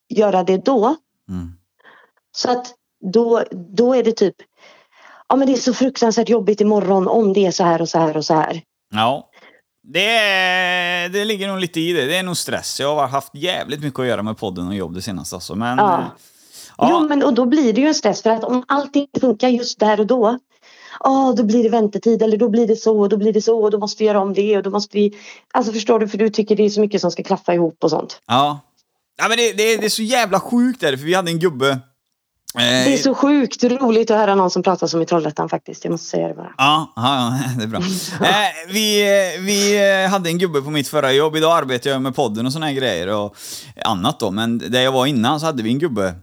[0.09, 0.95] göra det då.
[1.29, 1.51] Mm.
[2.31, 2.73] Så att
[3.13, 4.35] då, då är det typ
[5.33, 7.99] Ja men det är så fruktansvärt jobbigt imorgon om det är så här och så
[7.99, 8.61] här och så här.
[8.93, 9.29] Ja.
[9.83, 12.05] Det, är, det ligger nog lite i det.
[12.05, 12.79] Det är nog stress.
[12.79, 15.55] Jag har haft jävligt mycket att göra med podden och jobb det senaste alltså.
[15.55, 15.77] Men...
[15.77, 16.11] Ja.
[16.77, 16.87] ja.
[16.91, 19.49] Jo men och då blir det ju en stress för att om allting inte funkar
[19.49, 20.39] just där och då.
[20.99, 23.63] Ja då blir det väntetid eller då blir det så och då blir det så
[23.63, 25.17] och då måste vi göra om det och då måste vi.
[25.53, 27.89] Alltså förstår du för du tycker det är så mycket som ska klaffa ihop och
[27.89, 28.21] sånt.
[28.27, 28.59] Ja.
[29.17, 31.79] ja men det, det, det är så jävla sjukt där, för vi hade en gubbe...
[32.55, 35.83] Eh, Det är så sjukt roligt att höra någon som pratar som i Trollhättan faktiskt.
[35.85, 36.53] Jag måste säga det bara.
[36.57, 36.93] Ja,
[37.57, 37.79] det är bra.
[38.29, 41.35] Eh, vi, eh, vi eh, hade en gubbe på mitt förra jobb.
[41.35, 43.35] Idag arbetar jag med podden och såna här grejer och
[43.85, 44.31] annat då.
[44.31, 46.13] Men där jag var innan så hade vi en gubbe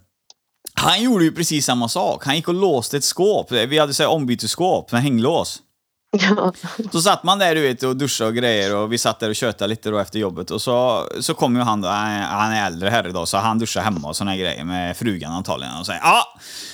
[0.75, 2.25] Han gjorde ju precis samma sak.
[2.27, 3.53] Han gick och låste ett skåp.
[3.53, 5.59] Vi hade så här ombytesskåp med hänglås.
[6.13, 6.53] Ja.
[6.93, 9.37] Så satt man där du vet och duschade och grejer och vi satt där och
[9.37, 12.89] tjötade lite då efter jobbet och så, så kom ju han då, han är äldre
[12.91, 16.23] här idag så han duschar hemma och såna grejer med frugan antagligen och säger ja.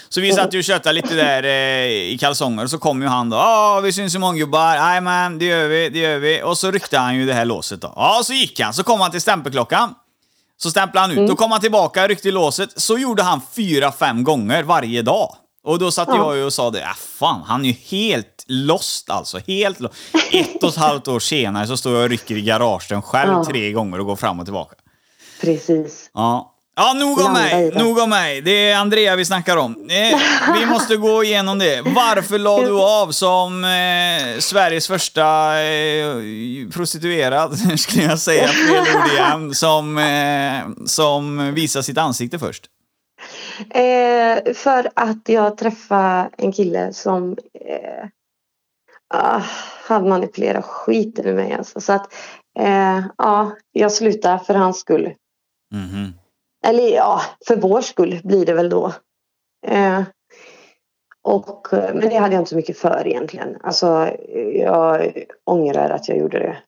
[0.08, 3.08] Så vi satt ju och tjötade lite där eh, i kalsonger och så kom ju
[3.08, 6.42] han då, ja vi syns imorgon gubbar, jajamän det gör vi, det gör vi.
[6.42, 7.92] Och så ryckte han ju det här låset då.
[7.96, 9.94] Ja, så gick han, så kom han till stämpelklockan.
[10.58, 12.80] Så stämplade han ut, då kom han tillbaka, ryckte i låset.
[12.80, 15.34] Så gjorde han fyra, fem gånger varje dag.
[15.66, 16.16] Och då satt Ja.
[16.16, 19.38] jag ju och sa det, äh, fan han är ju helt lost alltså.
[19.46, 19.94] Helt lost.
[20.32, 23.44] Ett och ett halvt år senare så står jag och rycker i garagen själv Ja.
[23.44, 24.74] tre gånger och går fram och tillbaka.
[25.40, 26.10] Precis.
[26.14, 26.52] Ja.
[26.78, 27.72] Ja, nog om mig.
[27.74, 28.40] Nog om mig.
[28.40, 29.88] Det är Andrea vi snackar om.
[29.90, 30.18] Eh,
[30.60, 31.82] vi måste gå igenom det.
[31.82, 36.14] Varför la du av som eh, Sveriges första eh,
[36.72, 42.62] prostituerad, skulle jag säga, fel ord igen, som, eh, som visar sitt ansikte först?
[43.70, 48.08] Eh, för att jag träffade en kille som eh,
[49.14, 49.42] ah,
[49.88, 51.80] han manipulerar skiten ur mig alltså.
[51.80, 52.12] Så att
[52.58, 55.14] eh, ja, jag slutar för hans skull.
[55.74, 56.12] Mhm.
[56.66, 58.92] Eller ja, för vår skull blir det väl då.
[59.66, 60.02] Eh,
[61.22, 63.56] och, men det hade jag inte så mycket för egentligen.
[63.62, 64.16] Alltså,
[64.54, 66.58] jag ångrar att jag gjorde det.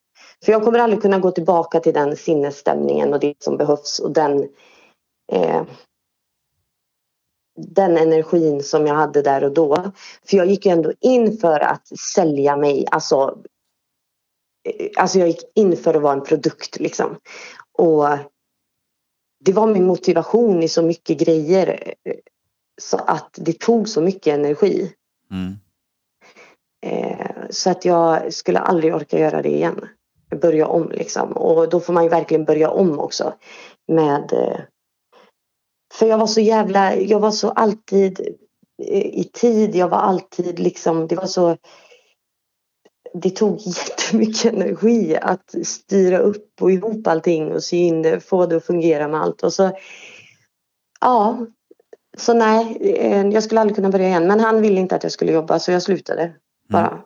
[0.44, 4.12] För jag kommer aldrig kunna gå tillbaka till den sinnesstämningen och det som behövs och
[4.12, 4.48] den
[5.32, 5.62] eh,
[7.58, 9.92] den energin som jag hade där och då.
[10.28, 12.86] För jag gick ju ändå in för att sälja mig.
[12.90, 13.38] Alltså,
[14.68, 17.18] eh, alltså jag gick in för att vara en produkt liksom.
[17.72, 18.08] Och
[19.44, 21.94] det var min motivation i så mycket grejer.
[22.04, 22.14] eh,
[22.80, 24.92] Så att det tog så mycket energi.
[25.30, 25.54] Mm.
[26.86, 29.88] Eh, så att jag skulle aldrig orka göra det igen.
[30.40, 31.32] Börja om liksom.
[31.32, 33.34] Och då får man ju verkligen börja om också.
[33.88, 34.32] Med...
[35.94, 36.96] För jag var så jävla...
[36.96, 38.20] Jag var så alltid
[38.88, 39.74] eh, i tid.
[39.74, 41.06] Jag var alltid liksom...
[41.06, 41.56] Det var så...
[43.14, 48.46] Det tog jättemycket energi att styra upp och ihop allting och sy in det, få
[48.46, 49.42] det att fungera med allt.
[49.42, 49.70] Och så...
[51.00, 51.46] Ja.
[52.16, 54.26] Så nej, eh, jag skulle aldrig kunna börja igen.
[54.26, 56.32] Men han ville inte att jag skulle jobba så jag slutade
[56.68, 57.02] bara.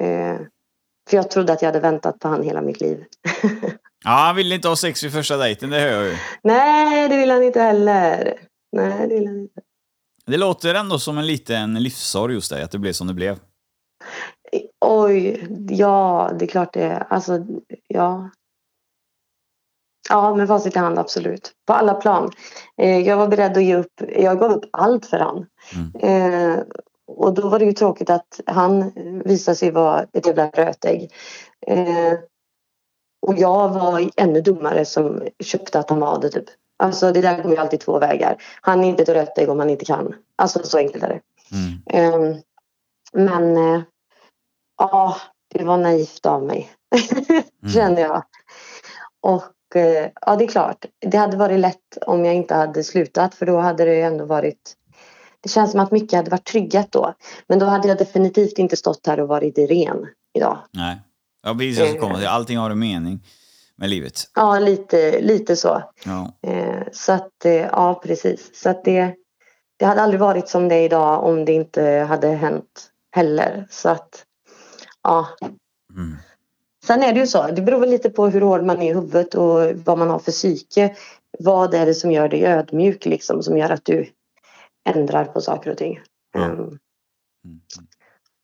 [0.00, 0.40] Eh,
[1.08, 3.04] för jag trodde att jag hade väntat på han hela mitt liv.
[4.04, 6.16] Ja, han ville inte ha sex vid första dejten, det hör jag ju.
[6.42, 8.34] Nej, det vill han inte heller.
[8.76, 9.60] Nej, det vill han inte.
[10.26, 13.38] Det låter ändå som en liten livssorg just dig, att det blev som det blev.
[14.80, 17.06] Oj, ja, det är klart det.
[17.10, 17.46] Alltså,
[17.88, 18.30] ja.
[20.08, 21.52] Ja, med facit i hand, absolut.
[21.66, 22.30] På alla plan.
[22.78, 24.02] Eh, jag var beredd att ge upp.
[24.16, 25.46] Jag gav upp allt för han.
[26.00, 26.58] Eh,
[27.06, 28.92] och då var det ju tråkigt att han
[29.24, 31.12] visade sig vara ett jävla rötägg.
[31.66, 32.12] Eh,
[33.20, 36.44] och jag var ännu dummare som köpte att han var det typ.
[36.76, 38.42] Alltså det där går ju alltid två vägar.
[38.60, 40.14] Han är inte ett rötägg om han inte kan.
[40.36, 41.20] Alltså så enkelt är det.
[41.56, 41.82] Mm.
[41.86, 42.36] Eh,
[43.12, 43.82] men eh,
[44.78, 45.16] ja,
[45.54, 46.70] det var naivt av mig.
[47.74, 48.22] Känner jag.
[49.20, 50.84] Och eh, ja, det är klart.
[50.98, 53.34] Det hade varit lätt om jag inte hade slutat.
[53.34, 54.76] För då hade det ändå varit...
[55.40, 57.14] Det känns som att mycket hade varit tryggat då.
[57.46, 60.58] Men då hade jag definitivt inte stått här och varit ren idag.
[60.72, 61.00] Nej.
[61.42, 62.00] Ja, precis.
[62.00, 62.26] Komma till.
[62.26, 63.20] Allting har en mening
[63.76, 64.30] med livet.
[64.34, 65.82] Ja, lite, lite så.
[66.04, 66.32] Ja.
[66.50, 68.50] Eh, så att, eh, ja precis.
[68.62, 69.14] Så att det,
[69.76, 73.66] det hade aldrig varit som det är idag om det inte hade hänt heller.
[73.70, 74.24] Så att,
[75.02, 75.28] ja.
[75.96, 76.16] Mm.
[76.84, 78.94] Sen är det ju så, det beror väl lite på hur hård man är i
[78.94, 80.96] huvudet och vad man har för psyke.
[81.38, 84.10] Vad är det som gör dig ödmjuk liksom, som gör att du
[84.88, 86.00] ändrar på saker och ting.
[86.34, 86.78] Ehm,
[87.44, 87.60] Mm.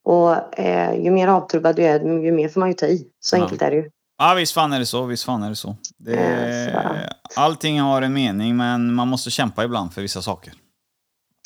[0.07, 3.09] Och eh, ju mer avtrubbad du är, ju mer får man ju ta i.
[3.21, 3.43] Så Ja.
[3.43, 3.91] enkelt är det ju.
[4.19, 5.05] Ja, visst fan är det så.
[5.05, 5.77] Visst fan är det så.
[5.99, 10.53] Det, Eh, allting har en mening, men man måste kämpa ibland för vissa saker.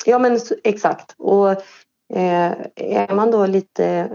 [0.05, 1.15] Ja men exakt.
[1.17, 1.51] Och
[2.13, 4.09] eh, är man då lite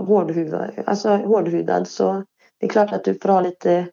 [0.00, 2.24] hårdhudad, alltså hårdhudad så
[2.60, 3.86] det är klart att du får ha lite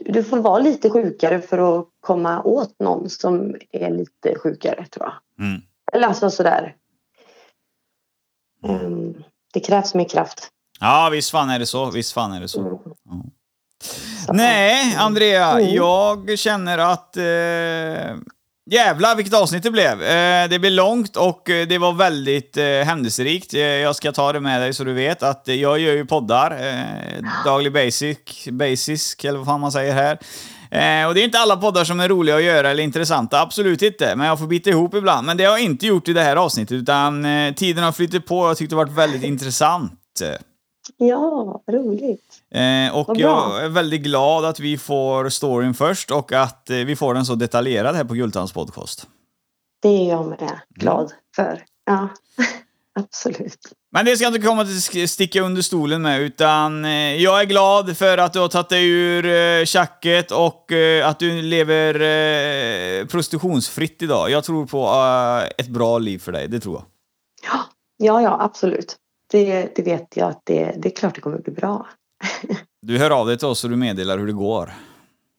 [0.00, 5.06] du får vara lite sjukare för att komma åt någon som är lite sjukare tror
[5.06, 5.46] jag.
[5.46, 5.60] Mm.
[5.92, 6.74] Eller alltså sådär.
[8.64, 9.14] Mm,
[9.52, 10.48] det krävs mer kraft.
[10.80, 11.90] Ja, visst fan är det så.
[11.90, 12.60] Visst fan är det så.
[12.60, 12.78] Mm.
[14.28, 15.74] Nej, Andrea, Mm.
[15.74, 17.16] jag känner att...
[17.16, 18.16] Eh,
[18.70, 20.02] jävlar vilket avsnitt det blev.
[20.02, 23.54] Eh, det blev långt och eh, det var väldigt eh, händelserikt.
[23.54, 26.06] Eh, jag ska ta det med dig så du vet att eh, jag gör ju
[26.06, 26.50] poddar.
[26.50, 30.18] Eh, daglig basic, basic, eller vad fan man säger här.
[30.70, 33.82] Eh, och det är inte alla poddar som är roliga att göra eller intressanta, absolut
[33.82, 34.16] inte.
[34.16, 35.26] Men jag får bita ihop ibland.
[35.26, 38.26] Men det har jag inte gjort i det här avsnittet, utan eh, tiden har flyttat
[38.26, 39.92] på och jag tyckte det varit väldigt intressant.
[40.96, 42.42] Ja, roligt.
[42.50, 46.96] Eh, och jag är väldigt glad att vi får storyn först och att eh, vi
[46.96, 49.06] får den så detaljerad här på Gultans podcast.
[49.82, 51.64] Det är jag med glad för.
[51.84, 52.08] Ja,
[52.94, 53.72] absolut.
[53.90, 57.44] Men det ska jag inte komma att sticka under stolen med, utan eh, jag är
[57.44, 61.94] glad för att du har tagit dig ur eh, tjacket och eh, att du lever
[61.94, 64.30] eh, prostitutionsfritt idag.
[64.30, 66.84] Jag tror på eh, ett bra liv för dig, det tror jag.
[67.52, 67.64] Ja,
[67.96, 68.96] ja, ja absolut.
[69.30, 71.86] Det, det vet jag att det, det är klart det kommer bli bra.
[72.80, 74.72] Du hör av dig till oss och du meddelar hur det går.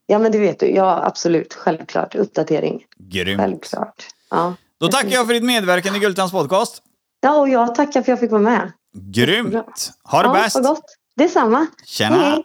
[0.06, 0.66] Ja, men det vet du.
[0.66, 1.54] Ja, absolut.
[1.54, 2.14] Självklart.
[2.14, 2.84] Uppdatering.
[2.98, 3.40] Grymt.
[3.40, 4.06] Självklart.
[4.30, 4.54] Ja.
[4.80, 6.82] Då tackar jag för ditt medverkan i Gultans podcast.
[7.20, 8.72] Ja, och jag tackar för att jag fick vara med.
[8.94, 9.90] Grymt!
[10.04, 10.62] Ha det ja, bäst!
[10.62, 10.84] Gott.
[11.16, 11.66] Detsamma.
[11.86, 12.16] Tjena!
[12.16, 12.44] Hej.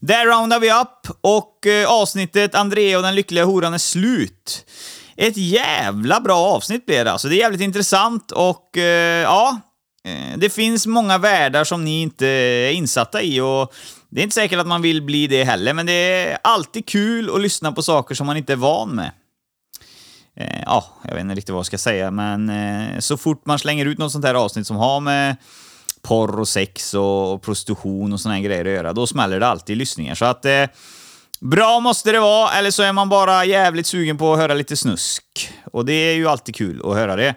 [0.00, 4.66] Där roundar vi upp och eh, avsnittet Andrea och den lyckliga horan är slut.
[5.16, 7.28] Ett jävla bra avsnitt blev det alltså.
[7.28, 9.60] Det är jävligt intressant och eh, ja,
[10.04, 13.74] eh, det finns många världar som ni inte är insatta i och
[14.10, 17.34] det är inte säkert att man vill bli det heller, men det är alltid kul
[17.34, 19.10] att lyssna på saker som man inte är van med.
[20.40, 23.58] Eh, ja, jag vet inte riktigt vad jag ska säga, men eh, så fort man
[23.58, 25.36] slänger ut något sånt här avsnitt som har med
[26.02, 29.46] porr och sex och, och prostitution och såna här grejer att göra, då smäller det
[29.46, 30.14] alltid i lyssningar.
[30.14, 30.64] Så att eh,
[31.40, 34.76] bra måste det vara, eller så är man bara jävligt sugen på att höra lite
[34.76, 35.24] snusk.
[35.72, 37.34] Och det är ju alltid kul att höra det.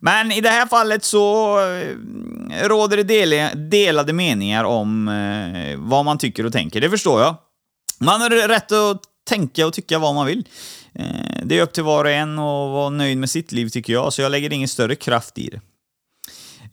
[0.00, 6.04] Men i det här fallet så eh, råder det del delade meningar om eh, vad
[6.04, 6.80] man tycker och tänker.
[6.80, 7.36] Det förstår jag.
[8.00, 10.44] Man har rätt att tänka och tycka vad man vill.
[10.94, 13.92] Eh, det är upp till var och en att vara nöjd med sitt liv tycker
[13.92, 15.60] jag, så jag lägger ingen större kraft i det.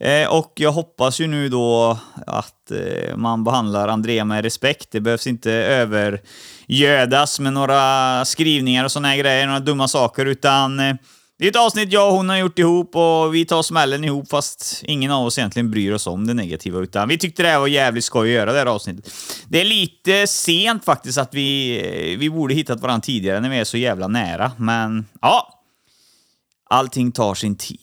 [0.02, 4.88] Eh, och jag hoppas ju nu då att eh, man behandlar Andrea med respekt.
[4.90, 10.80] Det behövs inte övergödas med några skrivningar och såna här grejer, några dumma saker, utan
[10.80, 10.94] eh,
[11.42, 14.28] det är ett avsnitt jag och hon har gjort ihop och vi tar smällen ihop
[14.28, 17.58] fast ingen av oss egentligen bryr oss om det negativa utan vi tyckte det här
[17.58, 19.12] var jävligt skoj att göra det här avsnittet.
[19.48, 21.78] Det är lite sent faktiskt att vi,
[22.12, 25.62] eh, vi borde hittat varandra tidigare när vi är så jävla nära, men ja.
[26.70, 27.78] Allting tar sin tid.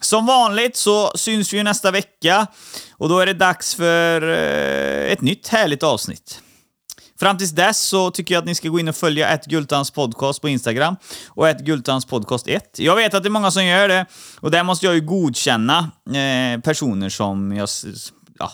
[0.00, 2.46] Som vanligt så syns vi ju nästa vecka
[2.92, 6.42] och då är det dags för eh, ett nytt härligt avsnitt.
[7.20, 9.90] Fram tills dess så tycker jag att ni ska gå in och följa ett Gultans
[9.90, 10.96] podcast på Instagram
[11.28, 12.78] och ett Gultans podcast 1.
[12.78, 14.06] Jag vet att det är många som gör det
[14.40, 17.68] och där måste jag ju godkänna eh, personer som jag...
[18.38, 18.52] Ja,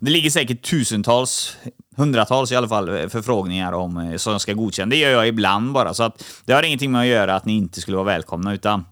[0.00, 1.56] det ligger säkert tusentals,
[1.96, 4.90] hundratals i alla fall, eh, förfrågningar om eh, som jag ska godkänna.
[4.90, 7.56] Det gör jag ibland bara, så att det har ingenting med att göra att ni
[7.56, 8.84] inte skulle vara välkomna, utan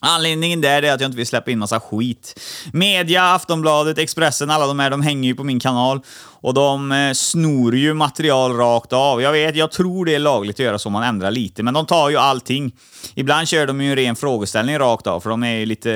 [0.00, 2.40] Anledningen där är att jag inte vill släppa in massa skit.
[2.72, 6.00] Media, Aftonbladet, Expressen, alla de här, de hänger ju på min kanal.
[6.40, 9.22] Och de eh, snor ju material rakt av.
[9.22, 11.62] Jag vet, jag tror det är lagligt att göra så, man ändrar lite.
[11.62, 12.72] Men de tar ju allting.
[13.14, 15.90] Ibland kör de ju en ren frågeställning rakt av, för de är ju lite,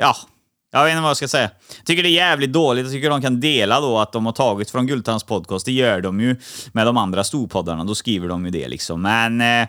[0.00, 0.16] ja...
[0.72, 1.50] Jag vet inte vad jag ska säga.
[1.76, 2.84] Jag tycker det är jävligt dåligt.
[2.84, 5.66] Jag tycker de kan dela då att de har tagit från Gultans podcast.
[5.66, 6.36] Det gör de ju
[6.72, 7.84] med de andra storpoddarna.
[7.84, 9.02] Då skriver de ju det liksom.
[9.02, 9.40] Men...
[9.40, 9.68] Eh,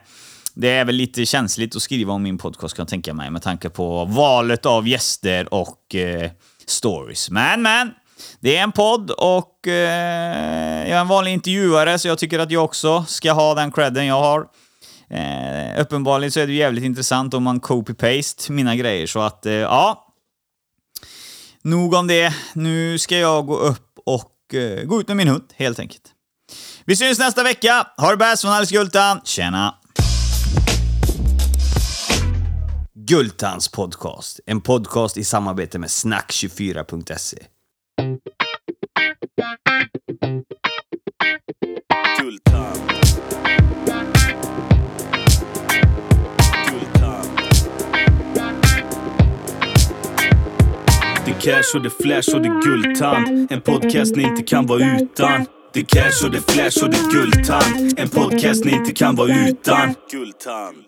[0.55, 3.41] det är väl lite känsligt att skriva om min podcast kan jag tänka mig med
[3.41, 6.31] tanke på valet av gäster och eh,
[6.65, 7.29] stories.
[7.29, 7.91] Men, men.
[8.39, 12.51] Det är en podd och eh, jag är en vanlig intervjuare så jag tycker att
[12.51, 14.47] jag också ska ha den credden jag har.
[15.09, 19.53] Eh, uppenbarligen så är det jävligt intressant om man copy-paste mina grejer så att eh,
[19.53, 20.01] ja.
[21.61, 22.33] Nog om det.
[22.53, 26.03] Nu ska jag gå upp och eh, gå ut med min hund helt enkelt.
[26.85, 27.87] Vi syns nästa vecka.
[27.97, 29.21] Ha det bäst från Alice Gultan.
[29.23, 29.84] Tjena!
[33.07, 34.39] Gultans podcast.
[34.45, 37.37] En podcast i samarbete med snack24.se.
[42.19, 42.77] Gultan.
[46.69, 47.25] Gultan.
[51.25, 53.47] Det är cash och det är flash och det är Gultan.
[53.49, 55.45] En podcast ni inte kan vara utan.
[55.73, 57.91] Det är cash och det är flash och det är Gultan.
[57.97, 59.95] En podcast ni inte kan vara utan.
[60.11, 60.85] Gultand.